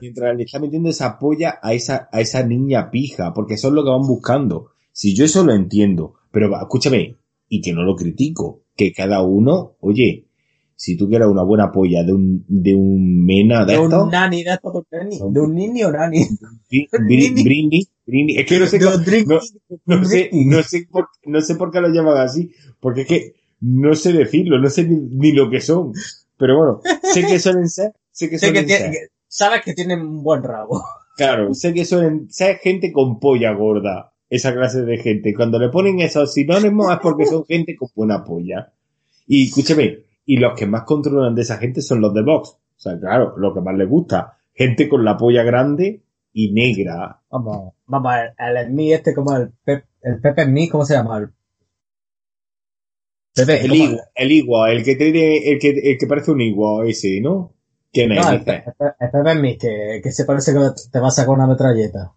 Mientras, 0.02 0.36
le 0.36 0.44
está 0.44 0.60
metiendo 0.60 0.90
esa 0.90 1.20
polla 1.20 1.60
a 1.62 1.74
esa, 1.74 2.10
a 2.12 2.22
esa 2.22 2.42
niña 2.42 2.90
pija, 2.90 3.34
porque 3.36 3.54
eso 3.54 3.68
es 3.68 3.74
lo 3.76 3.84
que 3.84 3.92
van 3.92 4.08
buscando. 4.08 4.72
Si 4.92 5.16
yo 5.16 5.26
eso 5.26 5.46
lo 5.46 5.54
entiendo, 5.54 6.16
pero 6.32 6.50
escúchame, 6.60 7.18
y 7.48 7.62
que 7.62 7.72
no 7.72 7.84
lo 7.84 7.96
critico, 7.96 8.64
que 8.76 8.92
cada 8.92 9.22
uno, 9.22 9.76
oye, 9.80 10.26
si 10.76 10.98
tú 10.98 11.08
quieres 11.08 11.28
una 11.28 11.44
buena 11.44 11.72
polla 11.72 12.04
de 12.04 12.14
un, 12.14 12.46
de 12.48 12.74
un 12.74 13.26
mena 13.26 13.66
de, 13.66 13.74
de 13.74 13.84
esto, 13.84 14.06
un 14.06 14.10
nani 14.10 14.44
de 14.44 14.54
esto, 14.54 14.86
de 15.30 15.40
un 15.40 15.54
nini 15.54 15.84
o 15.84 15.92
nani. 15.92 16.26
Brindis, 17.44 17.92
es 18.12 18.46
que 18.46 18.60
no 18.60 18.66
sé 18.68 18.80
no- 18.80 19.40
no 19.86 20.06
sé, 20.06 20.30
no 20.34 20.64
sé 20.64 20.88
por, 20.90 21.08
no 21.26 21.42
sé 21.42 21.56
por 21.56 21.72
qué 21.72 21.82
lo 21.82 21.90
llaman 21.90 22.18
así, 22.18 22.52
porque 22.80 23.02
es 23.02 23.08
que 23.08 23.34
no 23.62 23.94
sé 23.96 24.14
decirlo, 24.14 24.60
no 24.60 24.70
sé 24.70 24.84
ni, 24.86 24.96
ni 24.96 25.32
lo 25.34 25.50
que 25.50 25.62
son. 25.62 25.92
Pero 26.38 26.58
bueno, 26.58 26.82
sé 27.14 27.26
que 27.26 27.40
suelen 27.40 27.68
ser, 27.70 27.92
sé 28.12 28.30
que 28.30 28.38
Sé 28.40 28.48
que 28.48 28.60
suelen 28.62 28.66
tiene- 28.66 28.82
ser. 28.82 28.92
que- 28.92 29.08
sabes 29.28 29.62
que 29.64 29.74
tienen 29.74 30.02
un 30.02 30.24
buen 30.24 30.44
rabo. 30.44 30.84
Claro, 31.18 31.54
sé 31.54 31.74
que 31.74 31.84
suelen 31.84 32.32
ser 32.32 32.60
gente 32.60 32.94
con 32.94 33.20
polla 33.20 33.52
gorda, 33.52 34.14
esa 34.30 34.54
clase 34.54 34.84
de 34.84 34.98
gente. 35.00 35.34
Cuando 35.34 35.60
le 35.60 35.68
ponen 35.68 36.00
esos 36.00 36.34
sinónimos 36.34 36.92
es 36.94 37.00
porque 37.02 37.26
son 37.26 37.44
gente 37.46 37.76
con 37.76 37.90
buena 37.94 38.24
polla. 38.24 38.72
Y 39.28 39.48
escúcheme, 39.48 40.00
y 40.26 40.38
los 40.38 40.58
que 40.58 40.66
más 40.66 40.84
controlan 40.84 41.36
de 41.36 41.42
esa 41.42 41.58
gente 41.58 41.82
son 41.82 42.00
los 42.00 42.14
de 42.14 42.22
Vox. 42.24 42.52
O 42.52 42.60
sea, 42.82 42.98
claro, 42.98 43.34
lo 43.38 43.54
que 43.54 43.60
más 43.60 43.76
les 43.76 43.90
gusta. 43.90 44.38
Gente 44.54 44.88
con 44.88 45.04
la 45.04 45.18
polla 45.18 45.44
grande 45.44 46.02
y 46.34 46.52
negra. 46.54 47.22
Vamos, 47.30 47.74
vamos, 47.86 48.14
el, 48.38 48.58
el 48.58 48.68
Smith 48.68 48.94
este 48.94 49.14
como 49.14 49.36
el 49.36 49.52
Pep, 49.64 49.86
el 50.02 50.20
Pepe 50.22 50.46
Smith, 50.46 50.72
¿cómo 50.72 50.86
se 50.86 50.94
llama? 50.96 51.18
El 51.18 51.30
Pepe, 53.36 53.62
El 53.62 53.70
¿cómo- 53.70 53.84
igual, 53.84 54.02
el 54.16 54.32
igual, 54.32 54.72
el 54.78 54.84
que 54.84 54.96
tiene, 54.96 55.38
el 55.52 55.60
que, 55.60 55.70
el 55.70 55.98
que 55.98 56.08
parece 56.08 56.32
un 56.32 56.42
igual 56.42 56.88
ese, 56.90 57.20
¿no? 57.22 57.54
¿Quién 57.92 58.12
es? 58.12 58.24
No, 58.26 58.32
el, 58.32 58.40
dice? 58.40 58.64
Pe- 58.78 58.86
el 59.00 59.10
Pepe 59.12 59.32
Smith, 59.34 59.62
que, 59.62 60.02
que 60.04 60.12
se 60.12 60.26
parece 60.26 60.54
que 60.54 60.60
te 60.92 61.00
va 61.00 61.08
a 61.08 61.12
sacar 61.12 61.30
una 61.34 61.48
metralleta. 61.48 62.14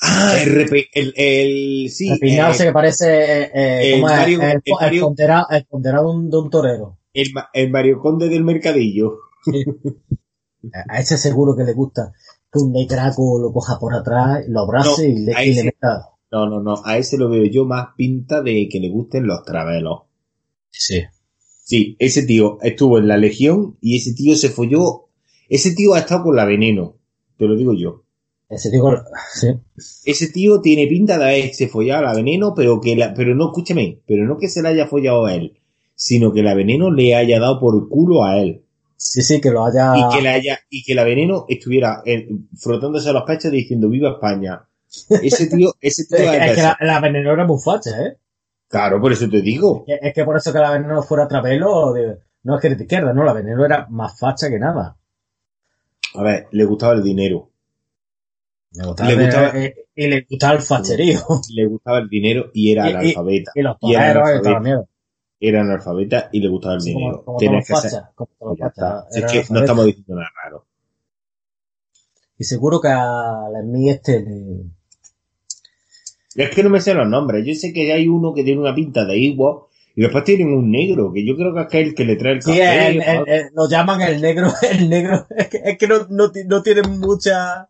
Ah, 0.00 0.34
el, 0.40 0.86
el, 0.94 1.12
el, 1.16 1.90
sí, 1.90 2.08
el 2.08 2.18
piñado 2.20 2.50
eh, 2.50 2.54
ese 2.54 2.64
que 2.66 2.72
parece, 2.72 3.06
eh, 3.42 3.50
eh, 3.52 3.94
el 3.94 4.00
¿cómo 4.00 4.10
es? 4.12 4.16
Mario- 4.18 4.40
el, 4.42 4.48
el 4.48 4.52
el 4.64 4.74
Mario- 4.80 5.02
ponderado, 5.06 5.46
el 5.50 5.64
ponderado 5.66 6.12
de 6.22 6.36
un, 6.38 6.50
torero. 6.50 6.98
el, 7.14 7.28
el 7.52 7.70
Mario 7.70 7.98
Conde 8.00 8.28
del 8.28 8.44
Mercadillo. 8.44 9.14
A 10.88 10.98
ese 11.00 11.16
seguro 11.16 11.56
que 11.56 11.62
le 11.64 11.72
gusta 11.72 12.12
que 12.52 12.58
un 12.58 12.72
negraco 12.72 13.38
lo 13.40 13.52
coja 13.52 13.78
por 13.78 13.94
atrás, 13.94 14.44
lo 14.48 14.60
abrace 14.60 15.08
No, 15.08 15.14
y 15.14 15.24
le, 15.24 15.46
y 15.46 15.54
le 15.54 15.64
meta. 15.64 16.08
No, 16.30 16.48
no, 16.48 16.60
no, 16.60 16.82
a 16.84 16.98
ese 16.98 17.16
lo 17.16 17.28
veo 17.28 17.44
yo 17.44 17.64
más 17.64 17.88
pinta 17.96 18.42
de 18.42 18.68
que 18.68 18.80
le 18.80 18.90
gusten 18.90 19.26
los 19.26 19.44
travelos. 19.44 20.02
Sí. 20.70 21.02
Sí, 21.64 21.96
ese 21.98 22.22
tío 22.22 22.58
estuvo 22.62 22.98
en 22.98 23.08
la 23.08 23.16
Legión 23.16 23.76
y 23.80 23.96
ese 23.96 24.14
tío 24.14 24.36
se 24.36 24.48
folló. 24.48 25.08
Ese 25.48 25.74
tío 25.74 25.94
ha 25.94 26.00
estado 26.00 26.24
con 26.24 26.36
la 26.36 26.44
veneno, 26.44 26.96
te 27.36 27.46
lo 27.46 27.56
digo 27.56 27.74
yo. 27.74 28.04
Ese 28.48 28.70
sí. 29.34 29.48
Ese 30.04 30.28
tío 30.28 30.62
tiene 30.62 30.86
pinta 30.86 31.18
de 31.18 31.24
haberse 31.24 31.68
follado 31.68 32.00
a 32.00 32.08
la 32.08 32.14
veneno, 32.14 32.54
pero 32.54 32.80
que 32.80 32.96
la, 32.96 33.12
pero 33.12 33.34
no, 33.34 33.48
escúchame, 33.48 34.00
pero 34.06 34.26
no 34.26 34.38
que 34.38 34.48
se 34.48 34.62
la 34.62 34.70
haya 34.70 34.86
follado 34.86 35.26
a 35.26 35.34
él, 35.34 35.58
sino 35.94 36.32
que 36.32 36.42
la 36.42 36.54
veneno 36.54 36.90
le 36.90 37.14
haya 37.14 37.38
dado 37.38 37.60
por 37.60 37.88
culo 37.90 38.24
a 38.24 38.38
él. 38.38 38.64
Sí, 39.00 39.22
sí, 39.22 39.40
que 39.40 39.50
lo 39.52 39.64
haya. 39.64 39.92
Y 39.96 40.16
que 40.16 40.22
la 40.22 40.32
haya, 40.32 40.58
y 40.68 40.82
que 40.82 40.94
la 40.94 41.04
veneno 41.04 41.46
estuviera 41.48 42.02
eh, 42.04 42.28
frotándose 42.58 43.08
a 43.08 43.12
los 43.12 43.22
pechos 43.22 43.52
diciendo 43.52 43.88
viva 43.88 44.10
España. 44.10 44.60
Ese 45.22 45.46
tío, 45.46 45.72
ese 45.80 46.04
tío 46.06 46.16
Es 46.18 46.30
que, 46.40 46.50
es 46.50 46.62
la, 46.62 46.76
la 46.80 47.00
veneno 47.00 47.32
era 47.32 47.46
muy 47.46 47.58
facha, 47.62 47.90
¿eh? 48.02 48.16
Claro, 48.68 49.00
por 49.00 49.12
eso 49.12 49.28
te 49.30 49.40
digo. 49.40 49.84
Es 49.86 50.00
que- 50.00 50.08
Es 50.08 50.14
que 50.14 50.24
por 50.24 50.36
eso 50.36 50.52
que 50.52 50.58
la 50.58 50.72
veneno 50.72 51.02
fuera 51.02 51.28
trapelo, 51.28 51.92
de- 51.92 52.18
no 52.42 52.56
es 52.56 52.60
que 52.60 52.66
era 52.66 52.76
de 52.76 52.82
izquierda, 52.84 53.12
no, 53.12 53.22
la 53.24 53.32
veneno 53.32 53.64
era 53.64 53.86
más 53.88 54.18
facha 54.18 54.50
que 54.50 54.58
nada. 54.58 54.96
A 56.14 56.22
ver, 56.22 56.48
le 56.50 56.64
gustaba 56.64 56.94
el 56.94 57.02
dinero. 57.02 57.50
Me 58.72 58.84
gustaba 58.86 59.10
Le 59.10 59.24
gustaba- 59.24 59.58
eh, 59.58 59.74
y 59.94 60.06
le 60.08 60.26
gustaba 60.28 60.52
el 60.54 60.62
facherío. 60.62 61.20
Le 61.54 61.66
gustaba 61.66 61.98
el 61.98 62.08
dinero 62.08 62.50
y 62.52 62.72
era 62.72 62.84
Y- 62.84 62.88
y- 62.88 62.94
analfabeta. 62.96 63.52
Y 63.54 63.62
los 63.62 63.76
Y 63.80 63.94
era 63.94 64.10
analfabeta. 64.10 64.50
Era 65.40 65.60
analfabeta 65.60 66.28
y 66.32 66.40
le 66.40 66.48
gustaba 66.48 66.74
el 66.74 66.80
Sí, 66.80 66.90
dinero. 66.94 67.22
como, 67.24 67.38
como 67.38 67.58
que 67.60 67.64
fachas. 67.64 68.02
Como 68.14 68.56
Ya 68.56 68.66
está. 68.66 69.06
Si 69.10 69.20
es 69.20 69.32
que 69.32 69.44
no 69.52 69.60
estamos 69.60 69.86
diciendo 69.86 70.14
nada 70.16 70.28
raro. 70.44 70.64
Y 72.38 72.44
seguro 72.44 72.80
que 72.80 72.88
a 72.88 73.48
la 73.52 73.60
Smith 73.62 73.90
este 73.90 74.20
le- 74.20 74.64
Es 76.44 76.50
que 76.54 76.62
no 76.62 76.70
me 76.70 76.80
sé 76.80 76.94
los 76.94 77.08
nombres. 77.08 77.44
Yo 77.46 77.54
sé 77.54 77.72
que 77.72 77.92
hay 77.92 78.06
uno 78.08 78.32
que 78.34 78.44
tiene 78.44 78.60
una 78.60 78.74
pinta 78.74 79.04
de 79.04 79.16
igual 79.18 79.56
y 79.96 80.02
después 80.02 80.22
tienen 80.24 80.52
un 80.52 80.70
negro, 80.70 81.12
que 81.12 81.26
yo 81.26 81.34
creo 81.36 81.52
que 81.54 81.80
es 81.80 81.88
el 81.88 81.94
que 81.94 82.04
le 82.04 82.14
trae 82.16 82.34
el 82.34 82.42
Sí, 82.42 82.50
café. 82.50 82.88
el- 82.88 83.02
el- 83.02 83.28
el- 83.28 83.48
lo 83.54 83.68
llaman 83.68 84.00
el 84.02 84.20
negro, 84.20 84.52
el 84.70 84.88
negro, 84.88 85.26
es 85.36 85.48
que, 85.48 85.60
es 85.64 85.78
que 85.78 85.88
no, 85.88 86.06
no, 86.10 86.30
no 86.46 86.62
tienen 86.62 87.00
mucha, 87.00 87.68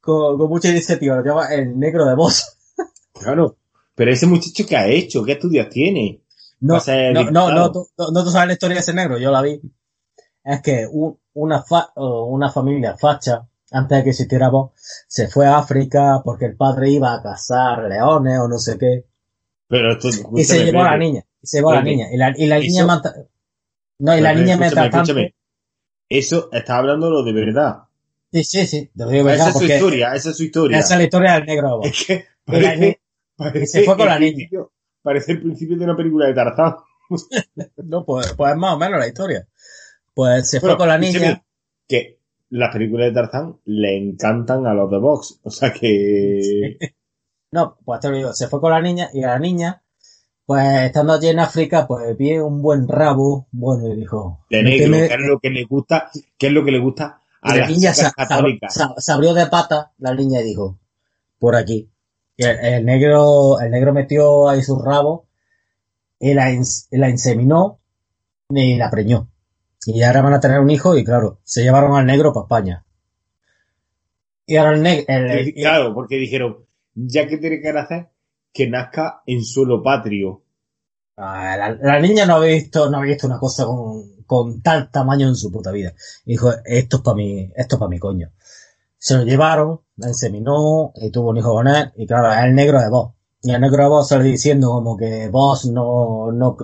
con, 0.00 0.36
con 0.38 0.48
mucha 0.48 0.68
iniciativa, 0.70 1.16
lo 1.16 1.24
llaman 1.24 1.52
el 1.52 1.78
negro 1.78 2.04
de 2.06 2.14
voz. 2.14 2.56
Claro. 3.12 3.56
Pero 3.96 4.12
ese 4.12 4.26
muchacho 4.26 4.64
que 4.64 4.76
ha 4.76 4.86
hecho, 4.88 5.24
¿qué 5.24 5.32
estudios 5.32 5.68
tiene? 5.70 6.20
No, 6.60 6.74
no, 7.14 7.20
no, 7.32 7.48
no, 7.54 7.72
tú, 7.72 7.88
no, 8.12 8.24
tú 8.24 8.30
sabes 8.30 8.46
la 8.48 8.52
historia 8.54 8.74
de 8.76 8.80
ese 8.80 8.94
negro, 8.94 9.18
yo 9.18 9.30
la 9.30 9.42
vi. 9.42 9.60
Es 10.44 10.60
que 10.62 10.86
un- 10.90 11.18
una, 11.34 11.62
fa- 11.62 11.92
una 11.96 12.50
familia 12.50 12.96
facha, 12.96 13.46
antes 13.70 13.98
de 13.98 14.04
que 14.04 14.10
existiera 14.10 14.48
voz, 14.48 14.72
se 15.06 15.28
fue 15.28 15.46
a 15.46 15.58
África 15.58 16.20
porque 16.24 16.46
el 16.46 16.56
padre 16.56 16.90
iba 16.90 17.14
a 17.14 17.22
cazar 17.22 17.84
leones 17.84 18.38
o 18.40 18.48
no 18.48 18.58
sé 18.58 18.76
qué, 18.78 19.04
Pero 19.68 19.92
esto, 19.92 20.08
y 20.08 20.44
se 20.44 20.64
llevó 20.64 20.80
a 20.82 20.90
la 20.92 20.96
niña, 20.98 21.24
y 21.42 21.46
se 21.46 21.58
llevó 21.58 21.70
a 21.70 21.74
la 21.74 21.82
niña, 21.82 22.06
y 22.12 22.16
la, 22.16 22.34
y 22.36 22.46
la 22.46 22.58
niña 22.58 22.86
manta- 22.86 23.14
no, 24.00 24.16
y 24.16 24.20
la 24.20 24.32
niña 24.34 24.56
mientras 24.56 24.90
tanto, 24.90 24.96
escúchame. 25.12 25.34
Eso 26.08 26.48
está 26.52 26.78
hablando 26.78 27.10
lo 27.10 27.22
de 27.22 27.32
verdad. 27.34 27.82
sí, 28.32 28.42
sí, 28.44 28.66
sí, 28.66 28.90
lo 28.94 29.08
digo 29.10 29.28
esa 29.28 29.48
es 29.50 29.52
su 29.58 29.64
historia, 29.76 30.14
esa 30.14 30.30
es 30.30 30.36
su 30.36 30.42
historia. 30.44 30.78
esa 30.78 30.94
es 30.94 30.98
la 30.98 31.04
historia 31.04 31.32
del 31.34 31.44
negro. 31.46 31.80
Es 31.82 32.04
que 32.06 32.14
Y 32.46 32.52
la 32.52 32.60
parece, 32.68 33.00
parece 33.36 33.66
se 33.66 33.82
fue 33.84 33.96
con 33.96 34.06
la 34.06 34.18
niña. 34.18 34.48
Parece 35.08 35.32
el 35.32 35.40
principio 35.40 35.78
de 35.78 35.84
una 35.84 35.96
película 35.96 36.26
de 36.26 36.34
Tarzán. 36.34 36.76
No, 37.78 38.04
pues, 38.04 38.34
pues 38.34 38.52
es 38.52 38.58
más 38.58 38.74
o 38.74 38.78
menos 38.78 38.98
la 39.00 39.06
historia. 39.08 39.48
Pues 40.12 40.50
se 40.50 40.60
fue 40.60 40.76
con 40.76 40.86
la 40.88 40.98
niña. 40.98 41.42
Que 41.88 42.18
las 42.50 42.70
películas 42.70 43.06
de 43.08 43.14
Tarzán 43.14 43.56
le 43.64 43.96
encantan 43.96 44.66
a 44.66 44.74
los 44.74 44.90
de 44.90 44.98
Vox. 44.98 45.40
O 45.44 45.50
sea 45.50 45.72
que. 45.72 46.76
No, 47.52 47.78
pues 47.82 48.00
te 48.00 48.10
lo 48.10 48.16
digo, 48.18 48.34
se 48.34 48.48
fue 48.48 48.60
con 48.60 48.70
la 48.70 48.82
niña 48.82 49.08
y 49.14 49.22
a 49.22 49.28
la 49.28 49.38
niña, 49.38 49.82
pues 50.44 50.82
estando 50.82 51.14
allí 51.14 51.28
en 51.28 51.38
África, 51.40 51.86
pues 51.86 52.14
vi 52.18 52.36
un 52.36 52.60
buen 52.60 52.86
rabo, 52.86 53.46
bueno, 53.50 53.88
y 53.88 53.96
dijo... 53.96 54.44
De 54.50 54.62
negro, 54.62 54.92
¿qué 55.08 55.14
es 55.14 55.20
lo 55.26 55.40
que 55.40 55.48
le 55.48 55.64
gusta? 55.64 56.10
¿Qué 56.36 56.48
es 56.48 56.52
lo 56.52 56.62
que 56.66 56.72
le 56.72 56.80
gusta 56.80 57.22
a 57.40 57.54
la 57.54 57.60
las 57.62 57.70
niña 57.70 57.94
se- 57.94 58.84
se 58.98 59.12
abrió 59.12 59.32
de 59.32 59.46
pata 59.46 59.92
la 59.96 60.12
niña 60.14 60.42
y 60.42 60.44
dijo, 60.44 60.78
por 61.38 61.56
aquí. 61.56 61.88
Y 62.38 62.44
el, 62.44 62.58
el 62.64 62.84
negro, 62.86 63.60
el 63.60 63.70
negro 63.70 63.92
metió 63.92 64.48
ahí 64.48 64.62
su 64.62 64.78
rabo 64.80 65.26
y 66.20 66.32
la, 66.34 66.50
la 66.92 67.10
inseminó 67.10 67.80
y 68.48 68.76
la 68.76 68.90
preñó. 68.90 69.28
Y 69.84 70.02
ahora 70.02 70.22
van 70.22 70.34
a 70.34 70.40
tener 70.40 70.60
un 70.60 70.70
hijo 70.70 70.96
y 70.96 71.04
claro, 71.04 71.40
se 71.44 71.62
llevaron 71.62 71.96
al 71.96 72.06
negro 72.06 72.32
para 72.32 72.44
España. 72.44 72.84
Y 74.46 74.56
ahora 74.56 74.74
el 74.74 74.82
negro, 74.82 75.04
Claro, 75.54 75.94
porque 75.94 76.16
dijeron, 76.16 76.64
ya 76.94 77.26
que 77.26 77.38
tiene 77.38 77.60
que 77.60 77.72
nacer, 77.72 78.08
que 78.52 78.68
nazca 78.68 79.22
en 79.26 79.44
suelo 79.44 79.82
patrio. 79.82 80.42
Ah, 81.16 81.56
La, 81.58 81.70
la 81.74 82.00
niña 82.00 82.24
no 82.24 82.36
había 82.36 82.54
visto, 82.54 82.88
no 82.88 82.98
había 82.98 83.12
visto 83.14 83.26
una 83.26 83.38
cosa 83.38 83.66
con, 83.66 84.22
con 84.24 84.62
tal 84.62 84.90
tamaño 84.90 85.26
en 85.28 85.34
su 85.34 85.50
puta 85.50 85.72
vida. 85.72 85.92
Y 86.24 86.32
dijo, 86.32 86.52
esto 86.64 86.98
es 86.98 87.02
para 87.02 87.16
mí, 87.16 87.50
esto 87.56 87.76
es 87.76 87.78
para 87.80 87.88
mi 87.90 87.98
coño. 87.98 88.30
Se 88.98 89.16
lo 89.16 89.24
llevaron, 89.24 89.80
inseminó 89.96 90.92
y 90.96 91.10
tuvo 91.10 91.30
un 91.30 91.36
hijo 91.38 91.52
con 91.52 91.68
él, 91.68 91.92
y 91.96 92.06
claro, 92.06 92.32
es 92.32 92.44
el 92.44 92.54
negro 92.54 92.80
de 92.80 92.88
vos. 92.90 93.12
Y 93.42 93.52
el 93.52 93.60
negro 93.60 93.82
de 93.84 93.88
vos 93.88 94.08
sale 94.08 94.24
diciendo 94.24 94.68
como 94.70 94.96
que 94.96 95.28
vos 95.28 95.66
no, 95.66 96.32
no, 96.32 96.56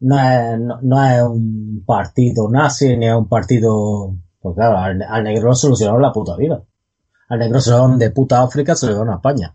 no 0.00 0.18
es, 0.20 0.58
no, 0.60 0.80
no 0.82 1.04
es 1.06 1.22
un 1.22 1.84
partido 1.86 2.48
nazi, 2.50 2.96
ni 2.96 3.06
es 3.06 3.14
un 3.14 3.28
partido, 3.28 4.14
pues 4.40 4.54
claro, 4.56 4.78
al, 4.78 5.00
al 5.02 5.22
negro 5.24 5.48
lo 5.50 5.54
solucionaron 5.54 6.02
la 6.02 6.12
puta 6.12 6.36
vida. 6.36 6.62
Al 7.28 7.38
negro 7.38 7.60
se 7.60 7.70
lo 7.70 7.76
llevaron 7.76 7.98
de 7.98 8.10
puta 8.10 8.42
África, 8.42 8.74
se 8.74 8.86
lo 8.86 8.92
llevaron 8.92 9.14
a 9.14 9.16
España. 9.16 9.54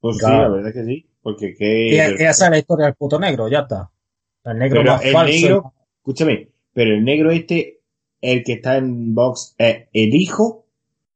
Pues 0.00 0.16
sí, 0.16 0.20
Claro. 0.20 0.42
la 0.42 0.48
verdad 0.56 0.68
es 0.68 0.74
que 0.74 0.84
sí. 0.84 1.08
Porque 1.22 1.46
Y, 1.50 1.54
que... 1.56 1.86
y 2.18 2.22
esa 2.24 2.44
es 2.46 2.50
la 2.50 2.58
historia 2.58 2.86
del 2.86 2.94
puto 2.94 3.18
negro, 3.18 3.48
ya 3.48 3.60
está. 3.60 3.90
El 4.44 4.58
negro 4.58 4.80
Pero 4.80 4.92
más 4.92 5.04
el 5.04 5.12
falso. 5.12 5.32
negro, 5.32 5.74
escúchame, 5.98 6.48
pero 6.72 6.94
el 6.94 7.04
negro 7.04 7.30
este, 7.30 7.81
el 8.22 8.42
que 8.44 8.54
está 8.54 8.76
en 8.78 9.14
box, 9.14 9.54
¿es 9.58 9.88
el 9.92 10.14
hijo 10.14 10.64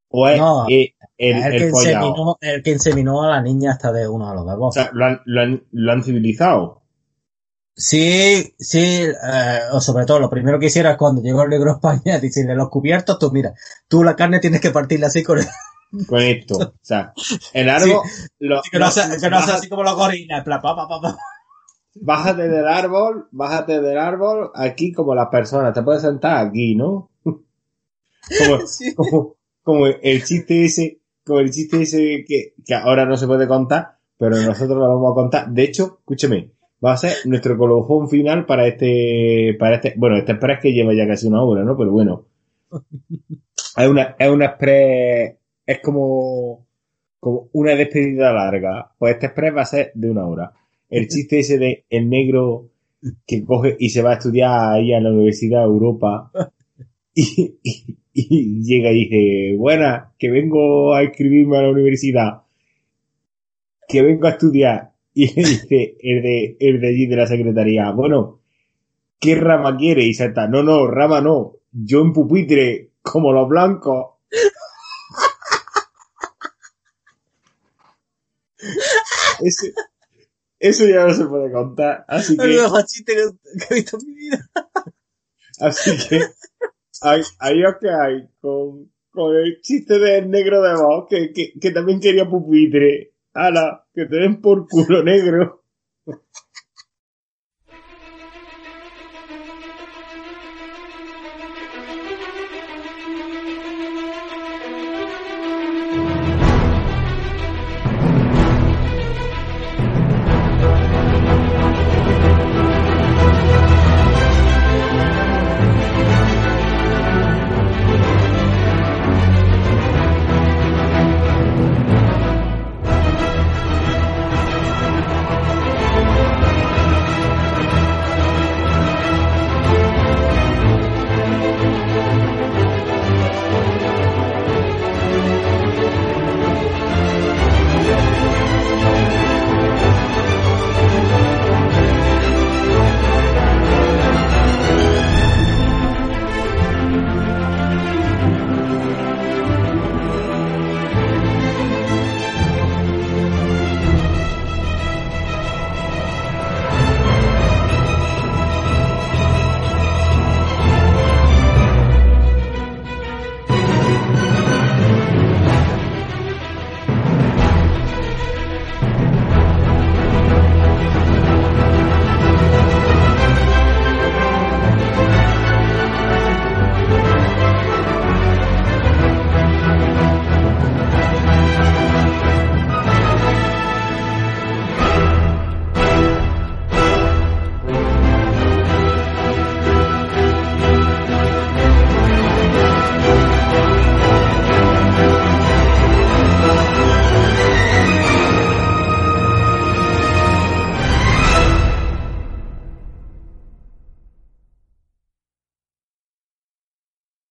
o 0.08 0.28
es 0.28 0.38
No, 0.38 0.66
el, 0.68 0.94
el, 1.18 1.36
el, 1.36 1.50
que 1.58 1.68
inseminó, 1.68 2.36
el 2.40 2.62
que 2.62 2.70
inseminó 2.72 3.22
a 3.22 3.30
la 3.30 3.42
niña 3.42 3.72
hasta 3.72 3.90
de 3.92 4.06
uno 4.08 4.28
de 4.28 4.34
los 4.34 4.44
O 4.44 4.46
verbos. 4.46 4.74
sea, 4.74 4.90
lo 4.92 5.04
han, 5.06 5.20
lo 5.24 5.40
han, 5.40 5.64
lo 5.72 5.92
han 5.92 6.02
civilizado. 6.04 6.82
sí, 7.74 8.54
sí, 8.58 8.78
eh, 9.04 9.58
o 9.72 9.80
sobre 9.80 10.04
todo 10.06 10.18
lo 10.20 10.30
primero 10.30 10.58
que 10.58 10.66
hiciera 10.66 10.92
es 10.92 10.96
cuando 10.96 11.22
llegó 11.22 11.42
el 11.42 11.50
negro 11.50 11.70
a 11.72 11.74
España, 11.74 12.18
decirle 12.20 12.54
los 12.54 12.68
cubiertos, 12.68 13.18
tú 13.18 13.30
mira, 13.30 13.54
tú 13.88 14.02
la 14.02 14.16
carne 14.16 14.40
tienes 14.40 14.60
que 14.60 14.70
partirla 14.70 15.06
así 15.08 15.22
con 15.22 15.38
el, 15.38 15.46
con 16.06 16.20
esto. 16.20 16.56
O 16.58 16.72
sea, 16.82 17.12
el 17.52 17.68
árbol, 17.68 18.00
lo- 18.38 18.62
que 18.70 18.78
no 18.78 18.90
sea, 18.90 19.08
que 19.18 19.30
no 19.30 19.42
sea 19.42 19.54
así 19.56 19.68
como 19.68 19.82
en 19.86 20.44
plan, 20.44 20.60
pa, 20.60 20.74
pa, 20.76 20.88
pa, 20.88 21.00
pa. 21.00 21.18
Bájate 22.00 22.48
del 22.48 22.66
árbol, 22.66 23.28
bájate 23.30 23.80
del 23.80 23.98
árbol, 23.98 24.50
aquí 24.54 24.92
como 24.92 25.14
las 25.14 25.28
personas, 25.28 25.74
te 25.74 25.82
puedes 25.82 26.02
sentar 26.02 26.46
aquí, 26.46 26.74
¿no? 26.74 27.10
Como, 27.24 28.60
Sí. 28.66 28.94
como, 28.94 29.36
como 29.62 29.86
el 29.86 30.24
chiste 30.24 30.64
ese, 30.64 31.00
como 31.24 31.40
el 31.40 31.50
chiste 31.50 31.82
ese 31.82 32.24
que, 32.26 32.54
que 32.64 32.74
ahora 32.74 33.04
no 33.06 33.16
se 33.16 33.26
puede 33.26 33.46
contar, 33.46 33.98
pero 34.18 34.36
nosotros 34.36 34.78
lo 34.78 34.88
vamos 34.88 35.12
a 35.12 35.14
contar. 35.14 35.48
De 35.50 35.62
hecho, 35.62 35.98
escúcheme, 36.00 36.50
va 36.84 36.92
a 36.92 36.96
ser 36.96 37.12
nuestro 37.26 37.56
colofón 37.56 38.08
final 38.08 38.46
para 38.46 38.66
este, 38.66 39.56
para 39.58 39.76
este, 39.76 39.94
bueno, 39.96 40.16
este 40.16 40.32
express 40.32 40.60
que 40.60 40.72
lleva 40.72 40.92
ya 40.94 41.06
casi 41.06 41.26
una 41.28 41.42
hora, 41.42 41.62
¿no? 41.64 41.76
Pero 41.76 41.92
bueno. 41.92 42.26
Es 43.76 43.88
una, 43.88 44.16
es 44.18 44.30
una 44.30 44.46
express, 44.46 45.36
es 45.66 45.80
como, 45.80 46.66
como 47.20 47.48
una 47.52 47.74
despedida 47.74 48.32
larga. 48.32 48.90
Pues 48.98 49.14
este 49.14 49.26
express 49.26 49.54
va 49.54 49.62
a 49.62 49.66
ser 49.66 49.92
de 49.94 50.10
una 50.10 50.26
hora. 50.26 50.52
El 50.88 51.08
chiste 51.08 51.40
ese 51.40 51.58
de 51.58 51.84
el 51.90 52.08
negro 52.08 52.70
que 53.26 53.44
coge 53.44 53.76
y 53.78 53.90
se 53.90 54.02
va 54.02 54.12
a 54.12 54.14
estudiar 54.14 54.74
ahí 54.74 54.92
a 54.92 55.00
la 55.00 55.10
Universidad 55.10 55.60
de 55.60 55.66
Europa 55.66 56.30
y, 57.14 57.54
llega 58.62 58.92
y 58.92 59.04
dice, 59.04 59.56
buena, 59.56 60.12
que 60.18 60.30
vengo 60.30 60.94
a 60.94 61.04
inscribirme 61.04 61.58
a 61.58 61.62
la 61.62 61.70
universidad, 61.70 62.42
que 63.88 64.02
vengo 64.02 64.26
a 64.26 64.30
estudiar. 64.30 64.92
Y 65.14 65.32
dice 65.32 65.96
el 66.00 66.22
de, 66.22 66.56
el 66.60 66.80
de 66.80 66.88
allí 66.88 67.06
de 67.06 67.16
la 67.16 67.26
secretaría, 67.26 67.90
bueno, 67.90 68.40
¿qué 69.18 69.34
rama 69.34 69.76
quiere? 69.76 70.04
Y 70.04 70.12
salta, 70.12 70.46
no, 70.46 70.62
no, 70.62 70.86
rama 70.86 71.22
no, 71.22 71.56
yo 71.72 72.02
en 72.02 72.12
pupitre, 72.12 72.90
como 73.00 73.32
los 73.32 73.48
blancos. 73.48 74.16
Eso, 79.42 79.66
eso 80.58 80.86
ya 80.86 81.06
no 81.06 81.14
se 81.14 81.26
puede 81.26 81.52
contar, 81.52 82.04
así 82.08 82.34
El 82.38 82.50
que... 82.50 82.62
mejor 82.62 82.84
chiste 82.84 83.14
que, 83.14 83.58
que 83.58 83.66
he 83.70 83.74
visto 83.76 83.98
en 83.98 84.06
mi 84.06 84.14
vida. 84.14 84.50
Así 85.60 85.90
que 86.08 86.20
ahí, 87.02 87.22
ahí 87.38 87.64
os 87.64 87.76
quedáis 87.80 88.24
con, 88.40 88.92
con 89.10 89.34
el 89.34 89.60
chiste 89.62 89.98
del 89.98 90.30
negro 90.30 90.62
de 90.62 90.74
voz, 90.74 91.06
que, 91.08 91.32
que, 91.32 91.58
que 91.58 91.70
también 91.70 92.00
quería 92.00 92.28
pupitre. 92.28 93.14
Ala, 93.32 93.86
que 93.92 94.06
te 94.06 94.16
den 94.16 94.40
por 94.40 94.66
culo 94.66 95.02
negro. 95.02 95.64